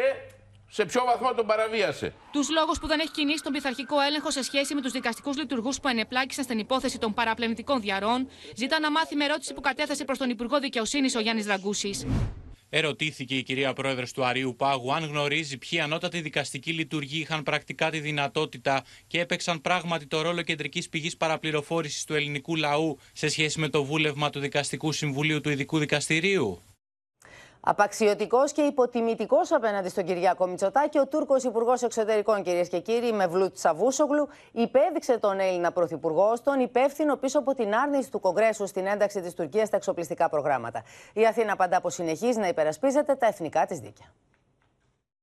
σε 0.68 0.84
ποιο 0.84 1.04
βαθμό 1.04 1.34
τον 1.34 1.46
παραβίασε. 1.46 2.12
Τους 2.32 2.50
λόγους 2.50 2.78
που 2.78 2.86
δεν 2.86 3.00
έχει 3.00 3.10
κινήσει 3.10 3.42
τον 3.42 3.52
πειθαρχικό 3.52 4.00
έλεγχο 4.00 4.30
σε 4.30 4.42
σχέση 4.42 4.74
με 4.74 4.80
τους 4.80 4.92
δικαστικούς 4.92 5.36
λειτουργούς 5.36 5.80
που 5.80 5.88
ενεπλάκησαν 5.88 6.44
στην 6.44 6.58
υπόθεση 6.58 6.98
των 6.98 7.14
παραπλανητικών 7.14 7.80
διαρών, 7.80 8.28
ζητά 8.54 8.80
να 8.80 8.90
μάθει 8.90 9.16
με 9.16 9.24
ερώτηση 9.24 9.54
που 9.54 9.60
κατέθεσε 9.60 10.04
προς 10.04 10.18
τον 10.18 10.30
Υπουργό 10.30 10.58
Δικαιοσύνης 10.58 11.14
ο 11.14 11.20
Γιάννης 11.20 11.46
Ραγκούσης. 11.46 12.06
Ερωτήθηκε 12.68 13.36
η 13.36 13.42
κυρία 13.42 13.72
Πρόεδρος 13.72 14.12
του 14.12 14.24
Αρίου 14.24 14.54
Πάγου 14.56 14.94
αν 14.94 15.04
γνωρίζει 15.04 15.58
ποιοι 15.58 15.80
ανώτατοι 15.80 16.20
δικαστικοί 16.20 16.72
λειτουργοί 16.72 17.18
είχαν 17.18 17.42
πρακτικά 17.42 17.90
τη 17.90 18.00
δυνατότητα 18.00 18.84
και 19.06 19.20
έπαιξαν 19.20 19.60
πράγματι 19.60 20.06
το 20.06 20.20
ρόλο 20.20 20.42
κεντρικής 20.42 20.88
πηγής 20.88 21.16
παραπληροφόρησης 21.16 22.04
του 22.04 22.14
ελληνικού 22.14 22.56
λαού 22.56 22.98
σε 23.12 23.28
σχέση 23.28 23.60
με 23.60 23.68
το 23.68 23.84
βούλευμα 23.84 24.30
του 24.30 24.40
Δικαστικού 24.40 24.92
Συμβουλίου 24.92 25.40
του 25.40 25.50
Ειδικού 25.50 25.78
Δικαστηρίου. 25.78 26.62
Απαξιωτικός 27.68 28.52
και 28.52 28.62
υποτιμητικός 28.62 29.52
απέναντι 29.52 29.88
στον 29.88 30.04
Κυριάκο 30.04 30.46
Μητσοτάκη, 30.46 30.98
ο 30.98 31.06
Τούρκος 31.06 31.44
Υπουργός 31.44 31.82
Εξωτερικών, 31.82 32.42
κυρίες 32.42 32.68
και 32.68 32.80
κύριοι, 32.80 33.12
Μευλούτ 33.12 33.54
Τσαβούσογλου, 33.54 34.28
υπέδειξε 34.52 35.18
τον 35.18 35.40
Έλληνα 35.40 35.72
Πρωθυπουργός 35.72 36.42
τον 36.42 36.60
υπεύθυνο 36.60 37.16
πίσω 37.16 37.38
από 37.38 37.54
την 37.54 37.74
άρνηση 37.74 38.10
του 38.10 38.20
Κογκρέσου 38.20 38.66
στην 38.66 38.86
ένταξη 38.86 39.20
της 39.20 39.34
Τουρκίας 39.34 39.66
στα 39.68 39.76
εξοπλιστικά 39.76 40.28
προγράμματα. 40.28 40.82
Η 41.12 41.26
Αθήνα 41.26 41.52
απαντά 41.52 41.80
πω 41.80 41.90
συνεχίζει 41.90 42.38
να 42.38 42.48
υπερασπίζεται 42.48 43.14
τα 43.14 43.26
εθνικά 43.26 43.66
της 43.66 43.78
δίκαια. 43.78 44.06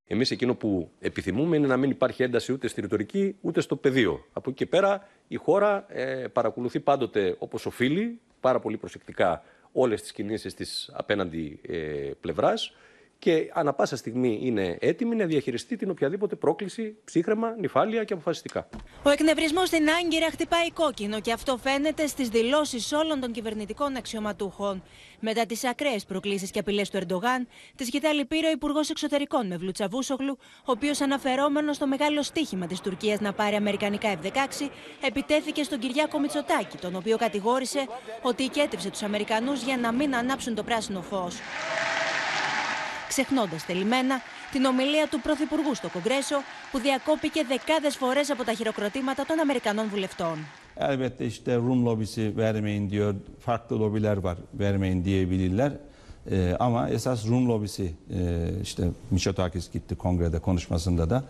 Εμείς 0.07 0.31
εκείνο 0.31 0.55
που 0.55 0.89
επιθυμούμε 0.99 1.55
είναι 1.55 1.67
να 1.67 1.77
μην 1.77 1.89
υπάρχει 1.89 2.23
ένταση 2.23 2.51
ούτε 2.51 2.67
στη 2.67 2.81
ρητορική 2.81 3.35
ούτε 3.41 3.61
στο 3.61 3.75
πεδίο. 3.75 4.25
Από 4.33 4.49
εκεί 4.49 4.57
και 4.57 4.65
πέρα 4.65 5.07
η 5.27 5.35
χώρα 5.35 5.85
ε, 5.87 6.27
παρακολουθεί 6.27 6.79
πάντοτε 6.79 7.35
όπως 7.39 7.65
οφείλει, 7.65 8.19
πάρα 8.39 8.59
πολύ 8.59 8.77
προσεκτικά 8.77 9.43
όλες 9.73 10.01
τις 10.01 10.11
κινήσεις 10.11 10.53
της 10.53 10.89
απέναντι 10.93 11.59
ε, 11.61 12.11
πλευράς 12.21 12.73
και 13.23 13.49
ανα 13.53 13.73
πάσα 13.73 13.95
στιγμή 13.95 14.39
είναι 14.41 14.77
έτοιμη 14.79 15.15
να 15.15 15.25
διαχειριστεί 15.25 15.75
την 15.75 15.89
οποιαδήποτε 15.89 16.35
πρόκληση 16.35 16.95
ψύχρεμα, 17.05 17.55
νυφάλια 17.59 18.03
και 18.03 18.13
αποφασιστικά. 18.13 18.69
Ο 19.03 19.09
εκνευρισμός 19.09 19.67
στην 19.67 19.89
Άγκυρα 19.89 20.29
χτυπάει 20.31 20.71
κόκκινο 20.71 21.19
και 21.19 21.31
αυτό 21.31 21.57
φαίνεται 21.57 22.07
στις 22.07 22.29
δηλώσεις 22.29 22.91
όλων 22.91 23.19
των 23.19 23.31
κυβερνητικών 23.31 23.95
αξιωματούχων. 23.95 24.83
Μετά 25.19 25.45
τις 25.45 25.63
ακραίες 25.63 26.05
προκλήσεις 26.05 26.51
και 26.51 26.59
απειλές 26.59 26.89
του 26.89 26.97
Ερντογάν, 26.97 27.47
τη 27.75 27.83
Γιτάλη 27.83 28.25
πήρε 28.25 28.47
ο 28.47 28.51
Υπουργός 28.51 28.89
Εξωτερικών 28.89 29.47
με 29.47 29.57
Βλουτσαβούσογλου, 29.57 30.37
ο 30.39 30.71
οποίος 30.71 31.01
αναφερόμενος 31.01 31.75
στο 31.75 31.87
μεγάλο 31.87 32.23
στίχημα 32.23 32.67
της 32.67 32.79
Τουρκίας 32.79 33.19
να 33.19 33.33
πάρει 33.33 33.55
Αμερικανικά 33.55 34.19
F-16, 34.21 34.69
επιτέθηκε 35.05 35.63
στον 35.63 35.79
Κυριάκο 35.79 36.19
Μητσοτάκη, 36.19 36.77
τον 36.77 36.95
οποίο 36.95 37.17
κατηγόρησε 37.17 37.87
ότι 38.21 38.43
οικέτευσε 38.43 38.89
τους 38.89 39.01
Αμερικανούς 39.01 39.63
για 39.63 39.77
να 39.77 39.91
μην 39.91 40.15
ανάψουν 40.15 40.55
το 40.55 40.63
πράσινο 40.63 41.01
φως 41.01 41.35
ξεχνώντα 43.12 43.56
θελημένα 43.56 44.20
την 44.52 44.64
ομιλία 44.64 45.06
του 45.08 45.20
Πρωθυπουργού 45.20 45.74
στο 45.74 45.88
Κογκρέσο 45.88 46.36
που 46.70 46.78
διακόπηκε 46.78 47.44
δεκάδε 47.48 47.90
φορέ 47.90 48.20
από 48.30 48.44
τα 48.44 48.52
χειροκροτήματα 48.52 49.24
των 49.26 49.40
Αμερικανών 49.40 49.88
βουλευτών. 49.88 50.38
Elbette 50.80 51.24
işte 51.24 51.56
Rum 51.56 51.84
lobisi 51.84 52.32
vermeyin 52.36 52.90
diyor, 52.90 53.14
farklı 53.38 53.78
lobiler 53.78 54.16
var 54.16 54.36
vermeyin 54.58 55.04
diyebilirler. 55.04 55.72
Ee, 56.30 56.56
ama 56.58 56.88
esas 56.88 57.26
Rum 57.26 57.48
lobisi 57.48 57.94
e, 58.10 58.50
işte 58.62 58.88
Mitsotakis 59.10 59.72
gitti 59.72 59.94
kongrede 59.94 60.38
konuşmasında 60.38 61.10
da 61.10 61.24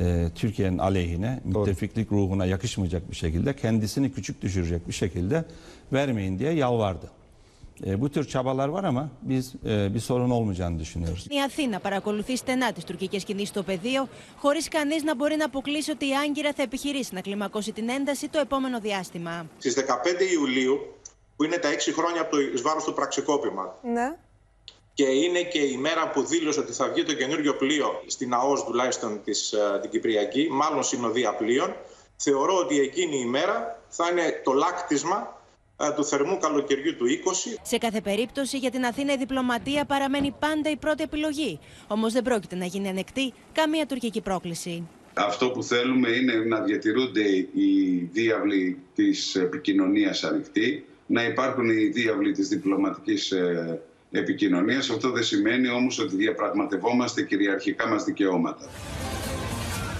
e, 0.00 0.28
Türkiye'nin 0.34 0.78
aleyhine, 0.78 1.40
müttefiklik 1.44 2.12
ruhuna 2.12 2.46
yakışmayacak 2.46 3.10
bir 3.10 3.16
şekilde 3.16 3.56
kendisini 3.56 4.12
küçük 4.12 4.42
düşürecek 4.42 4.88
bir 4.88 4.92
şekilde 4.92 5.44
vermeyin 5.92 6.38
diye 6.38 6.52
yalvardı. 6.52 7.06
E, 7.85 8.01
bu 8.01 8.09
tür 8.09 8.27
çabalar 8.27 8.67
var 8.67 8.83
ama 8.83 9.09
biz 9.21 9.55
e, 9.65 9.93
bir 9.93 9.99
sorun 9.99 10.29
olmayacağını 10.29 10.79
düşünüyoruz. 10.79 11.27
Η 11.29 11.39
Αθήνα 11.39 11.79
παρακολουθεί 11.79 12.35
στενά 12.37 12.71
τις 12.71 12.83
τουρκικές 12.83 13.23
κινήσεις 13.23 13.49
στο 13.49 13.63
πεδίο, 13.63 14.07
χωρίς 14.37 14.67
κανείς 14.67 15.03
να 15.03 15.15
μπορεί 15.15 15.35
να 15.35 15.45
αποκλείσει 15.45 15.91
ότι 15.91 16.05
η 16.07 16.15
Άγκυρα 16.15 16.53
θα 16.53 16.61
επιχειρήσει 16.61 17.13
να 17.13 17.21
κλιμακώσει 17.21 17.71
την 17.71 17.89
ένταση 17.89 18.29
το 18.29 18.39
επόμενο 18.39 18.79
διάστημα. 18.79 19.45
Στις 19.57 19.73
15 19.73 20.31
Ιουλίου, 20.33 20.75
που 21.35 21.43
είναι 21.43 21.57
τα 21.57 21.69
6 21.69 21.93
χρόνια 21.93 22.21
από 22.21 22.31
το 22.35 22.61
βάρος 22.61 22.83
του 22.83 22.93
πραξικόπημα, 22.93 23.75
ναι. 23.83 24.17
και 24.93 25.03
είναι 25.03 25.41
και 25.41 25.59
η 25.59 25.77
μέρα 25.77 26.09
που 26.09 26.21
δήλωσε 26.21 26.59
ότι 26.59 26.73
θα 26.73 26.87
βγει 26.89 27.03
το 27.03 27.13
καινούριο 27.13 27.55
πλοίο 27.55 28.03
στην 28.07 28.33
ΑΟΣ 28.33 28.63
τουλάχιστον 28.63 29.23
της, 29.23 29.51
ε, 29.51 29.79
την 29.81 29.89
Κυπριακή, 29.89 30.47
μάλλον 30.51 30.83
συνοδεία 30.83 31.35
πλοίων, 31.35 31.75
θεωρώ 32.15 32.55
ότι 32.55 32.79
εκείνη 32.79 33.19
η 33.19 33.25
μέρα 33.25 33.81
θα 33.87 34.09
είναι 34.11 34.41
το 34.43 34.51
λάκτισμα 34.51 35.17
ε, 35.17 35.38
του 35.95 36.05
θερμού 36.05 36.37
καλοκαιριού 36.37 36.95
του 36.95 37.05
20. 37.05 37.57
Σε 37.61 37.77
κάθε 37.77 38.01
περίπτωση 38.01 38.57
για 38.57 38.71
την 38.71 38.85
Αθήνα 38.85 39.13
η 39.13 39.17
διπλωματία 39.17 39.85
παραμένει 39.85 40.35
πάντα 40.39 40.69
η 40.69 40.75
πρώτη 40.75 41.03
επιλογή. 41.03 41.59
Όμως 41.87 42.13
δεν 42.13 42.23
πρόκειται 42.23 42.55
να 42.55 42.65
γίνει 42.65 42.89
ανεκτή 42.89 43.33
καμία 43.53 43.85
τουρκική 43.85 44.21
πρόκληση. 44.21 44.87
Αυτό 45.13 45.49
που 45.49 45.63
θέλουμε 45.63 46.09
είναι 46.09 46.33
να 46.33 46.61
διατηρούνται 46.61 47.23
οι 47.53 48.09
διάβλοι 48.11 48.77
της 48.95 49.35
επικοινωνίας 49.35 50.23
ανοιχτοί, 50.23 50.85
να 51.05 51.23
υπάρχουν 51.23 51.69
οι 51.69 51.85
διάβλοι 51.85 52.31
της 52.31 52.47
διπλωματικής 52.47 53.31
ε, 53.31 53.81
επικοινωνίας. 54.11 54.89
Αυτό 54.89 55.11
δεν 55.11 55.23
σημαίνει 55.23 55.69
όμως 55.69 55.99
ότι 55.99 56.15
διαπραγματευόμαστε 56.15 57.21
κυριαρχικά 57.21 57.87
μας 57.87 58.03
δικαιώματα. 58.03 58.69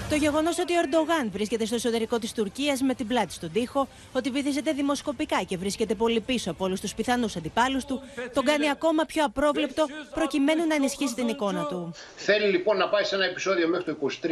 Το 0.10 0.16
γεγονός 0.16 0.60
ότι 0.60 0.74
ο 0.74 0.80
Ερντογάν 0.84 1.30
βρίσκεται 1.32 1.66
στο 1.66 1.76
εσωτερικό 1.76 2.20
της 2.20 2.34
Τουρκίας 2.34 2.82
με 2.82 2.94
την 2.94 3.08
πλάτη 3.08 3.34
στον 3.34 3.52
τοίχο, 3.52 3.88
ότι 4.14 4.30
βυθίζεται 4.30 4.72
δημοσκοπικά 4.72 5.44
και 5.44 5.58
βρίσκεται 5.58 5.96
πολύ 5.96 6.20
πίσω 6.20 6.52
από 6.52 6.66
όλους 6.66 6.80
τους 6.82 6.94
πιθανούς 6.94 7.36
αντιπάλους 7.36 7.86
του, 7.86 8.02
τον 8.34 8.46
κάνει 8.46 8.70
ακόμα 8.70 9.06
πιο 9.06 9.26
απρόβλεπτο 9.26 9.86
προκειμένου 10.14 10.68
να 10.68 10.76
ενισχύσει 10.76 11.16
την 11.16 11.28
εικόνα 11.28 11.66
του. 11.66 11.94
Θέλει 12.16 12.48
λοιπόν 12.48 12.78
να 12.78 12.90
πάει 12.90 13.04
σε 13.04 13.16
ένα 13.16 13.26
επεισόδιο 13.26 13.68
μέχρι 13.68 13.86
το 13.86 13.98
23. 14.24 14.28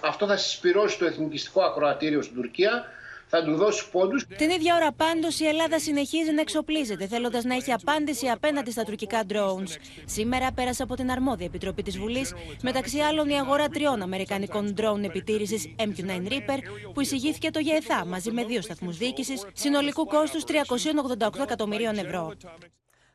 Αυτό 0.00 0.26
θα 0.26 0.36
συσπηρώσει 0.36 0.98
το 0.98 1.04
εθνικιστικό 1.06 1.62
ακροατήριο 1.62 2.22
στην 2.22 2.34
Τουρκία 2.34 2.84
θα 3.26 3.44
του 3.44 3.54
δώσει 3.56 3.90
πόντους. 3.90 4.26
Την 4.36 4.50
ίδια 4.50 4.74
ώρα 4.74 4.92
πάντως 4.92 5.40
η 5.40 5.46
Ελλάδα 5.46 5.78
συνεχίζει 5.78 6.32
να 6.32 6.40
εξοπλίζεται, 6.40 7.06
θέλοντας 7.06 7.44
να 7.44 7.54
έχει 7.54 7.72
απάντηση 7.72 8.26
απέναντι 8.28 8.70
στα 8.70 8.84
τουρκικά 8.84 9.22
drones. 9.28 9.76
Σήμερα 10.04 10.52
πέρασε 10.52 10.82
από 10.82 10.94
την 10.94 11.10
αρμόδια 11.10 11.46
επιτροπή 11.46 11.82
της 11.82 11.98
Βουλής, 11.98 12.34
μεταξύ 12.62 12.98
άλλων 12.98 13.28
η 13.28 13.38
αγορά 13.38 13.68
τριών 13.68 14.02
αμερικανικών 14.02 14.74
drone 14.78 15.02
επιτήρησης 15.02 15.74
MQ-9 15.78 16.28
Reaper, 16.28 16.58
που 16.94 17.00
εισηγήθηκε 17.00 17.50
το 17.50 17.60
ΓΕΘΑ 17.60 18.04
μαζί 18.04 18.30
με 18.30 18.44
δύο 18.44 18.60
σταθμούς 18.60 18.96
διοίκησης, 18.96 19.44
συνολικού 19.52 20.06
κόστους 20.06 20.44
388 20.44 21.42
εκατομμυρίων 21.42 21.98
ευρώ. 21.98 22.32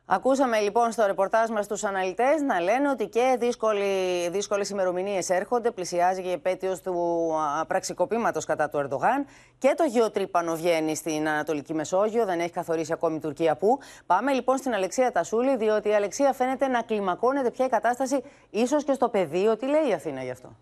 Ακούσαμε 0.06 0.60
λοιπόν 0.60 0.92
στο 0.92 1.06
ρεπορτάζ 1.06 1.50
μας 1.50 1.66
τους 1.66 1.84
αναλυτές 1.84 2.40
να 2.46 2.60
λένε 2.60 2.88
ότι 2.88 3.06
και 3.08 3.36
δύσκολοι, 3.38 4.28
δύσκολες 4.30 4.70
ημερομηνίες 4.70 5.30
έρχονται, 5.30 5.70
πλησιάζει 5.70 6.22
και 6.22 6.28
η 6.28 6.32
επέτειος 6.32 6.80
του 6.80 7.30
πραξικοπήματος 7.66 8.44
κατά 8.44 8.68
του 8.68 8.78
Ερντογάν 8.78 9.26
και 9.58 9.74
το 9.76 9.84
γεωτρύπανο 9.84 10.54
βγαίνει 10.54 10.94
στην 10.96 11.28
Ανατολική 11.28 11.74
Μεσόγειο, 11.74 12.24
δεν 12.24 12.40
έχει 12.40 12.50
καθορίσει 12.50 12.92
ακόμη 12.92 13.16
η 13.16 13.20
Τουρκία 13.20 13.56
που. 13.56 13.78
Πάμε 14.06 14.32
λοιπόν 14.32 14.56
στην 14.56 14.74
Αλεξία 14.74 15.12
Τασούλη, 15.12 15.56
διότι 15.56 15.88
η 15.88 15.94
Αλεξία 15.94 16.32
φαίνεται 16.32 16.66
να 16.66 16.82
κλιμακώνεται 16.82 17.50
πια 17.50 17.64
η 17.64 17.68
κατάσταση 17.68 18.22
ίσως 18.50 18.84
και 18.84 18.92
στο 18.92 19.08
πεδίο. 19.08 19.56
Τι 19.56 19.66
λέει 19.66 19.88
η 19.88 19.92
Αθήνα 19.92 20.22
γι' 20.22 20.30
αυτό; 20.30 20.56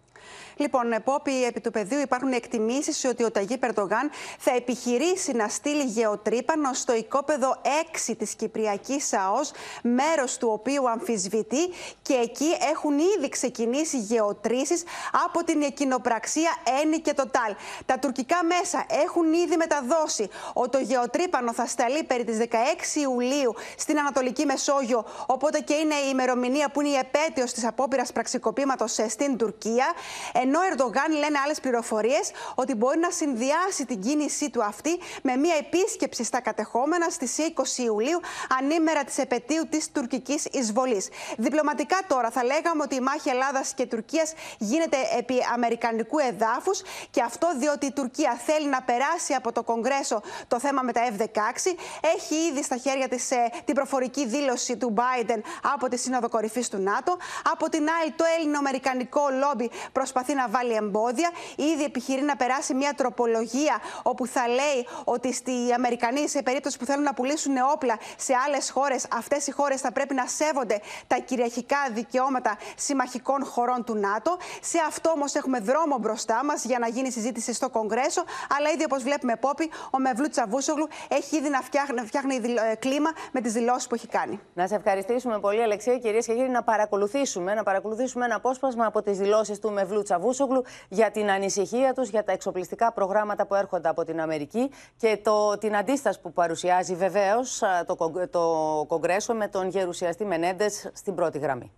Λοιπόν, 0.56 0.94
Πόπη, 1.04 1.44
επί 1.44 1.60
του 1.60 1.70
πεδίου 1.70 2.00
υπάρχουν 2.00 2.32
εκτιμήσεις 2.32 3.04
ότι 3.04 3.24
ο 3.24 3.30
Ταγί 3.30 3.58
Περτογάν 3.58 4.10
θα 4.38 4.54
επιχειρήσει 4.54 5.32
να 5.32 5.48
στείλει 5.48 5.82
γεωτρύπανο 5.82 6.72
στο 6.72 6.94
οικόπεδο 6.94 7.60
6 8.08 8.14
της 8.18 8.34
Κυπριακής 8.34 9.12
ΑΟΣ, 9.12 9.52
μέρος 9.82 10.36
του 10.36 10.48
οποίου 10.52 10.90
αμφισβητεί 10.90 11.68
και 12.02 12.14
εκεί 12.14 12.48
έχουν 12.70 12.98
ήδη 12.98 13.28
ξεκινήσει 13.28 13.98
γεωτρήσεις 13.98 14.82
από 15.24 15.44
την 15.44 15.62
εκκοινοπραξία 15.62 16.50
Ένι 16.82 17.00
και 17.00 17.14
το 17.14 17.28
ΤΑΛ. 17.28 17.54
Τα 17.86 17.98
τουρκικά 17.98 18.44
μέσα 18.44 18.86
έχουν 19.04 19.32
ήδη 19.32 19.56
μεταδώσει 19.56 20.28
ότι 20.52 20.70
το 20.70 20.78
γεωτρύπανο 20.78 21.52
θα 21.52 21.66
σταλεί 21.66 22.04
περί 22.04 22.24
τι 22.24 22.36
16 22.50 22.96
Ιουλίου 23.00 23.54
στην 23.76 23.98
Ανατολική 23.98 24.44
Μεσόγειο, 24.46 25.04
οπότε 25.26 25.60
και 25.60 25.74
είναι 25.74 25.94
η 25.94 26.08
ημερομηνία 26.10 26.70
που 26.70 26.80
είναι 26.80 26.90
η 26.90 26.96
επέτειος 26.96 27.52
της 27.52 27.66
απόπειρας 27.66 28.12
πραξικοπήματος 28.12 28.98
στην 29.08 29.36
Τουρκία. 29.36 29.86
Ενώ 30.32 30.58
ο 30.58 30.62
Ερντογάν 30.70 31.10
λένε 31.18 31.38
άλλες 31.44 31.60
πληροφορίες 31.60 32.30
ότι 32.54 32.74
μπορεί 32.74 32.98
να 32.98 33.10
συνδυάσει 33.10 33.86
την 33.86 34.00
κίνησή 34.00 34.50
του 34.50 34.64
αυτή 34.64 34.98
με 35.22 35.36
μια 35.36 35.54
επίσκεψη 35.58 36.24
στα 36.24 36.40
κατεχόμενα 36.40 37.10
στις 37.10 37.36
20 37.54 37.78
Ιουλίου, 37.78 38.20
ανήμερα 38.58 39.04
της 39.04 39.18
επαιτίου 39.18 39.68
της 39.68 39.90
τουρκικής 39.92 40.44
εισβολής. 40.44 41.08
Διπλωματικά 41.36 41.98
τώρα 42.06 42.30
θα 42.30 42.44
λέγαμε 42.44 42.82
ότι 42.82 42.94
η 42.94 43.00
μάχη 43.00 43.28
Ελλάδας 43.28 43.74
και 43.74 43.86
Τουρκίας 43.86 44.32
γίνεται 44.58 44.96
επί 45.18 45.34
Αμερικανικού 45.54 46.18
εδάφους 46.18 46.82
και 47.10 47.22
αυτό 47.22 47.48
διότι 47.58 47.86
η 47.86 47.92
Τουρκία 47.92 48.40
θέλει 48.46 48.68
να 48.68 48.82
περάσει 48.82 49.34
από 49.34 49.52
το 49.52 49.62
Κογκρέσο 49.62 50.22
το 50.48 50.60
θέμα 50.60 50.82
με 50.82 50.92
τα 50.92 51.00
F-16. 51.16 51.74
Έχει 52.14 52.34
ήδη 52.34 52.62
στα 52.62 52.76
χέρια 52.76 53.08
της 53.08 53.30
ε, 53.30 53.50
την 53.64 53.74
προφορική 53.74 54.26
δήλωση 54.26 54.76
του 54.76 54.94
Biden 54.96 55.40
από 55.74 55.88
τη 55.88 55.96
Σύνοδο 55.96 56.28
Κορυφής 56.28 56.68
του 56.68 56.78
ΝΑΤΟ. 56.78 57.16
Από 57.52 57.68
την 57.68 57.88
άλλη, 58.00 58.10
το 58.10 58.24
ελληνοαμερικανικό 58.38 59.22
λόμπι 59.40 59.70
προσπαθεί 60.00 60.34
να 60.34 60.48
βάλει 60.48 60.74
εμπόδια. 60.74 61.30
Ήδη 61.56 61.84
επιχειρεί 61.84 62.22
να 62.22 62.36
περάσει 62.36 62.74
μια 62.74 62.92
τροπολογία 62.94 63.76
όπου 64.02 64.26
θα 64.26 64.48
λέει 64.48 64.80
ότι 65.04 65.28
οι 65.28 65.72
Αμερικανοί, 65.72 66.28
σε 66.28 66.42
περίπτωση 66.42 66.78
που 66.78 66.84
θέλουν 66.84 67.02
να 67.02 67.14
πουλήσουν 67.14 67.54
όπλα 67.72 67.98
σε 68.16 68.32
άλλες 68.46 68.70
χώρες, 68.70 69.06
αυτές 69.12 69.46
οι 69.46 69.50
χώρες 69.50 69.80
θα 69.80 69.92
πρέπει 69.92 70.14
να 70.14 70.26
σέβονται 70.26 70.80
τα 71.06 71.16
κυριαρχικά 71.16 71.76
δικαιώματα 71.92 72.58
συμμαχικών 72.76 73.44
χωρών 73.44 73.84
του 73.84 73.94
ΝΑΤΟ. 73.94 74.36
Σε 74.60 74.78
αυτό 74.88 75.10
όμως 75.10 75.34
έχουμε 75.34 75.58
δρόμο 75.58 75.98
μπροστά 75.98 76.44
μας 76.44 76.64
για 76.64 76.78
να 76.78 76.88
γίνει 76.88 77.10
συζήτηση 77.10 77.52
στο 77.52 77.68
Κογκρέσο. 77.70 78.22
Αλλά 78.56 78.70
ήδη 78.70 78.84
όπως 78.84 79.02
βλέπουμε, 79.02 79.36
Πόπη, 79.36 79.70
ο 79.90 79.98
Μευλού 79.98 80.28
Τσαβούσογλου 80.28 80.88
έχει 81.08 81.36
ήδη 81.36 81.48
να 81.48 81.60
φτιάχνει, 81.60 82.00
φτιάχνει 82.00 82.34
ε, 82.34 82.74
κλίμα 82.74 83.10
με 83.32 83.40
τις 83.40 83.52
δηλώσεις 83.52 83.86
που 83.86 83.94
έχει 83.94 84.06
κάνει. 84.06 84.40
Να 84.54 84.66
σε 84.66 84.74
ευχαριστήσουμε 84.74 85.38
πολύ, 85.38 85.62
Αλεξία, 85.62 85.98
κυρίες 85.98 86.26
και 86.26 86.34
κύριοι, 86.34 86.48
να 86.48 86.62
παρακολουθήσουμε, 86.62 87.54
να 87.54 87.62
παρακολουθήσουμε 87.62 88.24
ένα 88.24 88.34
απόσπασμα 88.34 88.86
από 88.86 89.02
τις 89.02 89.18
δηλώσεις 89.18 89.58
του 89.58 89.70
Μευλού 89.70 89.89
Τσαβούσογλου 90.02 90.64
για 90.88 91.10
την 91.10 91.30
ανησυχία 91.30 91.92
του 91.94 92.02
για 92.02 92.24
τα 92.24 92.32
εξοπλιστικά 92.32 92.92
προγράμματα 92.92 93.46
που 93.46 93.54
έρχονται 93.54 93.88
από 93.88 94.04
την 94.04 94.20
Αμερική 94.20 94.70
και 94.96 95.20
το, 95.22 95.58
την 95.58 95.76
αντίσταση 95.76 96.20
που 96.20 96.32
παρουσιάζει 96.32 96.94
βεβαίω 96.94 97.40
το, 97.86 98.12
το 98.30 98.84
Κογκρέσο 98.88 99.34
με 99.34 99.48
τον 99.48 99.68
γερουσιαστή 99.68 100.24
Μενέντε 100.24 100.68
στην 100.92 101.14
πρώτη 101.14 101.38
γραμμή. 101.38 101.70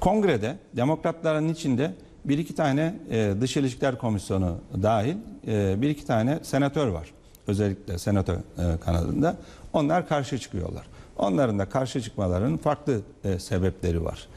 Kongrede 0.00 0.56
demokratların 0.76 1.48
içinde 1.48 1.94
bir 2.24 2.38
iki 2.38 2.54
tane 2.54 2.94
e, 3.10 3.40
Dış 3.40 3.56
İlişkiler 3.56 3.98
Komisyonu 3.98 4.58
dahil 4.82 5.16
e, 5.46 5.82
bir 5.82 5.88
iki 5.88 6.06
tane 6.06 6.38
senatör 6.42 6.88
var. 6.88 7.12
Özellikle 7.46 7.98
senatör 7.98 8.34
e, 8.34 8.40
kanadında. 8.80 9.36
Onlar 9.72 10.08
karşı 10.08 10.38
çıkıyorlar. 10.38 10.86
Onların 11.18 11.58
da 11.58 11.68
karşı 11.68 12.00
çıkmalarının 12.00 12.56
farklı 12.56 13.00
e, 13.24 13.38
sebepleri 13.38 14.04
var. 14.04 14.28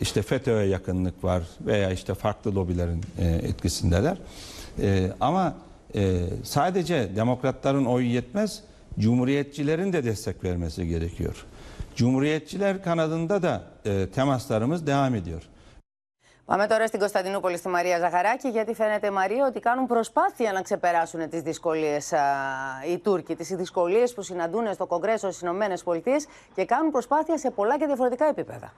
Işte 0.00 0.22
FETÖ'ye 0.22 0.66
yakınlık 0.66 1.24
var 1.24 1.42
veya 1.60 1.90
işte 1.90 2.14
farklı 2.14 2.54
lobilerin 2.54 3.00
e, 3.18 3.26
etkisindeler. 3.28 4.16
E, 4.82 5.12
ama 5.20 5.54
e, 5.94 6.18
sadece 6.42 7.16
demokratların 7.16 7.84
oyu 7.84 8.06
yetmez, 8.06 8.62
cumhuriyetçilerin 8.98 9.92
de 9.92 10.04
destek 10.04 10.44
vermesi 10.44 10.86
gerekiyor. 10.86 11.46
Cumhuriyetçiler 11.96 12.82
kanadında 12.82 13.42
da 13.42 13.62
e, 13.84 14.10
temaslarımız 14.10 14.86
devam 14.86 15.14
ediyor. 15.14 15.42
Πάμε 16.46 16.66
τώρα 16.66 16.86
στην 16.86 17.00
Κωνσταντινούπολη 17.00 17.56
στη 17.56 17.68
Μαρία 17.68 17.98
Ζαχαράκη, 17.98 18.48
γιατί 18.48 18.74
φαίνεται, 18.74 19.10
Μαρία, 19.10 19.46
ότι 19.46 19.60
κάνουν 19.60 19.86
προσπάθεια 19.86 20.52
να 20.52 20.62
ξεπεράσουν 20.62 21.28
τις 21.28 21.42
δυσκολίες 21.42 22.12
οι 22.88 22.98
Τούρκοι. 22.98 23.34
Τις 23.34 23.48
δυσκολίες 23.48 24.14
που 24.14 24.22
συναντούν 24.22 24.72
στο 24.72 24.86
Κογκρέσο 24.86 25.30
στις 25.30 25.48
ΗΠΑ 25.48 26.16
και 26.54 26.64
κάνουν 26.64 26.90
προσπάθεια 26.90 27.38
σε 27.38 27.50
πολλά 27.50 27.78
και 27.78 27.86
διαφορετικά 27.86 28.24
επίπεδα. 28.24 28.72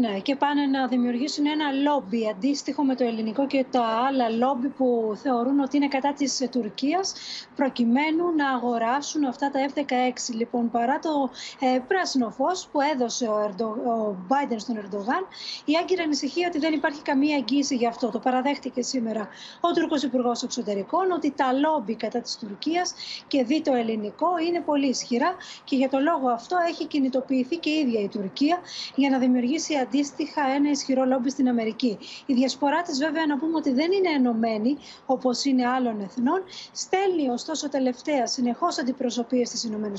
Ναι, 0.00 0.18
και 0.18 0.36
πάνε 0.36 0.66
να 0.66 0.86
δημιουργήσουν 0.86 1.46
ένα 1.46 1.72
λόμπι 1.72 2.28
αντίστοιχο 2.28 2.84
με 2.84 2.94
το 2.94 3.04
ελληνικό 3.04 3.46
και 3.46 3.64
τα 3.70 3.82
άλλα 3.82 4.28
λόμπι 4.28 4.68
που 4.68 5.12
θεωρούν 5.22 5.60
ότι 5.60 5.76
είναι 5.76 5.88
κατά 5.88 6.12
της 6.12 6.48
Τουρκίας 6.50 7.14
προκειμένου 7.56 8.34
να 8.36 8.48
αγοράσουν 8.50 9.24
αυτά 9.24 9.50
τα 9.50 9.60
F-16. 9.74 10.34
Λοιπόν, 10.34 10.70
παρά 10.70 10.98
το 10.98 11.30
ε, 11.60 11.78
πράσινο 11.88 12.30
φως 12.30 12.68
που 12.72 12.80
έδωσε 12.80 13.26
ο, 13.26 13.38
Ερντο, 13.38 13.66
ο 13.66 14.16
Biden 14.28 14.56
στον 14.56 14.76
Ερντογάν, 14.76 15.26
η 15.64 15.72
άγκυρα 15.80 16.02
ανησυχία 16.02 16.46
ότι 16.48 16.58
δεν 16.58 16.72
υπάρχει 16.72 17.02
καμία 17.02 17.36
εγγύηση 17.36 17.76
γι' 17.76 17.86
αυτό. 17.86 18.10
Το 18.10 18.18
παραδέχτηκε 18.18 18.82
σήμερα 18.82 19.28
ο 19.60 19.70
Τούρκος 19.72 20.02
Υπουργός 20.02 20.42
Εξωτερικών 20.42 21.10
ότι 21.10 21.30
τα 21.30 21.52
λόμπι 21.52 21.94
κατά 21.94 22.20
της 22.20 22.36
Τουρκίας 22.36 22.94
και 23.26 23.44
δει 23.44 23.60
το 23.62 23.74
ελληνικό 23.74 24.28
είναι 24.48 24.60
πολύ 24.60 24.88
ισχυρά 24.88 25.34
και 25.64 25.76
για 25.76 25.88
το 25.88 25.98
λόγο 25.98 26.28
αυτό 26.28 26.56
έχει 26.68 26.86
κινητοποιηθεί 26.86 27.56
και 27.56 27.70
η 27.70 27.78
ίδια 27.78 28.00
η 28.00 28.08
Τουρκία 28.08 28.58
για 28.94 29.10
να 29.10 29.18
δημιουργήσει 29.18 29.74
αντίστοιχα 29.86 30.42
ένα 30.56 30.70
ισχυρό 30.70 31.04
λόμπι 31.04 31.30
στην 31.30 31.48
Αμερική. 31.48 31.98
Η 32.26 32.34
διασπορά 32.34 32.82
της, 32.82 32.98
βέβαια, 32.98 33.26
να 33.26 33.38
πούμε 33.38 33.56
ότι 33.56 33.72
δεν 33.72 33.92
είναι 33.92 34.08
ενωμένη 34.08 34.76
όπως 35.06 35.44
είναι 35.44 35.66
άλλων 35.66 36.00
εθνών. 36.00 36.42
Στέλνει 36.72 37.28
ωστόσο 37.28 37.68
τελευταία 37.68 38.26
συνεχώς 38.26 38.78
αντιπροσωπείες 38.78 39.48
στις 39.48 39.64
ΗΠΑ 39.64 39.92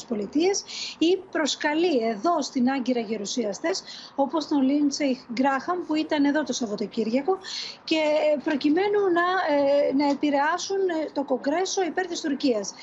ή 0.98 1.18
προσκαλεί 1.32 1.98
εδώ 2.14 2.42
στην 2.42 2.70
Άγκυρα 2.70 3.00
γερουσιαστές, 3.00 3.84
όπως 4.16 4.48
τον 4.48 4.62
Λίντσεϊ 4.62 5.20
Γκράχαμ 5.34 5.80
που 5.88 5.96
ήταν 5.96 6.26
εδώ 6.26 6.44
το 6.44 6.54
Σαββατοκύριακο 6.54 7.38
και 7.84 8.02
προκειμένου 8.44 9.00
να, 9.14 9.56
ε, 9.56 9.94
να 9.94 10.10
επηρεάσουν 10.10 10.78
ε, 10.78 11.10
το 11.14 11.24
Κογκρέσο 11.24 11.84
υπέρ 11.84 12.08
της 12.08 12.22
Τουρκίας. 12.22 12.74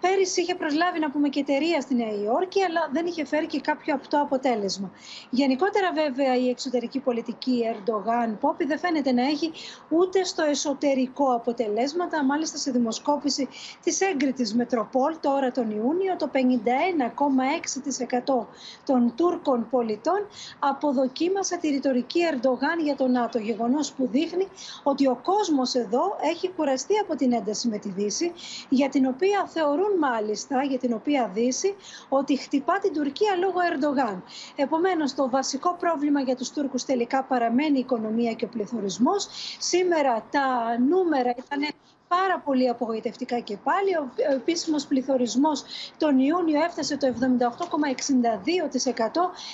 Πέρυσι 0.00 0.40
είχε 0.40 0.54
προσλάβει 0.54 0.98
να 0.98 1.10
πούμε 1.10 1.28
και 1.28 1.40
εταιρεία 1.40 1.80
στη 1.80 1.94
Νέα 1.94 2.14
Υόρκη, 2.24 2.62
αλλά 2.62 2.88
δεν 2.92 3.06
είχε 3.06 3.24
φέρει 3.24 3.46
και 3.46 3.60
κάποιο 3.60 3.94
απτό 3.94 4.20
αποτέλεσμα. 4.22 4.90
Γενικότερα, 5.30 5.92
βέβαια, 5.92 6.36
η 6.40 6.48
εξωτερική 6.48 6.98
πολιτική 6.98 7.62
Ερντογάν 7.72 8.38
Πόπη 8.40 8.64
δεν 8.64 8.78
φαίνεται 8.78 9.12
να 9.12 9.22
έχει 9.22 9.52
ούτε 9.88 10.24
στο 10.24 10.42
εσωτερικό 10.42 11.34
αποτελέσματα. 11.34 12.24
Μάλιστα, 12.24 12.58
σε 12.58 12.70
δημοσκόπηση 12.70 13.48
της 13.82 14.00
έγκριτης 14.00 14.54
Μετροπόλ 14.54 15.14
τώρα 15.20 15.50
τον 15.50 15.70
Ιούνιο, 15.70 16.16
το 16.16 16.30
51,6% 16.32 18.46
των 18.86 19.12
Τούρκων 19.16 19.66
πολιτών 19.70 20.26
αποδοκίμασε 20.58 21.56
τη 21.56 21.68
ρητορική 21.68 22.20
Ερντογάν 22.32 22.80
για 22.80 22.96
τον 22.96 23.10
ΝΑΤΟ. 23.10 23.38
Γεγονός 23.38 23.92
που 23.92 24.08
δείχνει 24.12 24.48
ότι 24.82 25.06
ο 25.06 25.20
κόσμος 25.22 25.74
εδώ 25.74 26.16
έχει 26.20 26.50
κουραστεί 26.50 26.98
από 26.98 27.16
την 27.16 27.32
ένταση 27.32 27.68
με 27.68 27.78
τη 27.78 27.88
Δύση, 27.88 28.32
για 28.68 28.88
την 28.88 29.06
οποία 29.06 29.46
θεωρούν 29.48 29.98
μάλιστα, 29.98 30.62
για 30.62 30.78
την 30.78 30.92
οποία 30.92 31.30
Δύση, 31.34 31.74
ότι 32.08 32.36
χτυπά 32.36 32.78
την 32.78 32.92
Τουρκία 32.92 33.36
λόγω 33.36 33.60
Ερντογάν. 33.72 34.24
Επομένως, 34.56 35.14
το 35.14 35.30
βασικό 35.30 35.76
πρόβλημα 35.80 36.20
για 36.30 36.38
τους 36.38 36.50
Τούρκους 36.50 36.84
τελικά 36.84 37.24
παραμένει 37.24 37.76
η 37.76 37.80
οικονομία 37.80 38.32
και 38.32 38.44
ο 38.44 38.48
πληθωρισμός. 38.48 39.28
Σήμερα 39.58 40.24
τα 40.30 40.78
νούμερα 40.88 41.30
ήταν 41.30 41.68
πάρα 42.08 42.38
πολύ 42.44 42.68
απογοητευτικά 42.68 43.38
και 43.38 43.56
πάλι. 43.56 43.96
Ο 43.96 44.10
επίσημος 44.34 44.86
πληθωρισμός 44.86 45.64
τον 45.98 46.18
Ιούνιο 46.18 46.62
έφτασε 46.62 46.96
το 46.96 47.06
78,62% 47.06 47.12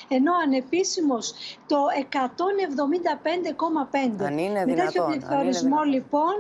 ενώ 0.09 0.33
ανεπίσημος 0.45 1.35
το 1.67 1.77
175,5%. 1.97 4.25
Αν 4.25 4.39
είναι 4.39 4.65
Με 4.67 4.75
τέτοιο 4.75 4.75
δυνατόν, 4.75 5.05
αν 5.05 5.13
είναι 5.13 5.27
πληθωρισμό 5.27 5.69
δυνατόν. 5.69 5.89
λοιπόν 5.93 6.35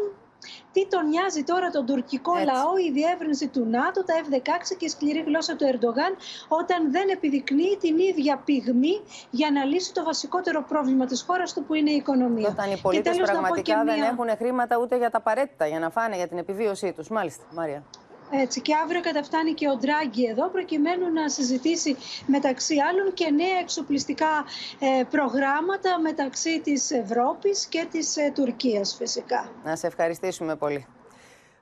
τι 0.73 0.87
τον 0.89 1.09
νοιάζει 1.09 1.43
τώρα 1.45 1.71
τον 1.71 1.87
τουρκικό 1.87 2.33
λαό, 2.35 2.77
η 2.89 2.91
διεύρυνση 2.93 3.49
του 3.49 3.67
ΝΑΤΟ, 3.71 4.05
τα 4.05 4.15
F-16 4.23 4.75
και 4.79 4.85
η 4.85 4.89
σκληρή 4.89 5.21
γλώσσα 5.27 5.57
του 5.57 5.65
Ερντογάν, 5.65 6.17
όταν 6.49 6.91
δεν 6.91 7.09
επιδεικνύει 7.09 7.77
την 7.81 7.99
ίδια 7.99 8.37
πυγμή 8.45 9.01
για 9.31 9.51
να 9.51 9.65
λύσει 9.65 9.93
το 9.95 10.05
βασικότερο 10.05 10.65
πρόβλημα 10.69 11.07
της 11.07 11.23
χώρας 11.23 11.53
του 11.53 11.65
που 11.65 11.75
είναι 11.75 11.91
η 11.91 11.95
οικονομία. 11.97 12.49
Όταν 12.49 12.71
οι 12.71 12.75
Και 12.75 12.81
πολίτες 12.83 13.13
τέλος 13.13 13.29
να 13.29 13.35
πω 13.35 13.41
πραγματικά 13.41 13.79
και 13.79 13.85
δεν 13.85 13.99
μία- 13.99 14.09
έχουν 14.09 14.29
χρήματα 14.37 14.77
ούτε 14.79 14.97
για 14.97 15.11
τα 15.11 15.19
απαραίτητα 15.19 15.67
για 15.67 15.79
να 15.79 15.91
φάνε 15.91 16.17
για 16.17 16.29
την 16.29 16.39
επιβίωσή 16.39 16.93
τους. 16.93 17.09
Μάλιστα, 17.09 17.45
Μάρια. 17.55 17.83
Έτσι, 18.31 18.61
και 18.61 18.75
αύριο 18.85 19.01
καταφτάνει 19.01 19.53
και 19.53 19.69
ο 19.69 19.77
Ντράγκη 19.77 20.25
εδώ 20.25 20.49
προκειμένου 20.49 21.13
να 21.13 21.29
συζητήσει 21.29 21.97
μεταξύ 22.27 22.75
άλλων 22.91 23.13
και 23.13 23.31
νέα 23.31 23.59
εξοπλιστικά 23.61 24.45
ε, 24.79 25.03
προγράμματα 25.11 26.01
μεταξύ 26.01 26.61
της 26.61 26.91
Ευρώπης 26.91 27.67
και 27.67 27.87
της 27.91 28.17
ε, 28.17 28.33
Τουρκίας 28.35 28.95
φυσικά. 28.99 29.49
Να 29.65 29.77
σε 29.77 29.87
ευχαριστήσουμε 29.87 30.57
πολύ. 30.57 30.87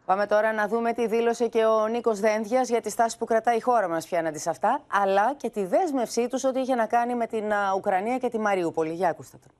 Πάμε 0.05 0.27
τώρα 0.27 0.53
να 0.53 0.69
δούμε 0.69 0.93
τι 0.93 1.07
δήλωσε 1.07 1.49
και 1.49 1.65
ο 1.65 1.87
Νίκος 1.87 2.21
Δένδιας 2.21 2.69
για 2.69 2.81
τη 2.81 2.91
στάση 2.91 3.19
που 3.19 3.25
κρατάει 3.25 3.57
η 3.57 3.61
χώρα 3.61 3.89
μας 3.89 4.05
απέναντι 4.05 4.39
σε 4.39 4.51
αυτά, 4.51 4.83
αλλά 4.91 5.35
και 5.37 5.51
τη 5.51 5.65
δέσμευσή 5.65 6.29
τους 6.29 6.45
ότι 6.45 6.61
είχε 6.61 6.75
να 6.75 6.87
κάνει 6.87 7.15
με 7.15 7.27
την 7.27 7.53
α, 7.53 7.75
Ουκρανία 7.77 8.19
και 8.19 8.29
τη 8.29 8.39
Μαριούπολη. 8.39 8.93
Για 8.93 9.09
ακούστε 9.09 9.37
τον. 9.43 9.51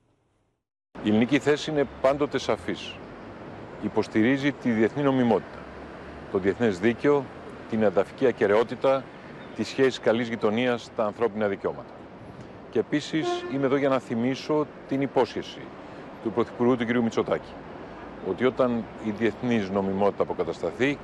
Η 1.03 1.09
ελληνική 1.09 1.39
θέση 1.39 1.71
είναι 1.71 1.87
πάντοτε 2.01 2.37
σαφής. 2.37 2.95
Υποστηρίζει 3.83 4.51
τη 4.51 4.71
διεθνή 4.71 5.03
νομιμότητα, 5.03 5.64
το 6.35 6.41
διεθνές 6.41 6.79
δίκαιο, 6.79 7.25
την 7.69 7.83
εδαφική 7.83 8.25
ακαιρεότητα, 8.27 9.03
τη 9.55 9.63
σχέση 9.63 9.99
καλής 9.99 10.27
γειτονίας 10.27 10.83
στα 10.83 11.05
ανθρώπινα 11.05 11.47
δικαιώματα. 11.47 11.93
Και 12.71 12.79
επίσης 12.79 13.27
είμαι 13.53 13.65
εδώ 13.65 13.75
για 13.75 13.89
να 13.89 13.99
θυμίσω 13.99 14.67
την 14.87 15.01
υπόσχεση 15.01 15.59
του 16.23 16.31
Πρωθυπουργού 16.31 16.75
του 16.75 16.85
κ. 16.85 16.97
Μητσοτάκη 16.97 17.53
ότι 18.29 18.45
όταν 18.45 18.83
η 19.03 19.09
διεθνής 19.09 19.69
νομιμότητα 19.69 20.23
αποκατασταθεί, 20.23 20.97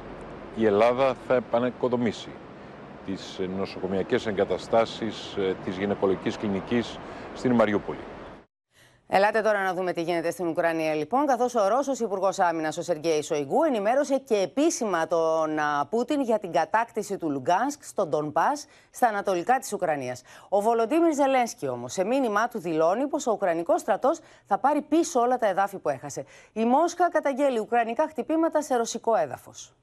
η 0.55 0.65
Ελλάδα 0.65 1.15
θα 1.27 1.36
επανεκοδομήσει 1.36 2.29
τις 3.05 3.39
νοσοκομιακές 3.57 4.25
εγκαταστάσεις 4.25 5.36
ε, 5.38 5.55
της 5.65 5.77
γυναικολογικής 5.77 6.38
κλινικής 6.38 6.97
στην 7.36 7.51
Μαριούπολη. 7.51 8.11
Ελάτε 9.14 9.41
τώρα 9.41 9.64
να 9.64 9.74
δούμε 9.74 9.93
τι 9.93 10.01
γίνεται 10.01 10.32
στην 10.32 10.47
Ουκρανία, 10.47 10.93
λοιπόν. 10.93 11.26
Καθώς 11.26 11.55
ο 11.55 11.68
Ρώσος 11.68 11.99
Υπουργός 11.99 12.39
Άμυνας, 12.39 12.78
ο 12.78 12.82
Σεργέη 12.82 13.22
Σοϊγκού, 13.22 13.64
ενημέρωσε 13.64 14.18
και 14.18 14.36
επίσημα 14.36 15.07
τον 15.07 15.59
α, 15.59 15.86
Πούτιν 15.89 16.22
για 16.22 16.39
την 16.39 16.51
κατάκτηση 16.51 17.18
του 17.18 17.30
Λουγκάνσκ 17.30 17.84
στον 17.84 18.09
Ντονπά, 18.09 18.51
στα 18.91 19.07
ανατολικά 19.07 19.59
της 19.59 19.74
Ουκρανίας. 19.74 20.22
Ο 20.49 20.62
Βολοντίμιρ 20.62 21.14
Ζελένσκι 21.14 21.68
όμως, 21.68 21.93
σε 21.93 22.03
μήνυμά 22.03 22.47
του, 22.47 22.59
δηλώνει 22.59 23.07
πως 23.07 23.28
ο 23.28 23.32
Ουκρανικός 23.32 23.82
στρατός 23.82 24.20
θα 24.45 24.57
πάρει 24.57 24.82
πίσω 24.82 25.20
όλα 25.20 25.38
τα 25.38 25.47
εδάφη 25.47 25.78
που 25.78 25.89
έχασε. 25.89 26.26
Η 26.53 26.66
Μόσχα 26.66 27.09
καταγγέλει 27.09 27.59
ουκρανικά 27.59 28.07
χτυπήματα 28.09 28.62
σε 28.62 28.76
ρωσικό 28.76 29.16
έδαφος. 29.16 29.74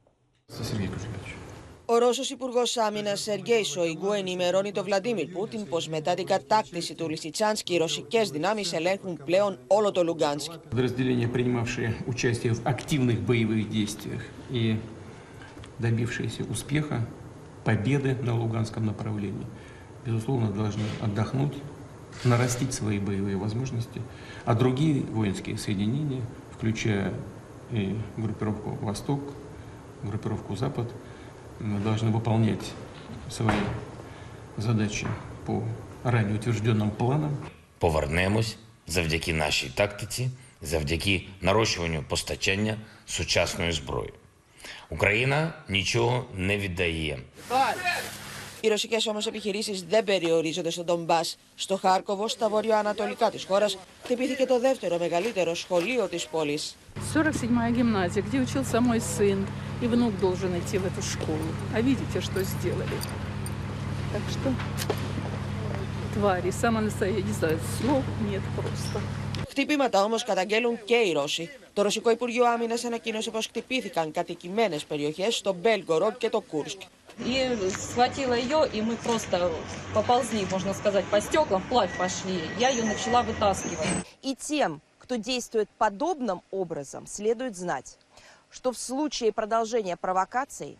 Ο 1.88 1.98
Ρώσος 1.98 2.30
Υπουργό 2.30 2.62
Άμυνα 2.88 3.16
Σεργέη 3.16 3.64
Σοϊγκού 3.64 4.12
ενημερώνει 4.12 4.72
τον 4.72 4.84
Βλαντίμιρ 4.84 5.28
Πούτιν 5.28 5.68
πω 5.70 5.78
μετά 5.90 6.14
την 6.14 6.26
κατάκτηση 6.26 6.96
του 6.96 7.10
Λισιτσάνσκι 7.10 7.74
οι 7.74 7.78
ρωσικέ 7.78 8.22
δυνάμει 8.32 8.64
ελέγχουν 8.72 9.20
πλέον 9.26 9.58
όλο 9.68 9.92
το 9.92 10.04
Λουγκάνσκ. 10.04 10.52
Подразделения, 10.52 11.28
принимавшие 11.28 11.96
участие 12.08 12.54
в 12.54 12.62
активных 12.64 13.18
боевых 13.20 13.70
действиях 13.70 14.22
и 14.52 14.78
добившиеся 15.80 16.44
успеха, 16.52 17.06
победы 17.64 18.18
на 18.22 18.34
Луганском 18.38 18.86
направлении, 18.86 19.46
безусловно, 20.06 20.48
должны 20.52 20.84
отдохнуть, 21.02 21.54
нарастить 22.24 22.74
свои 22.74 23.00
боевые 23.00 23.38
возможности, 23.38 24.02
а 24.46 24.54
другие 24.56 25.02
воинские 25.02 25.58
соединения, 25.58 26.22
включая 26.56 27.14
и 27.72 27.96
группировку 28.18 28.70
«Восток», 28.82 29.22
группировку 30.04 30.56
«Запад», 30.56 30.88
м, 31.62 31.82
должны 31.84 32.12
выполнять 32.12 32.66
свои 33.30 33.56
задачи 34.58 35.08
по 35.46 35.64
ранее 36.04 36.36
утвержденным 36.36 36.92
планам. 36.92 37.38
повернемось 37.80 38.58
завдяки 38.88 39.34
нашій 39.34 39.70
тактиці, 39.76 40.30
завдяки 40.62 41.24
нарощуванню 41.42 42.04
постачання 42.08 42.78
сучасної 43.06 43.72
зброї. 43.72 44.14
Україна 44.90 45.54
нічого 45.70 46.26
не 46.38 46.58
віддає. 46.58 47.20
Οι 48.62 48.68
ρωσικέ 48.70 48.98
όμω 49.08 49.20
επιχειρήσει 49.28 49.86
δεν 49.90 50.04
περιορίζονται 50.04 50.72
στον 50.72 50.86
Ντομπά. 50.86 51.20
Στο 51.56 51.78
Χάρκοβο, 51.78 52.28
στα 52.28 52.50
βορειοανατολικά 52.50 53.32
τη 53.32 53.46
χώρα, 53.46 53.68
χτυπήθηκε 54.04 54.46
το 54.46 54.60
δεύτερο 54.60 54.98
μεγαλύτερο 54.98 55.56
σχολείο 55.56 56.08
τη 56.08 56.26
πόλη. 56.32 56.60
47-я 57.14 57.72
гимназия, 57.72 58.22
где 58.24 58.40
учился 58.40 58.80
мой 58.82 59.00
сын, 59.00 59.40
и 59.82 59.88
внук 59.88 60.18
должен 60.20 60.58
идти 60.60 60.78
в 60.78 60.86
эту 60.86 61.02
школу. 61.02 61.40
А 61.74 61.82
видите, 61.82 62.22
что 62.22 62.44
сделали? 62.44 62.98
Так 64.14 64.22
что 64.30 64.54
твари, 66.14 66.52
самое 66.52 66.86
настоящее, 66.86 67.24
не 67.24 67.34
знаю, 67.34 67.60
слов 67.80 68.04
нет 68.30 68.42
просто. 68.56 69.02
Χτυπήματα 69.50 70.04
όμω 70.04 70.16
καταγγέλουν 70.26 70.78
και 70.86 70.96
οι 70.96 71.12
Ρώσοι. 71.14 71.50
Το 71.74 71.82
Ρωσικό 71.82 72.10
Υπουργείο 72.10 72.46
Άμυνα 72.46 72.76
ανακοίνωσε 72.86 73.32
πω 73.32 73.42
χτυπήθηκαν 73.42 74.12
κατοικημένε 74.12 74.78
περιοχέ 74.88 75.32
στο 75.32 75.54
Μπέλγκοροντ 75.54 76.18
και 76.18 76.30
το 76.30 76.42
Κούρσκ. 76.42 76.82
И 77.26 77.58
схватила 77.70 78.34
ее, 78.34 78.68
и 78.74 78.82
мы 78.82 78.96
просто 78.96 79.52
поползли, 79.94 80.48
можно 80.52 80.74
сказать, 80.74 81.06
по 81.06 81.20
стеклам, 81.22 81.62
вплавь 81.62 81.96
пошли. 81.98 82.40
Я 82.60 82.70
ее 82.70 82.84
начала 82.84 83.22
вытаскивать. 83.22 83.88
И 84.24 84.36
тем, 84.36 84.82
кто 84.98 85.16
действует 85.16 85.70
подобным 85.78 86.42
образом, 86.50 87.06
следует 87.08 87.56
знать, 87.56 87.98
что 88.50 88.72
в 88.72 88.78
случае 88.78 89.32
продолжения 89.32 89.96
провокаций 89.96 90.78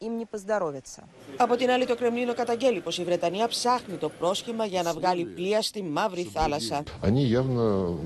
им 0.00 0.18
не 0.18 0.26
поздоровится. 0.26 1.02
Από 1.38 1.56
την 1.56 1.70
άλλη, 1.70 1.86
το 1.86 1.96
Κρεμλίνο 1.96 2.34
καταγγέλει 2.34 2.80
πω 2.80 2.90
η 2.98 3.04
Βρετανία 3.04 3.48
ψάχνει 3.48 3.96
το 3.96 4.08
πρόσχημα 4.08 4.64
για 4.66 4.82
να 4.82 4.92
βγάλει 4.92 5.24
πλοία 5.24 5.62
στη 5.62 5.82
Μαύρη 5.82 6.24
Θάλασσα. 6.24 6.82
Они 7.02 7.24
явно 7.24 7.96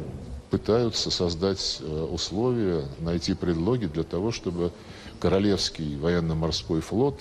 пытаются 0.51 1.11
создать 1.11 1.80
э, 1.80 1.84
условия, 2.18 2.84
найти 3.01 3.34
предлоги 3.34 3.86
для 3.86 4.05
того, 4.05 4.30
чтобы 4.30 4.72
Королевский 5.18 5.97
военно-морской 5.97 6.80
флот 6.80 7.20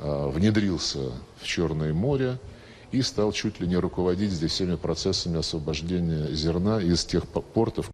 э, 0.00 0.28
внедрился 0.28 1.10
в 1.40 1.44
Черное 1.44 1.92
море 1.92 2.38
и 2.92 3.02
стал 3.02 3.32
чуть 3.32 3.60
ли 3.60 3.66
не 3.66 3.76
руководить 3.76 4.30
здесь 4.30 4.52
всеми 4.52 4.76
процессами 4.76 5.38
освобождения 5.38 6.28
зерна 6.32 6.80
из 6.80 7.04
тех 7.04 7.26
по- 7.26 7.42
портов, 7.42 7.90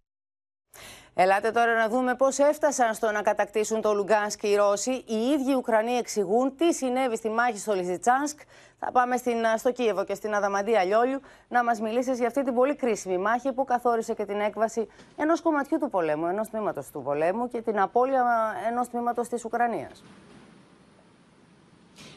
Ελάτε 1.18 1.50
τώρα 1.50 1.74
να 1.74 1.88
δούμε 1.88 2.14
πώς 2.14 2.38
έφτασαν 2.38 2.94
στο 2.94 3.10
να 3.10 3.22
κατακτήσουν 3.22 3.80
το 3.80 3.94
Λουγκάνσκ 3.94 4.42
οι 4.42 4.54
Ρώσοι. 4.54 4.90
Οι 4.90 5.14
ίδιοι 5.14 5.54
Ουκρανοί 5.54 5.92
εξηγούν 5.92 6.56
τι 6.56 6.74
συνέβη 6.74 7.16
στη 7.16 7.28
μάχη 7.28 7.58
στο 7.58 7.74
Λισιτσάνσκ. 7.74 8.40
Θα 8.78 8.92
πάμε 8.92 9.16
στην, 9.16 9.36
στο 9.56 9.72
Κίεβο 9.72 10.04
και 10.04 10.14
στην 10.14 10.34
Αδαμαντία 10.34 10.84
Λιόλιου 10.84 11.20
να 11.48 11.64
μας 11.64 11.80
μιλήσει 11.80 12.18
για 12.18 12.26
αυτή 12.26 12.44
την 12.44 12.54
πολύ 12.54 12.76
κρίσιμη 12.76 13.18
μάχη 13.18 13.52
που 13.52 13.64
καθόρισε 13.64 14.14
και 14.14 14.24
την 14.24 14.40
έκβαση 14.40 14.88
ενός 15.16 15.40
κομματιού 15.40 15.78
του 15.78 15.90
πολέμου, 15.90 16.26
ενός 16.26 16.48
τμήματος 16.48 16.90
του 16.90 17.02
πολέμου 17.02 17.48
και 17.48 17.62
την 17.62 17.80
απώλεια 17.80 18.24
ενός 18.70 18.88
τμήματος 18.88 19.28
της 19.28 19.44
Ουκρανίας 19.44 20.02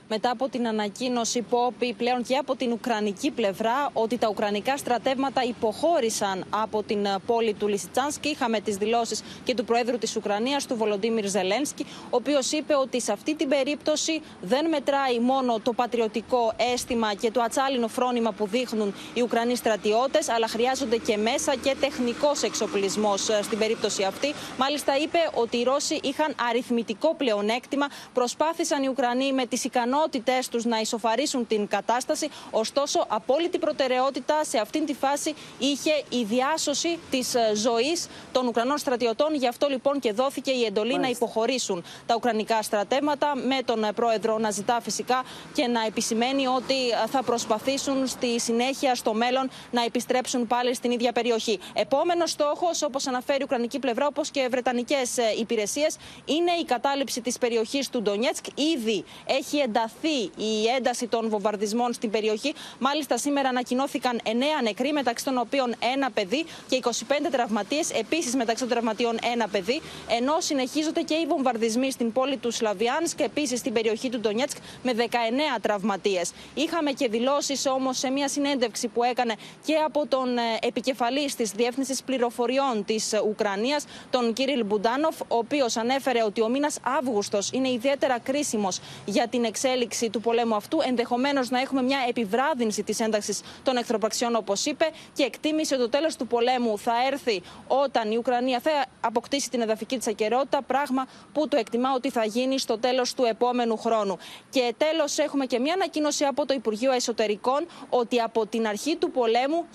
μετά 0.09 0.31
από 0.31 0.49
την 0.49 0.67
ανακοίνωση 0.67 1.41
Πόπη 1.41 1.93
πλέον 1.93 2.23
και 2.23 2.35
από 2.35 2.55
την 2.55 2.71
Ουκρανική 2.71 3.31
πλευρά 3.31 3.89
ότι 3.93 4.17
τα 4.17 4.27
Ουκρανικά 4.29 4.77
στρατεύματα 4.77 5.43
υποχώρησαν 5.43 6.45
από 6.49 6.83
την 6.83 7.05
ε, 7.05 7.15
πόλη 7.25 7.53
του 7.53 7.67
Λισιτσάνσκ. 7.67 8.25
Είχαμε 8.25 8.59
τις 8.59 8.77
δηλώσεις 8.77 9.23
και 9.43 9.53
του 9.53 9.65
Προέδρου 9.65 9.97
της 9.97 10.15
Ουκρανίας, 10.15 10.65
του 10.65 10.75
Βολοντίμιρ 10.75 11.27
Ζελένσκι, 11.27 11.85
ο 12.03 12.15
οποίος 12.15 12.51
είπε 12.51 12.75
ότι 12.75 13.01
σε 13.01 13.11
αυτή 13.11 13.35
την 13.35 13.49
περίπτωση 13.49 14.21
δεν 14.41 14.69
μετράει 14.69 15.19
μόνο 15.19 15.59
το 15.63 15.73
πατριωτικό 15.73 16.53
αίσθημα 16.73 17.13
και 17.13 17.31
το 17.31 17.41
ατσάλινο 17.41 17.87
φρόνημα 17.87 18.31
που 18.31 18.47
δείχνουν 18.47 18.93
οι 19.13 19.21
Ουκρανοί 19.21 19.55
στρατιώτες, 19.55 20.29
αλλά 20.29 20.47
χρειάζονται 20.47 20.97
και 20.97 21.17
μέσα 21.17 21.55
και 21.55 21.75
τεχνικός 21.79 22.43
εξοπλισμός 22.43 23.29
ε, 23.29 23.39
στην 23.43 23.57
περίπτωση 23.57 24.03
αυτή. 24.03 24.33
Μάλιστα, 24.57 24.97
είπε 24.97 25.19
ότι 25.33 25.57
οι 25.57 25.63
Ρώσοι 25.63 25.99
είχαν 26.03 26.35
αριθμητικό 26.49 27.15
πλεονέκτημα, 27.15 27.87
προσπάθησαν 28.13 28.83
οι 28.83 28.87
Ουκρανοί 28.87 29.33
με 29.33 29.45
τις 29.45 29.63
ικανότητες 29.63 29.97
ικανότητές 29.99 30.47
τους 30.47 30.65
να 30.65 30.79
ισοφαρίσουν 30.79 31.47
την 31.47 31.67
κατάσταση. 31.67 32.29
Ωστόσο, 32.51 33.05
απόλυτη 33.07 33.57
προτεραιότητα 33.57 34.43
σε 34.43 34.57
αυτήν 34.57 34.85
τη 34.85 34.93
φάση 34.93 35.33
είχε 35.57 36.03
η 36.09 36.23
διάσωση 36.23 36.99
της 37.09 37.35
ε, 37.35 37.51
ζωής 37.55 38.07
των 38.31 38.47
Ουκρανών 38.47 38.77
στρατιωτών. 38.77 39.35
Γι' 39.35 39.47
αυτό 39.47 39.67
λοιπόν 39.67 39.99
και 39.99 40.11
δόθηκε 40.11 40.51
η 40.51 40.65
εντολή 40.65 40.97
να 40.99 41.07
υποχωρήσουν 41.07 41.83
τα 42.05 42.15
Ουκρανικά 42.15 42.61
στρατεύματα, 42.61 43.35
με 43.35 43.57
τον 43.65 43.83
ε, 43.83 43.91
πρόεδρο 43.91 44.37
να 44.37 44.51
ζητά 44.51 44.81
φυσικά 44.81 45.23
και 45.53 45.67
να 45.67 45.85
επισημαίνει 45.85 46.47
ότι 46.47 46.89
ε, 46.89 47.07
θα 47.07 47.23
προσπαθήσουν 47.23 48.07
στη 48.07 48.39
συνέχεια 48.39 48.95
στο 48.95 49.13
μέλλον 49.13 49.49
να 49.71 49.83
επιστρέψουν 49.83 50.47
πάλι 50.47 50.75
στην 50.75 50.91
ίδια 50.91 51.11
περιοχή. 51.11 51.59
Επόμενος 51.73 52.31
στόχος, 52.31 52.81
όπως 52.81 53.07
αναφέρει 53.07 53.39
η 53.39 53.43
Ουκρανική 53.43 53.79
πλευρά, 53.79 54.07
όπως 54.07 54.29
και 54.29 54.47
βρετανικές 54.51 55.17
υπηρεσίες, 55.39 55.97
είναι 56.25 56.51
η 56.61 56.63
κατάληψη 56.65 57.21
της 57.21 57.37
περιοχής 57.37 57.89
του 57.89 58.01
Ντονιέτσκ. 58.01 58.45
Ήδη 58.75 59.03
έχει 59.25 59.57
ενταθεί 59.57 59.88
η 60.35 60.67
ένταση 60.77 61.07
των 61.07 61.29
βομβαρδισμών 61.29 61.93
στην 61.93 62.09
περιοχή. 62.09 62.53
Μάλιστα, 62.79 63.17
σήμερα 63.17 63.49
ανακοινώθηκαν 63.49 64.19
9 64.23 64.29
νεκροί, 64.63 64.91
μεταξύ 64.93 65.25
των 65.25 65.37
οποίων 65.37 65.75
ένα 65.93 66.11
παιδί 66.11 66.45
και 66.69 66.75
25 66.75 66.89
τραυματίες. 67.31 67.91
Επίσης, 67.91 68.35
μεταξύ 68.35 68.63
των 68.63 68.71
τραυματιών 68.71 69.17
ένα 69.33 69.47
παιδί. 69.47 69.81
Ενώ 70.17 70.35
συνεχίζονται 70.39 71.01
και 71.01 71.13
οι 71.13 71.25
βομβαρδισμοί 71.25 71.91
στην 71.91 72.11
πόλη 72.11 72.37
του 72.37 72.51
Σλαβιάνσκ 72.51 73.17
και 73.17 73.23
επίσης 73.23 73.59
στην 73.59 73.73
περιοχή 73.73 74.09
του 74.09 74.19
Ντονιέτσκ 74.19 74.57
με 74.83 74.93
19 74.93 75.59
τραυματίες. 75.61 76.31
Είχαμε 76.53 76.91
και 76.91 77.07
δηλώσεις 77.07 77.65
όμως 77.65 77.97
σε 77.97 78.09
μια 78.09 78.27
συνέντευξη 78.27 78.87
που 78.87 79.03
έκανε 79.03 79.35
και 79.65 79.75
από 79.85 80.07
τον 80.07 80.37
ε, 80.37 80.41
επικεφαλής 80.61 81.35
της 81.35 81.51
Διεύθυνσης 81.51 82.03
Πληροφοριών 82.03 82.85
της 82.85 83.13
Ουκρανίας, 83.29 83.85
τον 84.09 84.33
Κύριλ 84.33 84.65
Μπουντάνοφ, 84.65 85.21
ο 85.21 85.37
οποίος 85.37 85.77
ανέφερε 85.77 86.23
ότι 86.23 86.41
ο 86.41 86.49
μήνας 86.49 86.77
Αύγουστος 86.97 87.49
είναι 87.51 87.69
ιδιαίτερα 87.69 88.19
κρίσιμος 88.19 88.79
για 89.05 89.27
την 89.27 89.43
εξέλιξη 89.43 89.78
εξέλιξη 89.81 90.09
του 90.09 90.21
πολέμου 90.21 90.55
αυτού. 90.55 90.79
Ενδεχομένως 90.87 91.49
να 91.49 91.59
έχουμε 91.59 91.81
μια 91.81 91.99
επιβράδυνση 92.07 92.83
της 92.83 92.99
ένταξης 92.99 93.41
των 93.63 93.77
εχθροπραξιών, 93.77 94.35
όπως 94.35 94.65
είπε, 94.65 94.89
και 95.13 95.23
εκτίμησε 95.23 95.73
ότι 95.73 95.83
το 95.83 95.89
τέλος 95.89 96.15
του 96.15 96.27
πολέμου 96.27 96.77
θα 96.77 96.93
έρθει 97.11 97.41
όταν 97.67 98.11
η 98.11 98.17
Ουκρανία 98.17 98.59
θα 98.59 98.85
αποκτήσει 99.01 99.49
την 99.49 99.61
εδαφική 99.61 99.97
της 99.97 100.07
ακαιρεότητα. 100.07 100.61
Πράγμα 100.61 101.07
που 101.33 101.47
το 101.47 101.57
εκτιμά 101.57 101.93
ότι 101.93 102.09
θα 102.09 102.25
γίνει 102.25 102.59
στο 102.59 102.77
τέλος 102.79 103.13
του 103.13 103.23
επόμενου 103.23 103.77
χρόνου. 103.77 104.17
Και 104.49 104.73
τέλος, 104.77 105.17
έχουμε 105.17 105.45
και 105.45 105.59
μια 105.59 105.73
ανακοίνωση 105.73 106.23
από 106.23 106.45
το 106.45 106.53
Υπουργείο 106.53 106.91
Εσωτερικών 106.91 107.67
ότι 107.89 108.19
από 108.19 108.45
την 108.45 108.67
αρχή 108.67 108.95
του 108.95 109.11
πολέμου 109.11 109.65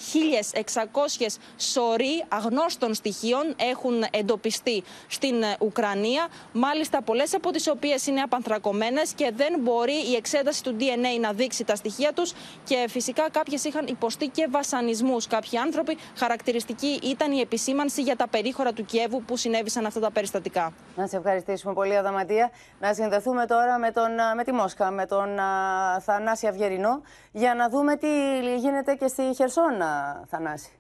1.600 1.25 1.37
σωροί 1.57 2.25
αγνώστων 2.29 2.95
στοιχείων 2.95 3.55
έχουν 3.57 4.05
εντοπιστεί 4.11 4.83
στην 5.09 5.35
Ουκρανία. 5.59 6.29
Μάλιστα, 6.53 7.03
πολλές 7.03 7.35
από 7.35 7.51
τις 7.51 7.69
οποίες 7.69 8.07
είναι 8.07 8.21
απανθρακωμένες 8.21 9.13
και 9.13 9.33
δεν 9.37 9.61
μπορεί 9.61 9.94
η 9.95 10.15
εξέταση 10.15 10.63
του 10.63 10.77
DNA 10.81 11.21
να 11.21 11.33
δείξει 11.33 11.65
τα 11.65 11.75
στοιχεία 11.75 12.13
τους 12.13 12.33
και 12.65 12.87
φυσικά 12.89 13.31
κάποιες 13.31 13.65
είχαν 13.65 13.87
υποστεί 13.87 14.29
και 14.29 14.49
βασανισμούς. 14.51 15.27
Κάποιοι 15.27 15.59
άνθρωποι, 15.59 15.97
χαρακτηριστική 16.17 16.99
ήταν 17.03 17.33
η 17.33 17.41
επισήμανση 17.41 18.03
για 18.03 18.17
τα 18.17 18.29
περίχωρα 18.29 18.73
του 18.73 18.85
Κιέβου 18.85 19.23
που 19.23 19.37
συνέβησαν 19.37 19.87
αυτά 19.87 20.01
τα 20.01 20.11
περιστατικά. 20.11 20.73
Να 20.97 21.07
σε 21.07 21.17
ευχαριστήσουμε 21.17 21.75
πολύ, 21.75 21.97
Αδαματία. 21.97 22.51
Να 22.81 22.95
συνδεθούμε 22.95 23.47
τώρα 23.47 23.79
με, 23.79 23.91
τον, 23.91 24.11
με 24.37 24.45
τη 24.45 24.53
Μόσχα, 24.53 24.91
με 24.91 25.07
τον 25.07 25.29
Θανάση 26.01 26.47
Αυγερινό, 26.47 27.03
για 27.33 27.55
να 27.55 27.69
δούμε 27.69 27.97
τι 27.97 28.09
γίνεται 28.57 28.95
και 28.95 29.07
στη 29.07 29.23
Χερσόνα, 29.35 30.23
Θανάση. 30.27 30.71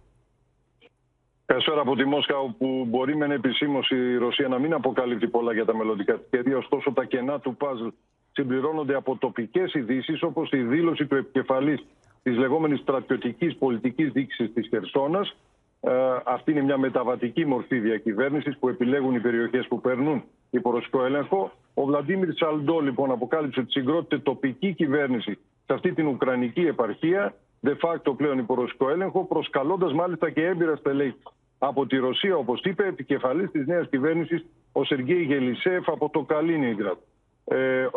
Καλησπέρα 1.47 1.81
από 1.81 1.95
τη 1.97 2.05
Μόσχα, 2.05 2.39
όπου 2.39 2.85
μπορεί 2.89 3.17
με 3.17 3.35
επισήμω 3.35 3.79
η 3.91 4.17
Ρωσία 4.17 4.49
να 4.49 4.59
μην 4.59 4.73
αποκαλύπτει 4.73 5.29
πολλά 5.29 5.53
για 5.53 5.65
τα 5.65 5.77
μελλοντικά 5.77 6.21
σχέδια, 6.27 6.57
ωστόσο 6.57 6.93
τα 6.93 7.05
κενά 7.05 7.41
του 7.41 7.57
παζλ 7.57 7.87
συμπληρώνονται 8.35 8.95
από 8.95 9.16
τοπικές 9.16 9.74
ειδήσεις, 9.74 10.22
όπως 10.22 10.51
η 10.51 10.57
δήλωση 10.57 11.07
του 11.07 11.14
επικεφαλής 11.14 11.85
της 12.22 12.37
λεγόμενης 12.37 12.80
στρατιωτικής 12.80 13.57
πολιτικής 13.57 14.12
δίκηση 14.12 14.49
της 14.49 14.68
Χερσόνας. 14.68 15.37
Ε, 15.80 15.91
αυτή 16.24 16.51
είναι 16.51 16.62
μια 16.62 16.78
μεταβατική 16.78 17.47
μορφή 17.47 17.78
διακυβέρνησης 17.78 18.59
που 18.59 18.68
επιλέγουν 18.68 19.14
οι 19.14 19.20
περιοχές 19.20 19.66
που 19.66 19.80
περνούν 19.80 20.22
υπό 20.51 20.70
ρωσικό 20.70 21.05
έλεγχο. 21.05 21.53
Ο 21.74 21.85
Βλαντίμιρ 21.85 22.35
Τσαλντό, 22.35 22.80
λοιπόν, 22.80 23.11
αποκάλυψε 23.11 23.61
ότι 23.61 23.70
συγκρότησε 23.70 24.22
τοπική 24.22 24.74
κυβέρνηση 24.74 25.39
σε 25.66 25.72
αυτή 25.74 25.93
την 25.93 26.07
Ουκρανική 26.07 26.61
επαρχία, 26.61 27.35
de 27.62 27.72
facto 27.80 28.16
πλέον 28.16 28.39
υπό 28.39 28.55
ρωσικό 28.55 28.91
έλεγχο, 28.91 29.24
προσκαλώντας 29.24 29.93
μάλιστα 29.93 30.30
και 30.30 30.47
έμπειρα 30.47 30.76
στελέχη 30.76 31.22
από 31.59 31.87
τη 31.87 31.97
Ρωσία, 31.97 32.37
όπως 32.37 32.61
είπε, 32.64 32.87
επικεφαλής 32.87 33.51
της 33.51 33.66
νέας 33.66 33.89
κυβέρνησης, 33.89 34.45
ο 34.72 34.85
Σεργέη 34.85 35.22
Γελισέφ 35.22 35.89
από 35.89 36.09
το 36.11 36.22
Καλίνιγκρατ. 36.22 36.99
Ε, 37.45 37.82
ε, 37.82 37.88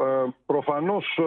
προφανώς 0.45 1.19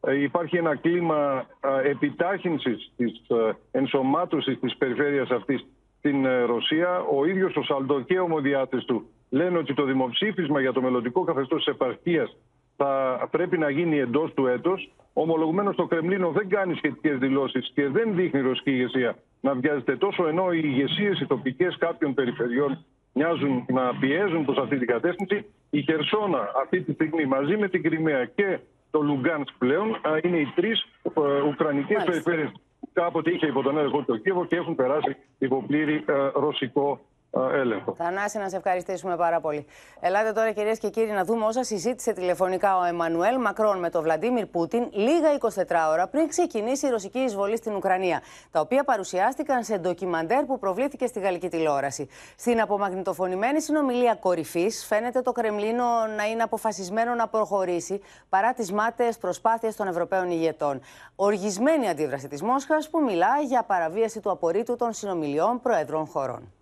ε, 0.00 0.22
υπάρχει 0.22 0.56
ένα 0.56 0.76
κλίμα 0.76 1.46
επιτάχυνσης 1.84 2.92
της 2.96 3.22
ενσωμάτωσης 3.70 4.58
της 4.60 4.76
περιφέρειας 4.76 5.30
αυτής 5.30 5.66
στην 5.98 6.26
Ρωσία. 6.46 7.00
Ο 7.00 7.26
ίδιος 7.26 7.56
ο 7.56 7.62
Σαλντό 7.62 8.00
και 8.00 8.18
ομοδιάτες 8.18 8.84
του 8.84 9.06
λένε 9.30 9.58
ότι 9.58 9.74
το 9.74 9.84
δημοψήφισμα 9.84 10.60
για 10.60 10.72
το 10.72 10.82
μελλοντικό 10.82 11.24
καθεστώς 11.24 11.64
της 11.64 11.74
επαρχίας 11.74 12.36
θα 12.76 13.28
πρέπει 13.30 13.58
να 13.58 13.70
γίνει 13.70 13.98
εντός 13.98 14.34
του 14.34 14.46
έτος. 14.46 14.92
Ομολογουμένως 15.12 15.76
το 15.76 15.86
Κρεμλίνο 15.86 16.30
δεν 16.30 16.48
κάνει 16.48 16.74
σχετικές 16.74 17.18
δηλώσεις 17.18 17.70
και 17.74 17.88
δεν 17.88 18.14
δείχνει 18.14 18.40
η 18.40 18.42
ρωσική 18.42 18.70
ηγεσία 18.70 19.16
να 19.40 19.54
βιάζεται 19.54 19.96
τόσο, 19.96 20.26
ενώ 20.26 20.52
οι 20.52 20.60
ηγεσίε, 20.64 21.10
οι 21.20 21.26
τοπικές 21.26 21.76
κάποιων 21.78 22.14
περιφερειών 22.14 22.84
μοιάζουν 23.16 23.64
να 23.68 23.94
πιέζουν 24.00 24.44
προς 24.44 24.58
αυτή 24.58 24.78
την 24.78 24.86
κατεύθυνση. 24.86 25.44
Η 25.70 25.82
Χερσόνα 25.82 26.50
αυτή 26.62 26.80
τη 26.80 26.92
στιγμή 26.92 27.24
μαζί 27.24 27.56
με 27.56 27.68
την 27.68 27.82
Κρυμαία 27.82 28.24
και 28.24 28.58
το 28.90 29.00
Λουγκάνσκ 29.00 29.54
πλέον 29.58 29.96
είναι 30.22 30.36
οι 30.36 30.52
τρεις 30.54 30.86
ε, 31.02 31.40
ουκρανικές 31.48 32.04
περιφέρειες 32.04 32.50
που 32.80 32.88
κάποτε 32.92 33.30
είχε 33.30 33.46
υπό 33.46 33.62
τον 33.62 33.78
έλεγχο 33.78 34.04
το 34.06 34.16
Κίεβο 34.16 34.44
και 34.44 34.56
έχουν 34.56 34.74
περάσει 34.74 35.16
υπό 35.38 35.64
πλήρη 35.66 36.04
ε, 36.06 36.12
ρωσικό 36.34 37.00
έλεγχο. 37.42 37.94
Θανάση, 37.94 38.38
να 38.38 38.48
σε 38.48 38.56
ευχαριστήσουμε 38.56 39.16
πάρα 39.16 39.40
πολύ. 39.40 39.66
Ελάτε 40.00 40.32
τώρα, 40.32 40.52
κυρίες 40.52 40.78
και 40.78 40.88
κύριοι, 40.88 41.10
να 41.10 41.24
δούμε 41.24 41.44
όσα 41.44 41.62
συζήτησε 41.62 42.12
τηλεφωνικά 42.12 42.78
ο 42.78 42.84
Εμμανουέλ 42.84 43.40
Μακρόν 43.40 43.78
με 43.78 43.90
τον 43.90 44.02
Βλαντίμιρ 44.02 44.46
Πούτιν 44.46 44.88
λίγα 44.90 45.28
24 45.40 45.90
ώρα 45.90 46.06
πριν 46.08 46.28
ξεκινήσει 46.28 46.86
η 46.86 46.90
ρωσική 46.90 47.18
εισβολή 47.18 47.56
στην 47.56 47.74
Ουκρανία. 47.74 48.20
Τα 48.50 48.60
οποία 48.60 48.84
παρουσιάστηκαν 48.84 49.62
σε 49.62 49.76
ντοκιμαντέρ 49.78 50.44
που 50.44 50.58
προβλήθηκε 50.58 51.06
στη 51.06 51.20
γαλλική 51.20 51.48
τηλεόραση. 51.48 52.08
Στην 52.36 52.60
απομαγνητοφωνημένη 52.60 53.60
συνομιλία 53.60 54.14
κορυφής, 54.14 54.84
φαίνεται 54.86 55.22
το 55.22 55.32
Κρεμλίνο 55.32 55.84
να 56.16 56.24
είναι 56.24 56.42
αποφασισμένο 56.42 57.14
να 57.14 57.28
προχωρήσει 57.28 58.00
παρά 58.28 58.52
τις 58.52 58.72
μάταιες 58.72 59.18
προσπάθειες 59.18 59.76
των 59.76 59.86
Ευρωπαίων 59.86 60.30
ηγετών. 60.30 60.80
Οργισμένη 61.16 61.88
αντίδραση 61.88 62.28
της 62.28 62.42
Μόσχας 62.42 62.90
που 62.90 63.02
μιλά 63.02 63.40
για 63.46 63.62
παραβίαση 63.62 64.20
του 64.20 64.30
απορρίτου 64.30 64.76
των 64.76 64.92
συνομιλιών 64.92 65.60
προεδρών 65.60 66.06
χωρών. 66.06 66.55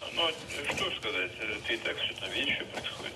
Ну, 0.00 0.28
что 0.74 0.90
сказать, 0.96 1.30
ты 1.66 1.76
так 1.78 1.96
все 1.98 2.30
видишь, 2.32 2.56
что 2.56 2.64
происходит. 2.66 3.12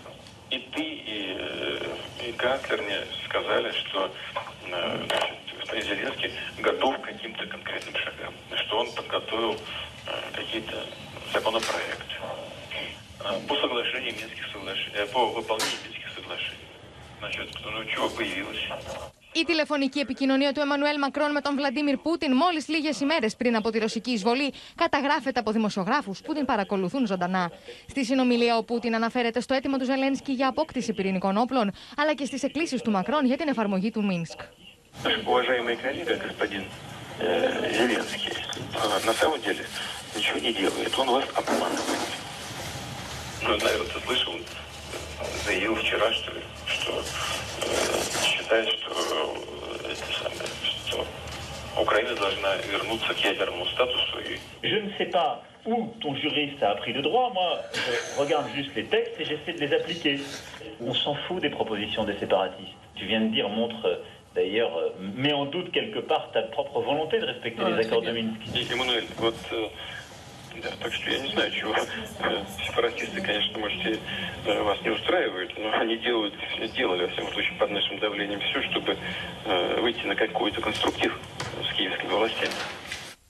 И 0.50 0.58
ты, 0.58 0.82
и, 0.82 1.36
э, 1.38 1.96
и 2.28 2.32
канцлер 2.32 2.82
мне 2.82 3.00
сказали, 3.24 3.72
что 3.72 4.12
э, 4.66 5.06
значит, 5.08 5.38
господин 5.58 5.84
Зеленский 5.86 6.32
готов 6.58 7.00
к 7.00 7.04
каким-то 7.04 7.46
конкретным 7.46 7.96
шагам, 7.96 8.34
что 8.54 8.78
он 8.78 8.92
подготовил 8.92 9.56
э, 10.06 10.20
какие-то 10.34 10.86
законопроекты 11.32 12.14
по 13.48 13.56
соглашению 13.56 14.14
Минских 14.14 14.46
соглашений, 14.52 15.06
по 15.12 15.26
выполнению 15.26 15.78
Минских 15.84 16.14
соглашений. 16.14 16.68
Значит, 17.18 17.50
ну 17.64 17.84
чего 17.86 18.10
появилось? 18.10 18.68
Η 19.33 19.43
τηλεφωνική 19.43 19.99
επικοινωνία 19.99 20.51
του 20.51 20.59
Εμμανουέλ 20.59 20.97
Μακρόν 20.99 21.31
με 21.31 21.41
τον 21.41 21.55
Βλαντίμιρ 21.55 21.97
Πούτιν 21.97 22.35
μόλι 22.35 22.63
λίγε 22.67 22.89
ημέρε 23.01 23.27
πριν 23.37 23.55
από 23.55 23.69
τη 23.69 23.79
ρωσική 23.79 24.11
εισβολή 24.11 24.53
καταγράφεται 24.75 25.39
από 25.39 25.51
δημοσιογράφου 25.51 26.13
που 26.23 26.33
την 26.33 26.45
παρακολουθούν 26.45 27.05
ζωντανά. 27.05 27.51
Στη 27.89 28.05
συνομιλία, 28.05 28.57
ο 28.57 28.63
Πούτιν 28.63 28.95
αναφέρεται 28.95 29.39
στο 29.41 29.53
αίτημα 29.53 29.77
του 29.77 29.85
Ζελένσκι 29.85 30.31
για 30.31 30.47
απόκτηση 30.47 30.93
πυρηνικών 30.93 31.37
όπλων, 31.37 31.71
αλλά 31.97 32.13
και 32.13 32.25
στι 32.25 32.39
εκκλήσει 32.43 32.77
του 32.77 32.91
Μακρόν 32.91 33.25
για 33.25 33.37
την 33.37 33.47
εφαρμογή 33.47 33.91
του 33.91 34.05
Μίνσκ. 34.05 34.39
заявил 45.45 45.75
вчера, 45.75 46.13
что 46.13 46.31
ли, 46.31 46.41
что 46.67 46.91
э, 46.93 48.23
считает, 48.23 48.67
что, 48.69 48.91
э, 48.91 49.91
это 49.91 50.13
самое, 50.13 50.49
что 50.63 51.05
Украина 51.79 52.15
должна 52.15 52.55
вернуться 52.71 53.13
к 53.13 53.19
ядерному 53.23 53.65
статусу. 53.67 54.19
И... 54.19 54.39
Je 54.67 54.75
ne 54.79 54.89
sais 54.97 55.05
pas 55.11 55.41
où 55.65 55.93
ton 56.01 56.15
juriste 56.15 56.61
a 56.63 56.71
appris 56.71 56.93
le 56.93 57.01
droit. 57.01 57.31
Moi, 57.33 57.59
je 57.73 58.19
regarde 58.21 58.47
juste 58.55 58.75
les 58.75 58.85
textes 58.85 59.19
et 59.19 59.25
j'essaie 59.25 59.53
de 59.53 59.59
les 59.59 59.73
appliquer. 59.73 60.19
On 60.81 60.93
s'en 60.93 61.15
fout 61.27 61.41
des 61.41 61.49
propositions 61.49 62.03
des 62.05 62.17
séparatistes. 62.17 62.75
Tu 62.95 63.05
viens 63.05 63.21
de 63.21 63.27
dire 63.27 63.49
montre 63.49 64.01
d'ailleurs 64.35 64.71
met 65.15 65.33
en 65.33 65.45
doute 65.45 65.71
quelque 65.71 65.99
part 65.99 66.31
ta 66.31 66.43
propre 66.43 66.81
volonté 66.81 67.19
de 67.19 67.25
respecter 67.25 67.63
Ouais, 67.63 67.71
les 67.71 67.85
accords 67.85 68.01
c'est 68.03 68.11
de 68.11 68.13
bien. 68.13 68.31
Minsk. 68.55 68.71
Эммануэль, 68.71 69.07
вот, 69.17 69.35
э, 69.51 69.67
да, 70.63 70.69
так 70.81 70.93
что 70.93 71.09
я 71.09 71.19
не 71.19 71.31
знаю, 71.31 71.51
чего. 71.51 71.73
Э, 71.73 72.43
Сепаратисты, 72.67 73.21
конечно, 73.21 73.59
можете, 73.59 73.99
э, 74.45 74.61
вас 74.63 74.81
не 74.81 74.89
устраивают, 74.89 75.51
но 75.57 75.71
они 75.79 75.97
делают, 75.97 76.33
делали, 76.75 77.03
во 77.05 77.09
всяком 77.09 77.31
случае, 77.33 77.57
под 77.57 77.71
нашим 77.71 77.99
давлением 77.99 78.39
все, 78.41 78.61
чтобы 78.69 78.97
э, 79.45 79.81
выйти 79.81 80.05
на 80.05 80.15
какой-то 80.15 80.61
конструктив 80.61 81.17
с 81.69 81.73
киевскими 81.75 82.09
властями. 82.09 82.53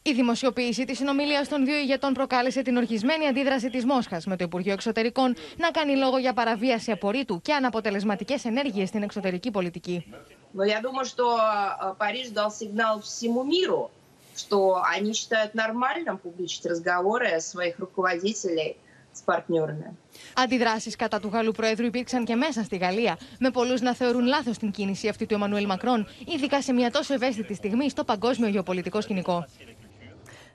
Η 0.02 0.14
δημοσιοποίηση 0.14 0.86
τη 0.86 0.96
συνομιλία 0.96 1.48
των 1.50 1.66
δύο 1.66 1.76
ηγετών 1.76 2.14
προκάλεσε 2.14 2.62
την 2.62 2.78
οργισμένη 2.78 3.28
αντίδραση 3.28 3.70
τη 3.70 3.86
Μόσχα, 3.86 4.22
με 4.26 4.38
το 4.38 4.44
Υπουργείο 4.44 4.74
Εξωτερικών 4.74 5.36
να 5.58 5.72
κάνει 5.72 5.96
λόγο 5.96 6.18
για 6.18 6.34
παραβίαση 6.34 6.92
απορρίτου 6.92 7.42
και 7.42 7.54
αναποτελεσματικέ 7.54 8.36
ενέργειε 8.44 8.86
στην 8.86 9.04
εξωτερική 9.04 9.52
πολιτική. 9.52 10.06
Но 10.54 10.64
я 10.64 10.80
думаю, 10.82 11.06
что 11.06 11.38
э, 11.38 11.94
Париж 12.00 12.30
дал 12.30 12.50
сигнал 12.52 13.02
всему 13.02 13.44
миру, 13.44 13.92
что 14.36 14.82
они 14.96 15.14
считают 15.14 15.54
нормальным 15.54 16.18
публичить 16.18 16.66
разговоры 16.66 17.40
своих 17.40 17.80
руководителей 17.80 18.78
с 19.12 19.22
партнерами. 19.22 19.98
Αντιδράσει 20.34 20.92
κατά 20.92 21.20
του 21.20 21.28
Γάλλου 21.28 21.52
Προέδρου 21.52 21.86
υπήρξαν 21.86 22.26
και 22.26 22.36
μέσα 22.36 22.64
στη 22.64 22.78
Γαλλία, 22.78 23.18
με 23.40 23.50
πολλού 23.52 23.78
να 23.82 23.94
θεωρούν 23.96 24.26
λάθο 24.26 24.52
την 24.52 24.72
κίνηση 24.72 25.08
αυτή 25.08 25.26
του 25.26 25.34
Εμμανουέλ 25.34 25.66
Μακρόν, 25.66 26.08
ειδικά 26.26 26.62
σε 26.62 26.74
μια 26.74 26.92
τόσο 26.92 27.14
ευαίσθητη 27.14 27.54
στιγμή 27.54 27.90
στο 27.90 28.04
παγκόσμιο 28.04 28.50
γεωπολιτικό 28.50 29.02
σκηνικό. 29.02 29.46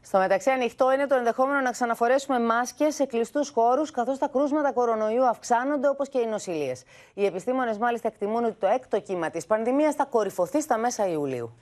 Στο 0.03 0.19
μεταξύ, 0.19 0.51
ανοιχτό 0.51 0.93
είναι 0.93 1.07
το 1.07 1.15
ενδεχόμενο 1.15 1.61
να 1.61 1.71
ξαναφορέσουμε 1.71 2.41
μάσκες 2.41 2.95
σε 2.95 3.05
κλειστού 3.05 3.45
χώρου, 3.53 3.83
καθώ 3.93 4.17
τα 4.17 4.29
κρούσματα 4.29 4.73
κορονοϊού 4.73 5.27
αυξάνονται 5.27 5.89
όπω 5.89 6.05
και 6.05 6.19
οι 6.19 6.27
νοσηλίε. 6.27 6.73
Οι 7.15 7.25
επιστήμονε, 7.25 7.77
μάλιστα, 7.79 8.09
εκτιμούν 8.09 8.45
ότι 8.45 8.57
το 8.59 8.67
έκτο 8.67 9.01
κύμα 9.01 9.31
τη 9.31 9.45
πανδημία 9.47 9.93
θα 9.93 10.05
κορυφωθεί 10.05 10.61
στα 10.61 10.79
μέσα 10.79 11.09
Ιουλίου. 11.09 11.53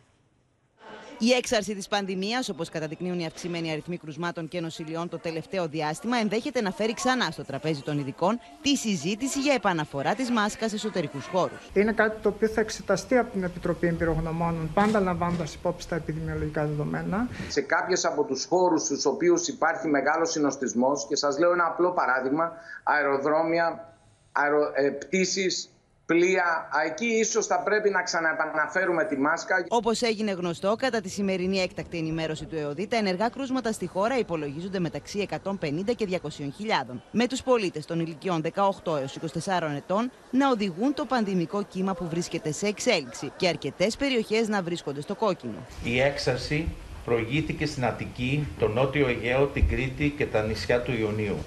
Η 1.20 1.32
έξαρση 1.32 1.76
της 1.76 1.88
πανδημίας, 1.88 2.50
όπως 2.50 2.70
καταδεικνύουν 2.70 3.20
οι 3.20 3.26
αυξημένοι 3.26 3.72
αριθμοί 3.72 3.98
κρουσμάτων 3.98 4.48
και 4.48 4.60
νοσηλιών 4.60 5.10
το 5.10 5.18
τελευταίο 5.20 5.68
διάστημα, 5.68 6.18
ενδέχεται 6.18 6.62
να 6.62 6.72
φέρει 6.72 6.94
ξανά 6.94 7.32
στο 7.32 7.44
τραπέζι 7.44 7.82
των 7.82 8.00
ειδικών 8.00 8.40
τη 8.62 8.76
συζήτηση 8.76 9.40
για 9.40 9.54
επαναφορά 9.54 10.16
της 10.16 10.32
μάσκας 10.32 10.70
σε 10.70 10.76
εσωτερικούς 10.76 11.26
χώρους. 11.26 11.70
Είναι 11.74 11.92
κάτι 11.92 12.22
το 12.22 12.30
οποίο 12.30 12.48
θα 12.48 12.62
εξεταστεί 12.62 13.18
από 13.18 13.32
την 13.32 13.44
Επιτροπή 13.44 13.88
Εμπειρογνωμόνων, 13.88 14.72
πάντα 14.74 15.00
λαμβάνοντας 15.00 15.54
υπόψη 15.54 15.90
τα 15.90 15.96
επιδημιολογικά 15.96 16.66
δεδομένα. 16.66 17.28
σε 17.48 17.62
κάποιες 17.62 18.06
από 18.06 18.24
τους 18.24 18.46
χώρους 18.46 18.82
στους 18.82 19.06
οποίους 19.06 19.48
υπάρχει 19.48 19.88
μεγάλος 19.88 20.32
συνοστισμός 20.32 21.06
και 21.08 21.16
σας 21.16 21.40
λέω 21.40 21.52
ένα 21.52 21.66
απλό 21.66 21.92
παράδειγμα, 21.92 22.52
αεροδρόμια, 22.84 23.94
αερο, 24.32 24.72
ε, 24.74 24.90
πτήσεις, 24.90 25.70
πλοία, 26.08 26.44
α, 26.44 26.86
εκεί 26.86 27.06
ίσως 27.06 27.46
θα 27.46 27.60
πρέπει 27.60 27.90
να 27.90 28.04
ξαναεπαναφέρουμε 28.04 29.04
τη 29.06 29.18
μάσκα. 29.18 29.66
Όπως 29.68 30.02
έγινε 30.02 30.32
γνωστό, 30.32 30.76
κατά 30.76 31.02
τη 31.02 31.10
σημερινή 31.10 31.60
έκτακτη 31.60 31.98
ενημέρωση 31.98 32.46
του 32.46 32.56
ΕΟΔΗ, 32.56 32.88
τα 32.88 32.98
ενεργά 32.98 33.30
κρούσματα 33.30 33.72
στη 33.72 33.88
χώρα 33.88 34.18
υπολογίζονται 34.18 34.80
μεταξύ 34.80 35.28
150 35.44 35.96
και 35.96 36.08
200.000. 36.10 37.02
Με 37.12 37.28
τους 37.28 37.44
πολίτες 37.44 37.86
των 37.86 38.00
ηλικιών 38.00 38.42
18 38.86 38.98
έως 38.98 39.18
24 39.46 39.76
ετών 39.76 40.12
να 40.32 40.50
οδηγούν 40.50 40.94
το 40.94 41.06
πανδημικό 41.06 41.64
κύμα 41.64 41.94
που 41.94 42.08
βρίσκεται 42.10 42.52
σε 42.52 42.68
εξέλιξη 42.68 43.32
και 43.38 43.48
αρκετές 43.48 43.96
περιοχές 43.96 44.48
να 44.48 44.62
βρίσκονται 44.62 45.02
στο 45.02 45.16
κόκκινο. 45.16 45.66
Η 45.84 46.00
έξαρση 46.00 46.68
προηγήθηκε 47.06 47.66
στην 47.66 47.86
Αττική, 47.86 48.48
το 48.60 48.68
Νότιο 48.68 49.08
Αιγαίο, 49.08 49.46
την 49.46 49.68
Κρήτη 49.68 50.14
και 50.18 50.26
τα 50.26 50.42
νησιά 50.42 50.82
του 50.82 50.92
Ιωνίου. 51.00 51.38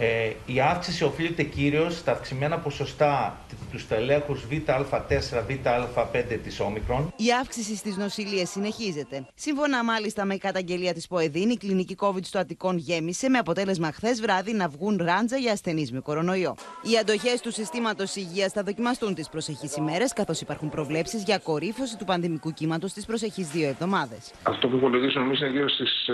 Ε, 0.00 0.32
η 0.46 0.60
αύξηση 0.60 1.04
οφείλεται 1.04 1.42
κυρίως 1.42 1.96
στα 1.96 2.12
αυξημένα 2.12 2.58
ποσοστά 2.58 3.38
τους 3.70 3.82
στελέχους 3.82 4.46
ΒΑ4, 4.50 5.88
ΒΑ5 5.94 6.38
της 6.42 6.60
Όμικρον. 6.60 7.12
Η 7.16 7.24
αύξηση 7.40 7.76
στις 7.76 7.96
νοσηλίες 7.96 8.48
συνεχίζεται. 8.48 9.26
Σύμφωνα 9.34 9.84
μάλιστα 9.84 10.24
με 10.24 10.36
καταγγελία 10.36 10.92
της 10.92 11.06
ΠΟΕΔΗΝ, 11.06 11.50
η 11.50 11.56
κλινική 11.56 11.96
COVID 12.00 12.22
στο 12.24 12.38
Αττικόν 12.38 12.76
γέμισε 12.76 13.28
με 13.28 13.38
αποτέλεσμα 13.38 13.92
χθες 13.92 14.20
βράδυ 14.20 14.52
να 14.52 14.68
βγουν 14.68 15.00
ράντζα 15.04 15.36
για 15.36 15.52
ασθενείς 15.52 15.92
με 15.92 16.00
κορονοϊό. 16.00 16.54
Οι 16.82 16.98
αντοχές 16.98 17.40
του 17.40 17.52
συστήματος 17.52 18.16
υγείας 18.16 18.52
θα 18.52 18.62
δοκιμαστούν 18.62 19.14
τις 19.14 19.28
προσεχείς 19.28 19.76
ημέρες, 19.76 20.12
καθώς 20.12 20.40
υπάρχουν 20.40 20.68
προβλέψεις 20.68 21.22
για 21.22 21.38
κορύφωση 21.38 21.96
του 21.98 22.04
πανδημικού 22.04 22.52
κύματος 22.52 22.92
τι 22.92 23.02
προσεχείς 23.06 23.48
δύο 23.48 23.68
εβδομάδες. 23.68 24.32
Αυτό 24.42 24.68
που 24.68 24.76
υπολογίζουμε 24.76 25.24
εμείς 25.24 25.40
είναι 25.40 25.50
γύρω 25.50 25.68
στις 25.68 26.06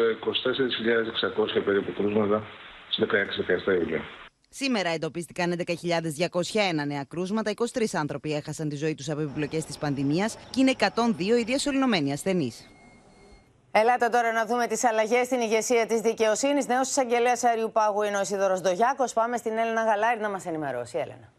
24.600 1.59 1.62
περίπου 1.64 1.93
κρούσματα 1.93 2.43
στι 2.95 3.07
16-17 3.66 3.72
Ιουλίου. 3.80 4.01
Σήμερα 4.49 4.88
εντοπίστηκαν 4.88 5.55
11.201 5.66 6.86
νέα 6.86 7.05
κρούσματα, 7.09 7.53
23 7.55 7.84
άνθρωποι 7.92 8.34
έχασαν 8.34 8.68
τη 8.68 8.76
ζωή 8.76 8.95
τους 8.95 9.09
από 9.09 9.20
επιπλοκές 9.20 9.64
της 9.64 9.78
πανδημίας 9.78 10.36
και 10.51 10.61
είναι 10.61 10.72
102 10.78 11.38
οι 11.38 11.42
διασωληνωμένοι 11.42 12.12
ασθενείς. 12.12 12.68
Ελάτε 13.70 14.09
τώρα 14.09 14.32
να 14.32 14.47
δούμε 14.47 14.66
τις 14.66 14.84
αλλαγές 14.84 15.26
στην 15.26 15.40
ηγεσία 15.40 15.86
της 15.86 16.01
δικαιοσύνης. 16.01 16.66
Νέος 16.66 16.88
εισαγγελέας 16.88 17.45
Αριού 17.45 17.70
Πάγου 17.72 18.03
είναι 18.03 18.16
ο 18.16 18.20
Ισίδωρος 18.20 18.61
Ντογιάκος. 18.61 19.12
Πάμε 19.12 19.36
στην 19.36 19.59
Έλληνα 19.59 19.84
Γαλάρη 19.84 20.20
να 20.20 20.30
μας 20.30 20.47
ενημερώσει. 20.47 20.99
Έλενα. 20.99 21.34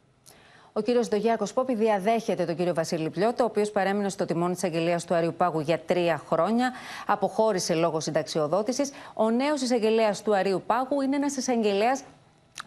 Ο 0.78 0.82
κύριος 0.82 1.08
Ντογιάκο 1.08 1.46
Πόπη 1.54 1.76
διαδέχεται 1.76 2.46
τον 2.46 2.56
κύριο 2.56 2.74
Βασίλη 2.74 3.10
Πλιώτα, 3.10 3.44
ο 3.44 3.48
οποίος 3.48 3.72
παρέμεινε 3.72 4.10
στο 4.10 4.26
τιμόνι 4.26 4.54
της 4.54 4.64
αγγελίας 4.64 5.06
του 5.06 5.14
Αριού 5.14 5.34
Πάγου 5.34 5.60
για 5.60 5.80
τρία 5.80 6.22
χρόνια. 6.28 6.72
Αποχώρησε 7.06 7.74
λόγω 7.74 8.00
συνταξιοδότησης. 8.00 8.92
Ο 9.14 9.30
νέος 9.30 9.62
εισαγγελέας 9.62 10.22
του 10.22 10.36
Αριού 10.36 10.64
Πάγου 10.66 11.02
είναι 11.02 11.16
ένας 11.16 11.36
εισαγγελέας 11.36 12.04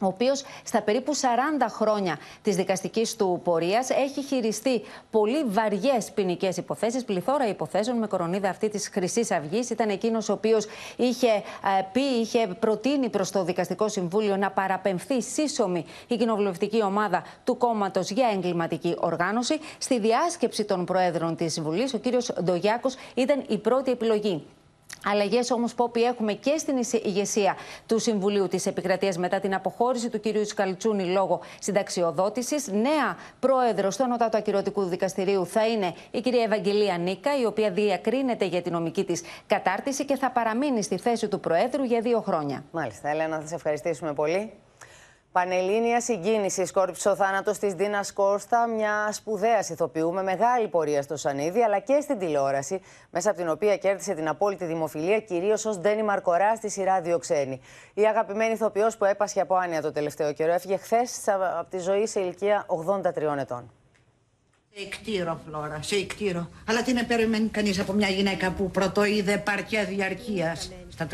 ο 0.01 0.07
οποίος 0.07 0.44
στα 0.64 0.82
περίπου 0.82 1.16
40 1.16 1.20
χρόνια 1.68 2.18
της 2.42 2.57
δικαστικής 2.57 3.16
του 3.16 3.40
πορείας 3.44 3.90
έχει 3.90 4.22
χειριστεί 4.22 4.82
πολύ 5.11 5.44
βαριές 5.44 6.11
ποινικές 6.14 6.57
υποθέσεις, 6.57 7.05
πληθώρα 7.05 7.49
υποθέσεων 7.49 7.99
με 7.99 8.07
κορονίδα 8.07 8.49
αυτή 8.49 8.68
της 8.68 8.88
Χρυσής 8.88 9.30
Αυγής. 9.30 9.70
Ήταν 9.70 9.88
εκείνος 9.88 10.28
ο 10.28 10.32
οποίος 10.32 10.66
είχε 10.96 11.26
ε, 11.26 11.42
πει, 11.92 12.01
είχε 12.01 12.49
προτείνει 12.61 13.09
προς 13.09 13.30
το 13.30 13.44
Δικαστικό 13.44 13.88
Συμβούλιο 13.88 14.36
να 14.36 14.51
παραπεμφθεί 14.51 15.22
σύσσωμη 15.22 15.84
η 16.07 16.16
κοινοβουλευτική 16.16 16.82
ομάδα 16.82 17.24
του 17.44 17.57
κόμματος 17.57 18.11
για 18.11 18.28
εγκληματική 18.34 18.94
οργάνωση. 18.99 19.59
Στη 19.78 20.01
διάσκεψη 20.01 20.64
των 20.64 20.84
Προέδρων 20.84 21.36
της 21.36 21.61
Βουλής, 21.61 21.94
ο 21.94 21.99
κύριος 21.99 22.32
Ντογιάκος 22.42 22.96
ήταν 23.14 23.44
η 23.49 23.59
πρώτη 23.59 23.90
επιλογή. 23.90 24.44
Αλλαγές 25.05 25.51
όμως, 25.51 25.74
Πόπη, 25.74 26.03
έχουμε 26.03 26.32
και 26.32 26.57
στην 26.59 26.76
ηγεσία 27.03 27.57
του 27.86 27.99
Συμβουλίου 27.99 28.49
της 28.49 28.66
Επικρατείας 28.66 29.18
μετά 29.18 29.41
την 29.41 29.55
αποχώρηση 29.55 30.09
του 30.09 30.20
κυρίου 30.20 30.47
Σκαλτσούνη 30.47 31.05
λόγω 31.05 31.41
συνταξιοδότησης. 31.59 32.66
Νέα 32.68 33.16
πρόεδρος 33.41 33.97
του 33.97 34.05
Ανώτατου 34.05 34.36
Ακυρωτικού 34.36 34.82
Δικαστηρίου 34.82 35.47
θα 35.47 35.66
είναι 35.66 35.95
η 36.11 36.20
κυρία 36.20 36.43
Ευαγγελία 36.43 36.99
Νίκα, 36.99 37.41
η 37.41 37.45
οποία 37.45 37.70
διακρίνεται 37.70 38.45
για 38.45 38.62
την 38.62 38.72
νομική 38.72 39.05
της 39.05 39.22
κατάρτιση 39.47 40.05
και 40.05 40.16
θα 40.16 40.30
παραμείνει 40.30 40.82
στη 40.82 40.99
θέση 40.99 41.28
του 41.28 41.41
Προέδρου 41.41 41.84
για 41.84 42.01
δύο 42.01 42.20
χρόνια. 42.20 42.64
Μάλιστα, 42.70 43.09
Έλενα, 43.09 43.41
θα 43.41 43.47
σε 43.47 43.55
ευχαριστήσουμε 43.55 44.12
πολύ. 44.12 44.53
Πανελλήνια 45.33 46.01
συγκίνησης 46.01 46.68
σκόρπισε 46.68 47.09
ο 47.09 47.16
θάνατος 47.16 47.59
της 47.59 47.74
Δίνας 47.74 48.12
Κώστα, 48.12 48.66
μια 48.66 49.09
σπουδαία 49.12 49.59
ηθοποιού 49.70 50.12
με 50.12 50.22
μεγάλη 50.22 50.68
πορεία 50.68 51.03
στο 51.03 51.16
Σανίδι 51.16 51.62
αλλά 51.62 51.79
και 51.79 52.01
στην 52.01 52.18
τηλεόραση, 52.18 52.81
μέσα 53.11 53.31
από 53.31 53.39
την 53.39 53.49
οποία 53.49 53.76
κέρδισε 53.76 54.14
την 54.14 54.29
απόλυτη 54.29 54.64
δημοφιλία 54.64 55.20
κυρίως 55.20 55.64
ως 55.64 55.79
Ντένι 55.79 56.03
Μαρκορά 56.03 56.57
στη 56.57 56.70
σειρά 56.70 57.01
Διοξένη. 57.01 57.61
Η 57.95 58.07
αγαπημένη 58.07 58.53
ηθοποιός 58.53 58.97
που 58.97 59.05
έπασχε 59.05 59.41
από 59.41 59.55
άνοια 59.55 59.83
το 59.83 59.93
τελευταίο 59.93 60.33
καιρό 60.33 60.53
έφυγε 60.53 60.76
χθες 60.76 61.29
από 61.59 61.70
τη 61.70 61.79
ζωή 61.79 62.07
σε 62.07 62.20
ηλικία 62.20 62.66
83 63.03 63.37
ετών. 63.39 63.70
Σε 64.74 64.85
εκτήρο, 64.85 65.41
Φλόρα, 65.47 65.79
σε 65.83 65.97
εκτήρο. 65.97 66.49
Αλλά 66.68 66.83
τι 66.83 66.93
να 66.93 67.05
περιμένει 67.05 67.49
κανείς 67.49 67.79
από 67.79 67.93
μια 67.93 68.09
γυναίκα 68.09 68.51
που 68.51 68.70
πρωτοείδε 68.70 69.39
πάρκια 69.39 69.85
διαρκείας; 69.85 70.72
Στα 70.99 71.07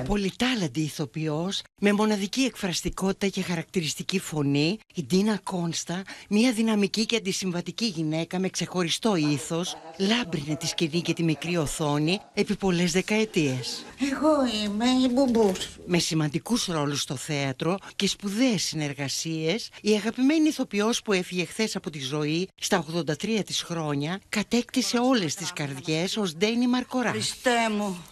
35. 0.00 0.04
Πολυτάλαντη 0.06 0.80
ηθοποιός, 0.80 1.62
με 1.80 1.92
μοναδική 1.92 2.40
εκφραστικότητα 2.40 3.26
και 3.26 3.42
χαρακτηριστική 3.42 4.18
φωνή, 4.18 4.78
η 4.94 5.04
Ντίνα 5.04 5.40
Κόνστα, 5.42 6.02
μια 6.28 6.52
δυναμική 6.52 7.06
και 7.06 7.16
αντισυμβατική 7.16 7.84
γυναίκα 7.84 8.38
με 8.38 8.48
ξεχωριστό 8.48 9.16
ήθος, 9.16 9.76
λάμπρινε 9.98 10.56
τη 10.56 10.66
σκηνή 10.66 11.00
και 11.00 11.12
τη 11.12 11.22
μικρή 11.22 11.56
οθόνη 11.56 12.20
επί 12.34 12.56
πολλές 12.56 12.92
δεκαετίες. 12.92 13.84
Εγώ 14.12 14.64
είμαι 14.64 14.84
η 14.84 15.08
Μπουμπούς. 15.12 15.68
Με 15.86 15.98
σημαντικούς 15.98 16.66
ρόλους 16.66 17.00
στο 17.00 17.16
θέατρο 17.16 17.78
και 17.96 18.06
σπουδαίες 18.08 18.62
συνεργασίες, 18.62 19.70
η 19.82 19.90
αγαπημένη 19.90 20.48
ηθοποιός 20.48 21.02
που 21.02 21.12
έφυγε 21.12 21.44
χθες 21.44 21.76
από 21.76 21.90
τη 21.90 22.00
ζωή 22.00 22.48
στα 22.54 22.78
83 22.78 23.42
της 23.46 23.62
χρόνια 23.62 24.20
κατέκτησε 24.28 24.98
όλες 24.98 25.34
τις 25.34 25.52
καρδιές 25.52 26.16
ως 26.16 26.36
Ντένι 26.36 26.66
Μαρκοράς. 26.66 27.12
Χριστέ 27.12 27.70
μου, 27.76 27.96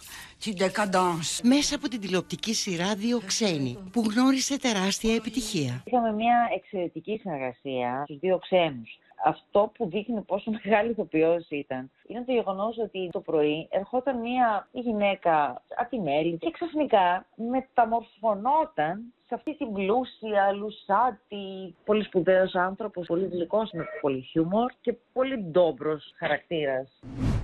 Μέσα 1.43 1.75
από 1.75 1.87
την 1.87 1.99
τηλεοπτική 1.99 2.53
σειρά 2.53 2.95
Δύο 2.95 3.19
Ξένοι, 3.25 3.77
που 3.91 4.01
γνώρισε 4.09 4.59
τεράστια 4.59 5.15
επιτυχία. 5.15 5.83
Είχαμε 5.85 6.13
μια 6.13 6.49
εξαιρετική 6.55 7.17
συνεργασία 7.17 8.01
στους 8.03 8.19
δύο 8.19 8.37
ξένους. 8.37 8.99
Αυτό 9.25 9.71
που 9.73 9.89
δείχνει 9.89 10.21
πόσο 10.21 10.51
μεγάλη 10.63 10.89
ηθοποιός 10.89 11.45
ήταν 11.49 11.91
είναι 12.07 12.23
το 12.25 12.31
γεγονός 12.31 12.77
ότι 12.77 13.09
το 13.11 13.19
πρωί 13.19 13.67
ερχόταν 13.71 14.19
μια 14.19 14.67
γυναίκα 14.71 15.63
από 15.77 15.89
τη 15.89 15.99
μέλη 15.99 16.37
και 16.37 16.51
ξαφνικά 16.51 17.25
μεταμορφωνόταν 17.35 19.13
σε 19.27 19.35
αυτή 19.35 19.57
την 19.57 19.73
πλούσια, 19.73 20.51
λουσάτη, 20.51 21.75
πολύ 21.85 22.03
σπουδαίος 22.03 22.55
άνθρωπος, 22.55 23.07
πολύ 23.07 23.25
γλυκός 23.25 23.71
με 23.71 23.85
πολύ 24.01 24.21
χιούμορ 24.21 24.71
και 24.81 24.95
πολύ 25.13 25.37
ντόμπρος 25.37 26.13
χαρακτήρας. 26.17 26.99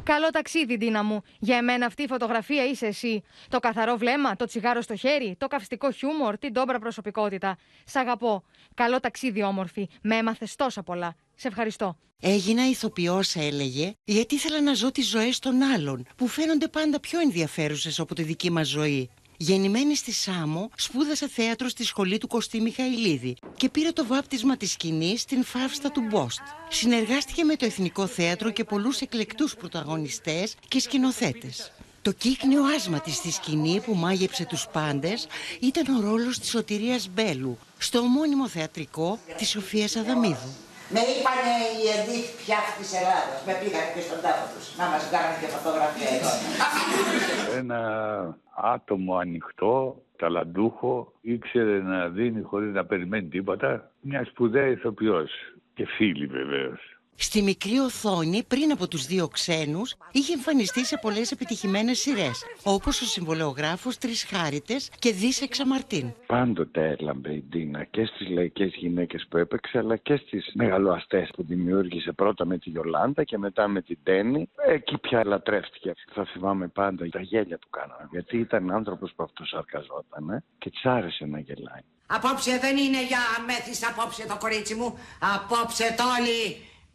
Καλό 0.08 0.30
ταξίδι, 0.30 0.78
Ντίνα 0.78 1.04
μου. 1.04 1.22
Για 1.40 1.58
εμένα 1.58 1.86
αυτή 1.86 2.04
η 2.04 2.08
φωτογραφία 2.08 2.66
είσαι 2.66 2.86
εσύ. 2.86 3.24
Το 3.50 3.60
καθαρό 3.60 3.98
βλέμμα, 3.98 4.36
το 4.36 4.46
τσιγάρο 4.46 4.82
στο 4.82 4.96
χέρι, 4.96 5.36
το 5.38 5.48
καυστικό 5.48 5.92
χιούμορ, 5.92 6.38
την 6.38 6.52
ντόμπρα 6.52 6.80
προσωπικότητα. 6.80 7.58
Σ' 7.86 7.96
αγαπώ. 7.96 8.44
Καλό 8.74 9.00
ταξίδι, 9.00 9.44
όμορφη. 9.44 9.88
Με 10.02 10.16
έμαθες 10.16 10.56
τόσα 10.56 10.84
πολλά. 10.84 11.16
Σε 11.36 11.48
ευχαριστώ. 11.48 11.98
Έγινα 12.22 12.70
ηθοποιός 12.70 13.36
έλεγε 13.36 13.94
γιατί 14.04 14.36
ήθελα 14.36 14.62
να 14.62 14.74
ζω 14.74 14.92
τις 14.92 15.10
ζωές 15.10 15.40
των 15.40 15.62
άλλων 15.62 16.06
που 16.16 16.28
φαίνονται 16.28 16.68
πάντα 16.68 17.00
πιο 17.00 17.20
ενδιαφέρουσες 17.20 18.00
από 18.00 18.16
τη 18.16 18.24
δική 18.24 18.52
μας 18.52 18.68
ζωή. 18.68 19.10
Γεννημένη 19.40 19.96
στη 19.96 20.12
Σάμο, 20.12 20.70
σπούδασε 20.76 21.28
θέατρο 21.28 21.70
στη 21.70 21.84
σχολή 21.84 22.18
του 22.18 22.28
Κωστή 22.28 22.62
Μιχαηλίδη 22.62 23.36
και 23.56 23.70
πήρε 23.70 23.92
το 23.92 24.06
βάπτισμα 24.06 24.58
της 24.58 24.72
σκηνής 24.72 25.22
στην 25.22 25.44
Φαύστα 25.44 25.92
του 25.92 26.02
Μπόστ. 26.10 26.40
Συνεργάστηκε 26.70 27.44
με 27.44 27.56
το 27.56 27.66
Εθνικό 27.66 28.08
Θέατρο 28.08 28.52
και 28.52 28.64
πολλούς 28.64 29.02
εκλεκτούς 29.02 29.56
πρωταγωνιστές 29.56 30.56
και 30.68 30.80
σκηνοθέτες. 30.80 31.72
Το 32.02 32.12
κύκνιο 32.12 32.64
άσμα 32.64 33.00
της 33.00 33.16
στη 33.16 33.32
σκηνή 33.32 33.82
που 33.86 33.96
μάγεψε 33.96 34.46
τους 34.46 34.68
πάντες 34.72 35.28
ήταν 35.60 35.96
ο 35.96 36.02
ρόλος 36.02 36.40
της 36.40 36.50
Σωτηρίας 36.50 37.10
Μπέλου 37.14 37.58
στο 37.78 38.00
ομώνυμο 38.00 38.48
θεατρικό 38.48 39.20
της 39.38 39.50
Σοφίας 39.50 39.96
Αδαμίδου. 39.96 40.67
Με 40.90 41.00
είπανε 41.00 41.54
οι 41.78 41.86
εδίφ 41.98 42.28
πια 42.42 42.60
της 42.78 42.90
Ελλάδας. 43.00 43.40
Με 43.48 43.54
πήγανε 43.60 43.90
και 43.96 44.04
στον 44.08 44.20
τάφο 44.22 44.46
τους. 44.54 44.66
Να 44.80 44.86
μας 44.92 45.04
κάνουν 45.14 45.36
και 45.40 45.50
φωτογραφία 45.56 46.10
εδώ. 46.18 46.32
Ένα 47.62 47.82
άτομο 48.76 49.16
ανοιχτό, 49.18 50.02
ταλαντούχο, 50.18 51.14
ήξερε 51.22 51.78
να 51.82 52.08
δίνει 52.08 52.42
χωρίς 52.42 52.74
να 52.74 52.86
περιμένει 52.86 53.28
τίποτα. 53.28 53.92
Μια 54.02 54.26
σπουδαία 54.26 54.68
ηθοποιός 54.68 55.32
και 55.74 55.86
φίλη 55.86 56.26
βεβαίως. 56.26 56.97
Στη 57.20 57.42
μικρή 57.42 57.78
οθόνη, 57.78 58.44
πριν 58.44 58.72
από 58.72 58.88
τους 58.88 59.06
δύο 59.06 59.28
ξένους, 59.28 59.96
είχε 60.12 60.34
εμφανιστεί 60.34 60.86
σε 60.86 60.98
πολλές 61.02 61.32
επιτυχημένες 61.32 62.00
σειρές, 62.00 62.44
όπως 62.64 63.02
ο 63.02 63.06
συμβολεογράφος 63.06 63.98
Τρεις 63.98 64.24
Χάριτες 64.24 64.90
και 65.00 65.14
Δίσεξα 65.14 65.68
Μαρτίν. 65.68 66.14
Πάντοτε 66.26 66.96
έλαμπε 67.00 67.34
η 67.34 67.44
Ντίνα 67.50 67.84
και 67.84 68.06
στις 68.06 68.30
λαϊκές 68.30 68.74
γυναίκες 68.76 69.26
που 69.30 69.38
έπαιξε, 69.38 69.78
αλλά 69.78 69.96
και 69.96 70.16
στις 70.16 70.52
μεγαλοαστές 70.54 71.30
που 71.36 71.44
δημιούργησε 71.44 72.12
πρώτα 72.12 72.46
με 72.46 72.58
τη 72.58 72.70
Γιολάντα 72.70 73.24
και 73.24 73.38
μετά 73.38 73.68
με 73.68 73.82
την 73.82 73.98
Τέννη. 74.04 74.50
Εκεί 74.68 74.98
πια 74.98 75.26
λατρεύτηκε. 75.26 75.94
Θα 76.14 76.26
θυμάμαι 76.26 76.68
πάντα 76.68 77.10
τα 77.10 77.22
γέλια 77.22 77.58
του 77.58 77.70
κάνανε, 77.70 78.08
γιατί 78.12 78.38
ήταν 78.38 78.72
άνθρωπος 78.72 79.14
που 79.16 79.24
αυτοσαρκαζόταν 79.24 80.30
ε, 80.30 80.44
και 80.58 80.70
της 80.70 80.86
άρεσε 80.86 81.26
να 81.26 81.40
γελάει. 81.40 81.82
Απόψε 82.08 82.58
δεν 82.62 82.78
είναι 82.78 83.06
για 83.06 83.20
αμέθης 83.40 83.88
απόψε 83.90 84.28
το 84.28 84.38
κορίτσι 84.40 84.76
μου. 84.76 84.98
Απόψε 85.36 85.96
τόλοι 85.98 86.42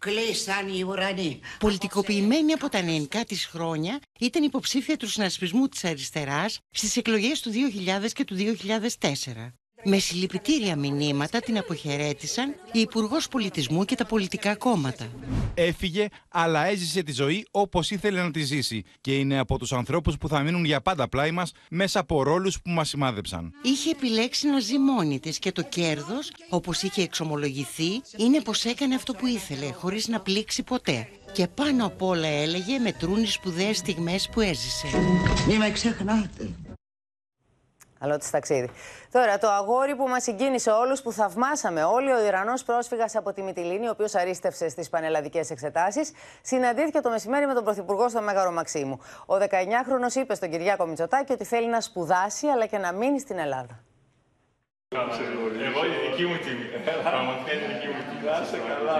κλείσαν 0.03 0.69
οι 0.69 0.83
ουρανοί. 0.83 1.41
Πολιτικοποιημένη 1.59 2.53
από 2.53 2.69
τα 2.69 2.83
νεανικά 2.83 3.25
της 3.25 3.47
χρόνια, 3.47 4.01
ήταν 4.21 4.43
υποψήφια 4.43 4.97
του 4.97 5.09
συνασπισμού 5.09 5.69
της 5.69 5.85
αριστεράς 5.85 6.59
στις 6.71 6.97
εκλογές 6.97 7.41
του 7.41 7.51
2000 7.51 8.13
και 8.13 8.25
του 8.25 8.37
2004. 8.37 9.53
Με 9.85 9.99
συλληπιτήρια 9.99 10.76
μηνύματα 10.76 11.41
την 11.41 11.59
αποχαιρέτησαν 11.59 12.55
η 12.72 12.80
Υπουργός 12.80 13.28
Πολιτισμού 13.28 13.85
και 13.85 13.95
τα 13.95 14.07
πολιτικά 14.07 14.55
κόμματα. 14.55 15.07
Έφυγε, 15.55 16.09
αλλά 16.28 16.66
έζησε 16.66 17.03
τη 17.03 17.12
ζωή 17.12 17.47
όπως 17.51 17.91
ήθελε 17.91 18.22
να 18.22 18.30
τη 18.30 18.43
ζήσει 18.43 18.85
και 19.01 19.16
είναι 19.16 19.39
από 19.39 19.59
τους 19.59 19.72
ανθρώπους 19.72 20.18
που 20.18 20.28
θα 20.28 20.41
μείνουν 20.41 20.64
για 20.64 20.80
πάντα 20.80 21.09
πλάι 21.09 21.30
μας 21.30 21.53
μέσα 21.70 22.01
από 22.01 22.22
ρόλους 22.22 22.62
που 22.62 22.70
μας 22.70 22.89
σημάδεψαν. 22.89 23.53
Είχε 23.62 23.91
επιλέξει 23.91 24.49
να 24.49 24.61
ζει 24.61 24.78
μόνη 24.78 25.20
της 25.20 25.39
και 25.39 25.53
το 25.53 25.62
κέρδος, 25.62 26.33
όπως 26.49 26.83
είχε 26.83 27.03
εξομολογηθεί, 27.03 28.03
είναι 28.16 28.41
πως 28.41 28.64
έκανε 28.64 28.95
αυτό 28.95 29.12
που 29.12 29.26
ήθελε, 29.26 29.72
χωρίς 29.72 30.09
να 30.09 30.20
πλήξει 30.20 30.62
ποτέ. 30.62 31.09
Και 31.33 31.47
πάνω 31.47 31.87
απ' 31.87 32.03
όλα 32.03 32.28
έλεγε 32.28 32.78
μετρούν 32.78 33.22
οι 33.22 33.26
σπουδαίες 33.26 33.76
στιγμές 33.76 34.28
που 34.33 34.41
έζησε. 34.41 34.87
Μη 35.49 35.59
με 35.59 35.70
ξεχνάτε. 35.70 36.51
Καλό 38.03 38.17
τη 38.17 38.31
ταξίδι. 38.31 38.71
Τώρα, 39.11 39.39
το 39.39 39.49
αγόρι 39.49 39.97
που 39.97 40.09
μας 40.09 40.23
συγκίνησε 40.23 40.71
όλους, 40.71 41.03
που 41.03 41.13
θαυμάσαμε 41.13 41.85
όλοι, 41.85 42.13
ο 42.13 42.25
Ιρανός 42.25 42.63
πρόσφυγας 42.63 43.17
από 43.17 43.33
τη 43.33 43.43
Μυτιλίνη, 43.43 43.87
ο 43.87 43.91
οποίος 43.91 44.15
αρίστευσε 44.15 44.69
στις 44.69 44.89
πανελλαδικές 44.89 45.51
εξετάσεις, 45.51 46.13
συναντήθηκε 46.43 47.01
το 47.01 47.11
μεσημέρι 47.11 47.47
με 47.47 47.55
τον 47.55 47.65
Πρωθυπουργό 47.65 48.09
στο 48.09 48.23
Μέγαρο 48.23 48.51
Μαξίμου. 48.53 49.01
Ο 49.27 49.35
19χρονο 49.35 50.15
είπε 50.15 50.35
στον 50.35 50.51
Κυριάκο 50.51 50.87
Μητσοτάκη 50.87 51.33
ότι 51.33 51.45
θέλει 51.45 51.69
να 51.69 51.81
σπουδάσει 51.81 52.47
αλλά 52.47 52.67
και 52.67 52.79
να 52.79 52.93
μείνει 52.93 53.21
στην 53.21 53.39
Ελλάδα. 53.39 53.91
Εγώ 55.68 55.80
η 55.93 55.95
δική 56.05 56.24
μου 56.28 56.36
τιμή. 56.45 56.66
Πραγματικά 57.09 57.51
είναι 57.55 57.64
η 57.68 57.72
δική 57.72 57.86
μου 57.93 58.01
τιμή. 58.09 58.22
Να 58.30 58.36
είσαι 58.45 58.59
καλά, 58.70 58.97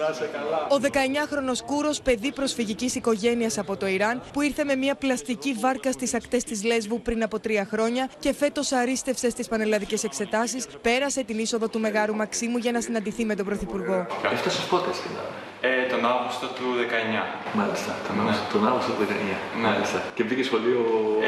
να 0.00 0.06
είσαι 0.12 0.28
καλά. 0.36 0.60
Ο 0.74 0.76
19χρονο 0.82 1.54
Κούρος, 1.66 2.00
παιδί 2.00 2.32
προσφυγικής 2.32 2.94
οικογένειας 2.94 3.58
από 3.58 3.76
το 3.76 3.86
Ιράν, 3.86 4.22
που 4.32 4.40
ήρθε 4.40 4.64
με 4.64 4.74
μια 4.76 4.94
πλαστική 4.94 5.56
βάρκα 5.60 5.92
στις 5.92 6.14
ακτές 6.14 6.44
της 6.44 6.64
Λέσβου 6.64 7.00
πριν 7.02 7.22
από 7.22 7.40
τρία 7.40 7.68
χρόνια 7.72 8.08
και 8.18 8.34
φέτος 8.34 8.72
αρίστευσε 8.72 9.30
στις 9.30 9.48
πανελλαδικές 9.48 10.04
εξετάσεις, 10.04 10.66
πέρασε 10.82 11.22
την 11.24 11.38
είσοδο 11.38 11.68
του 11.68 11.80
Μεγάρου 11.80 12.14
Μαξίμου 12.14 12.56
για 12.56 12.72
να 12.72 12.80
συναντηθεί 12.80 13.24
με 13.24 13.34
τον 13.34 13.46
Πρωθυπουργό. 13.46 14.06
Έφτασε 14.32 14.60
πότε 14.70 14.92
στην 14.92 15.10
Ελλάδα. 15.10 15.34
Ε, 15.62 15.86
τον 15.92 16.02
Αύγουστο 16.12 16.46
του 16.56 16.66
19. 16.80 17.22
Μάλιστα, 17.60 17.92
τον, 18.06 18.14
Αύγουστο, 18.20 18.44
τον 18.52 18.62
Αύγουστο 18.68 18.92
του 18.92 19.02
19. 19.10 19.38
Μάλιστα. 19.66 19.98
Και 20.16 20.22
μπήκε 20.24 20.42
σχολείο. 20.50 20.80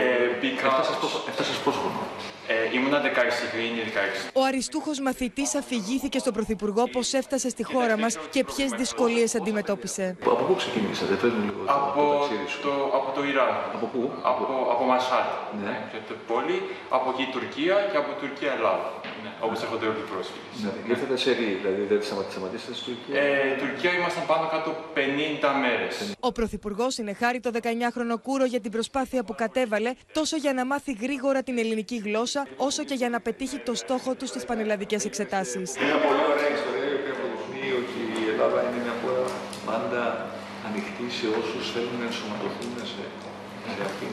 Ε, 0.02 0.04
μπήκα. 0.40 0.68
Έφτασε 1.30 1.52
πόσο 1.64 1.78
χρόνο. 1.82 2.00
Ε, 2.82 2.84
ήμουνα 2.84 3.00
16, 3.00 3.06
είναι 3.66 3.82
16. 3.86 4.30
Ο 4.34 4.44
αριστούχος 4.44 5.00
μαθητής 5.00 5.54
αφηγήθηκε 5.54 6.18
στον 6.18 6.32
Πρωθυπουργό 6.32 6.88
πως 6.88 7.12
έφτασε 7.12 7.48
στη 7.48 7.62
χώρα 7.64 7.98
μας 7.98 8.18
και 8.30 8.44
ποιες 8.44 8.70
δυσκολίες 8.70 9.34
αντιμετώπισε. 9.34 10.16
Από 10.24 10.44
πού 10.44 10.54
ξεκινήσατε, 10.54 11.14
πες 11.14 11.30
μου 11.30 11.42
λίγο 11.44 11.60
από 11.66 12.02
το, 12.62 12.68
το, 12.68 12.72
από 12.98 13.08
το 13.14 13.24
Ιράν. 13.24 13.54
Από 13.74 13.86
πού; 13.86 14.10
Από, 14.22 14.44
από 14.72 14.84
Μασάτ, 14.84 15.28
ναι. 15.62 15.70
ναι. 15.70 15.98
το 16.08 16.14
πόλη, 16.26 16.58
από 16.96 17.06
εκεί 17.12 17.24
Τουρκία 17.32 17.76
και 17.90 17.96
από 18.02 18.10
Τουρκία 18.20 18.50
Ελλάδα. 18.52 18.86
Ναι. 19.22 19.30
Όπως 19.46 19.58
έρχονται 19.64 19.86
όλοι 19.90 20.00
οι 20.04 20.08
πρόσφυγες. 20.12 20.56
Ναι. 20.62 20.70
ναι. 20.70 20.90
Ήρθατε 20.92 21.16
σε 21.24 21.30
ρί, 21.38 21.48
δηλαδή 21.62 21.82
δεν 21.90 21.98
σταματήσατε 22.08 22.74
στην 22.78 22.84
Τουρκία; 22.88 23.14
Ε, 23.20 23.56
Τουρκία 23.62 23.92
ήμασταν 24.00 24.24
πάνω 24.32 24.44
κάτω 24.54 24.70
50 24.94 25.48
μέρες. 25.64 25.94
Ο 26.28 26.30
Πρωθυπουργός 26.38 26.90
συνεχάρει 26.98 27.38
το 27.46 27.50
19χρονο 27.58 28.16
Κούρο 28.26 28.44
για 28.52 28.60
την 28.64 28.70
προσπάθεια 28.76 29.20
που 29.26 29.34
κατέβαλε 29.42 29.90
τόσο 30.18 30.36
για 30.44 30.52
να 30.58 30.62
μάθει 30.70 30.92
γρήγορα 31.04 31.40
την 31.42 31.56
ελληνική 31.62 31.96
γλώσσα 32.06 32.40
όσο 32.56 32.82
και 32.88 32.94
για 32.94 33.08
να 33.14 33.20
πετύχει 33.20 33.58
το 33.68 33.74
στόχο 33.74 34.10
του 34.14 34.26
στις 34.26 34.44
πανελλαδικές 34.44 35.04
εξετάσεις. 35.04 35.68
Είναι 35.76 35.84
μια 35.84 36.00
πολύ 36.06 36.22
ωραία 36.32 36.50
ιστορία 36.58 36.86
η 36.94 36.96
οποία 37.00 37.14
αποδεικνύει 37.18 37.72
ότι 37.82 37.98
η 38.22 38.24
Ελλάδα 38.32 38.58
είναι 38.66 38.78
μια 38.84 38.94
χώρα 39.02 39.24
πάντα 39.68 40.02
ανοιχτή 40.68 41.06
σε 41.18 41.26
όσους 41.40 41.64
θέλουν 41.72 41.96
να 42.00 42.06
ενσωματωθούν 42.10 42.70
σε, 42.92 43.02
σε 43.74 43.82
αυτήν. 43.88 44.12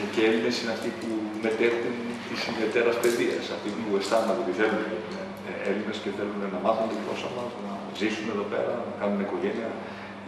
Ε, 0.00 0.02
Και 0.14 0.20
οι 0.22 0.26
Έλληνες 0.30 0.54
είναι 0.60 0.72
αυτοί 0.76 0.88
που 0.98 1.08
μετέχουν 1.44 1.94
τη 2.26 2.34
ιδιαίτερα 2.50 2.90
παιδεία, 3.02 3.38
αυτοί 3.56 3.68
που 3.76 3.88
αισθάνονται 4.00 4.40
ότι 4.44 4.52
θέλουν 4.60 4.82
ε, 5.48 5.68
Έλληνες 5.70 5.96
και 6.02 6.10
θέλουν 6.16 6.38
να 6.54 6.58
μάθουν 6.64 6.86
τη 6.92 6.96
γλώσσα 7.02 7.28
μας, 7.36 7.50
να 7.64 7.72
ζήσουν 8.00 8.26
εδώ 8.34 8.46
πέρα, 8.52 8.72
να 8.88 8.92
κάνουν 9.00 9.20
οικογένεια. 9.26 9.70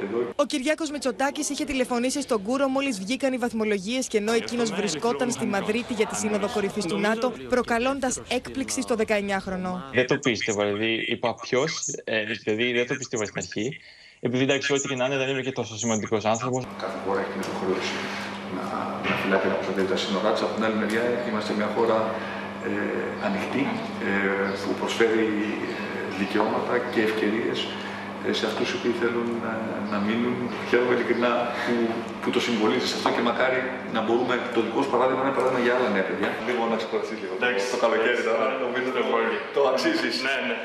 Εδώ. 0.05 0.19
Ο 0.37 0.45
Κυριάκος 0.45 0.91
Μητσοτάκης 0.91 1.49
είχε 1.49 1.65
τηλεφωνήσει 1.65 2.21
στον 2.21 2.43
Κούρο 2.43 2.69
μόλις 2.69 2.99
βγήκαν 3.01 3.33
οι 3.33 3.37
βαθμολογίες 3.37 4.07
και 4.07 4.19
ενώ 4.19 4.33
εκείνος 4.33 4.71
βρισκόταν 4.71 5.31
στη 5.31 5.47
Μαδρίτη 5.47 5.93
για 5.93 6.07
τη 6.07 6.17
Σύνοδο 6.17 6.49
Κορυφής 6.55 6.85
του 6.85 6.99
ΝΑΤΟ, 6.99 7.33
προκαλώντας 7.49 8.21
έκπληξη 8.29 8.81
στο 8.81 8.95
19χρονο. 9.07 9.73
Δεν 9.93 10.07
το 10.07 10.19
πίστευα, 10.19 10.65
δηλαδή 10.65 11.05
είπα 11.09 11.35
ποιος, 11.35 11.85
ε, 12.05 12.25
δηλαδή 12.25 12.73
δεν 12.73 12.87
το 12.87 12.95
πίστευα 12.95 13.25
στην 13.25 13.39
αρχή. 13.39 13.79
Επειδή 14.21 14.43
εντάξει, 14.43 14.73
ό,τι 14.73 14.89
και 14.89 14.95
να 14.95 15.07
είναι, 15.07 15.17
δεν 15.17 15.29
είμαι 15.29 15.43
και 15.43 15.53
τόσο 15.53 15.77
σημαντικός 15.77 16.25
άνθρωπος. 16.25 16.65
Κάθε 16.81 16.99
χώρα 17.07 17.21
έχει 17.21 17.31
την 17.31 17.41
υποχρέωση 17.41 17.93
να, 18.57 18.65
να 19.31 19.37
πρέπει 19.41 19.55
να 19.55 19.59
προστατεύει 19.61 19.89
τα 19.95 19.99
σύνορά 20.05 20.31
τη. 20.35 20.39
Από 20.47 20.55
την 20.57 20.65
άλλη 20.67 20.79
μεριά, 20.83 21.05
είμαστε 21.29 21.53
μια 21.59 21.69
χώρα 21.77 21.99
ε, 22.69 22.71
ανοιχτή 23.27 23.63
ε, 24.07 24.11
που 24.63 24.71
προσφέρει 24.81 25.27
ε, 25.69 25.77
δικαιώματα 26.21 26.75
και 26.93 27.01
ευκαιρίες 27.09 27.59
ε, 28.27 28.33
σε 28.39 28.45
αυτούς 28.51 28.67
οι 28.71 28.75
οποίοι 28.79 28.95
θέλουν 29.03 29.29
να, 29.45 29.53
να 29.93 29.99
μείνουν. 30.07 30.37
Χαίρομαι 30.69 30.93
ειλικρινά 30.97 31.33
που, 31.65 31.75
που 32.23 32.29
το 32.35 32.41
συμβολίζεις 32.47 32.91
αυτό 32.99 33.09
και 33.17 33.23
μακάρι 33.31 33.61
να 33.97 34.01
μπορούμε 34.05 34.35
το 34.55 34.61
δικό 34.67 34.79
σου 34.85 34.91
παράδειγμα 34.95 35.21
να 35.23 35.29
είναι 35.29 35.39
παράδειγμα 35.39 35.63
για 35.67 35.73
άλλα 35.77 35.89
νέα 35.97 36.05
παιδιά. 36.09 36.29
Λίγο 36.49 36.61
να 36.73 36.77
ξεκουραστείς 36.81 37.19
λίγο. 37.23 37.35
Εντάξει, 37.41 37.63
το 37.75 37.79
καλοκαίρι 37.85 38.21
τώρα. 38.31 38.45
Νομίζω 38.65 38.89
το, 38.97 39.03
το 39.57 39.61
αξίζεις. 39.71 40.15
Ναι, 40.27 40.37
ναι. 40.49 40.57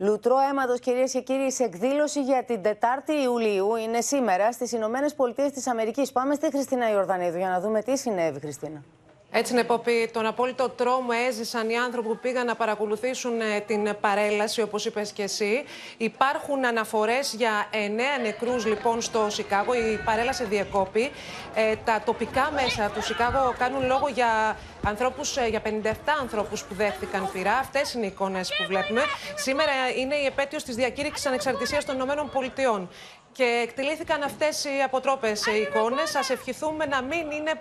Λουτρό 0.00 0.36
αίματος, 0.50 0.80
κυρίες 0.80 1.12
και 1.12 1.20
κύριοι, 1.20 1.50
σε 1.52 1.64
εκδήλωση 1.64 2.22
για 2.22 2.44
την 2.44 2.60
4η 2.62 3.22
Ιουλίου 3.24 3.76
είναι 3.76 4.00
σήμερα 4.00 4.52
στις 4.52 4.72
Ηνωμένες 4.72 5.14
Πολιτείες 5.14 5.52
της 5.52 5.66
Αμερικής. 5.66 6.12
Πάμε 6.12 6.34
στη 6.34 6.50
Χριστίνα 6.50 6.90
Ιορδανίδου 6.90 7.36
για 7.36 7.48
να 7.48 7.60
δούμε 7.60 7.82
τι 7.82 7.96
συνέβη, 7.96 8.40
Χριστίνα. 8.40 8.82
Έτσι 9.30 9.52
είναι, 9.52 9.64
Ποπή. 9.64 10.10
Τον 10.12 10.26
απόλυτο 10.26 10.68
τρόμο 10.68 11.08
έζησαν 11.28 11.70
οι 11.70 11.76
άνθρωποι 11.76 12.08
που 12.08 12.18
πήγαν 12.18 12.46
να 12.46 12.54
παρακολουθήσουν 12.54 13.40
ε, 13.40 13.60
την 13.66 13.96
παρέλαση, 14.00 14.62
όπως 14.62 14.84
είπες 14.84 15.12
και 15.12 15.22
εσύ. 15.22 15.64
Υπάρχουν 15.96 16.64
αναφορές 16.64 17.34
για 17.34 17.68
εννέα 17.70 18.18
νεκρούς, 18.22 18.66
λοιπόν, 18.66 19.00
στο 19.00 19.26
Σικάγο. 19.30 19.74
Η 19.74 20.00
παρέλαση 20.04 20.44
διεκόπη. 20.44 21.10
Ε, 21.54 21.74
τα 21.84 22.02
τοπικά 22.04 22.50
μέσα 22.54 22.90
του 22.94 23.02
Σικάγο 23.02 23.54
κάνουν 23.58 23.86
λόγο 23.86 24.08
για 24.08 24.56
ανθρώπους, 24.82 25.36
ε, 25.36 25.46
για 25.46 25.60
57 25.60 26.18
ανθρώπους 26.20 26.64
που 26.64 26.74
δέχτηκαν 26.74 27.30
πειρά. 27.32 27.56
Αυτές 27.56 27.92
είναι 27.92 28.04
οι 28.04 28.08
εικόνες 28.08 28.48
που 28.48 28.64
βλέπουμε. 28.66 29.00
Σήμερα 29.34 29.72
είναι 29.96 30.14
η 30.14 30.24
επέτειος 30.24 30.64
της 30.64 30.74
διακήρυξης 30.74 31.26
ανεξαρτησίας 31.26 31.84
των 31.84 31.96
ΗΠΑ 32.00 32.88
και 33.32 33.62
εκτελήθηκαν 33.62 34.22
αυτές 34.22 34.64
οι 34.64 34.82
αποτρόπες 34.84 35.46
εικόνες. 35.46 36.10
Σας 36.10 36.30
ευχηθούμε 36.30 36.86
να 36.86 37.02
μην 37.02 37.30
είναι 37.30 37.52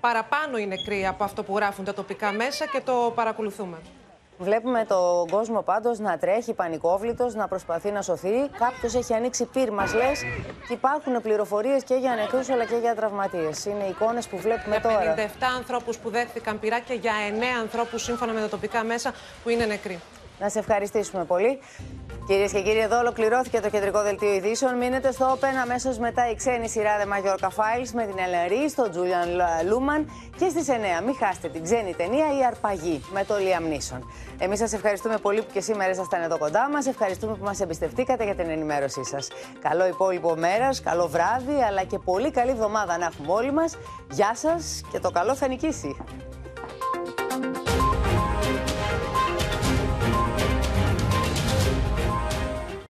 παραπάνω 0.00 0.58
οι 0.58 0.66
νεκροί 0.66 1.06
από 1.06 1.24
αυτό 1.24 1.42
που 1.42 1.56
γράφουν 1.56 1.84
τα 1.84 1.94
τοπικά 1.94 2.32
μέσα 2.32 2.66
και 2.66 2.80
το 2.80 3.12
παρακολουθούμε. 3.14 3.76
Βλέπουμε 4.38 4.84
τον 4.84 5.28
κόσμο 5.30 5.62
πάντως 5.62 5.98
να 5.98 6.18
τρέχει 6.18 6.54
πανικόβλητος, 6.54 7.34
να 7.34 7.48
προσπαθεί 7.48 7.90
να 7.90 8.02
σωθεί. 8.02 8.48
Κάποιος 8.58 8.94
έχει 8.94 9.14
ανοίξει 9.14 9.44
πυρ, 9.44 9.72
μας 9.72 9.94
λες. 9.94 10.22
Και 10.68 10.72
υπάρχουν 10.72 11.22
πληροφορίες 11.22 11.84
και 11.84 11.94
για 11.94 12.14
νεκρούς 12.14 12.48
αλλά 12.48 12.64
και 12.64 12.76
για 12.76 12.94
τραυματίες. 12.94 13.64
Είναι 13.64 13.84
εικόνες 13.84 14.26
που 14.26 14.38
βλέπουμε 14.38 14.78
για 14.80 14.90
τώρα. 14.90 15.14
57 15.14 15.52
ανθρώπους 15.56 15.98
που 15.98 16.10
δέχτηκαν 16.10 16.58
πυρά 16.58 16.80
και 16.80 16.94
για 16.94 17.12
9 17.28 17.60
ανθρώπους 17.60 18.02
σύμφωνα 18.02 18.32
με 18.32 18.40
τα 18.40 18.48
τοπικά 18.48 18.84
μέσα 18.84 19.12
που 19.42 19.48
είναι 19.48 19.64
νεκροί. 19.66 20.00
Να 20.38 20.48
σε 20.48 20.58
ευχαριστήσουμε 20.58 21.24
πολύ. 21.24 21.58
Κυρίες 22.26 22.52
και 22.52 22.62
κύριοι, 22.62 22.78
εδώ 22.78 22.98
ολοκληρώθηκε 22.98 23.60
το 23.60 23.70
κεντρικό 23.70 24.02
δελτίο 24.02 24.34
ειδήσεων. 24.34 24.76
Μείνετε 24.76 25.12
στο 25.12 25.32
Open 25.32 25.56
αμέσως 25.62 25.98
μετά 25.98 26.30
η 26.30 26.34
ξένη 26.34 26.68
σειρά 26.68 26.90
The 26.98 27.06
Mallorca 27.06 27.48
Files 27.48 27.90
με 27.92 28.06
την 28.06 28.18
Ελερή, 28.18 28.72
τον 28.76 28.90
Τζούλιαν 28.90 29.28
Λούμαν 29.68 30.10
και 30.36 30.48
στις 30.48 30.68
9. 30.68 31.02
Μην 31.04 31.14
χάσετε 31.16 31.48
την 31.48 31.62
ξένη 31.62 31.94
ταινία 31.94 32.26
Η 32.38 32.44
Αρπαγή 32.46 33.04
με 33.12 33.24
το 33.24 33.34
Liam 33.34 33.72
Neeson. 33.72 34.00
Εμείς 34.38 34.58
σας 34.58 34.72
ευχαριστούμε 34.72 35.18
πολύ 35.18 35.42
που 35.42 35.50
και 35.52 35.60
σήμερα 35.60 35.90
ήσασταν 35.90 36.22
εδώ 36.22 36.38
κοντά 36.38 36.68
μας. 36.70 36.86
Ευχαριστούμε 36.86 37.34
που 37.36 37.44
μας 37.44 37.60
εμπιστευτήκατε 37.60 38.24
για 38.24 38.34
την 38.34 38.50
ενημέρωσή 38.50 39.04
σας. 39.04 39.28
Καλό 39.60 39.86
υπόλοιπο 39.86 40.34
μέρα, 40.36 40.68
καλό 40.82 41.08
βράδυ, 41.08 41.62
αλλά 41.68 41.84
και 41.84 41.98
πολύ 41.98 42.30
καλή 42.30 42.50
εβδομάδα 42.50 42.98
να 42.98 43.06
έχουμε 43.06 43.32
όλοι 43.32 43.52
μας. 43.52 43.76
Γεια 44.10 44.34
σας 44.34 44.80
και 44.92 44.98
το 44.98 45.10
καλό 45.10 45.34
θα 45.34 45.48
νικήσει. 45.48 45.96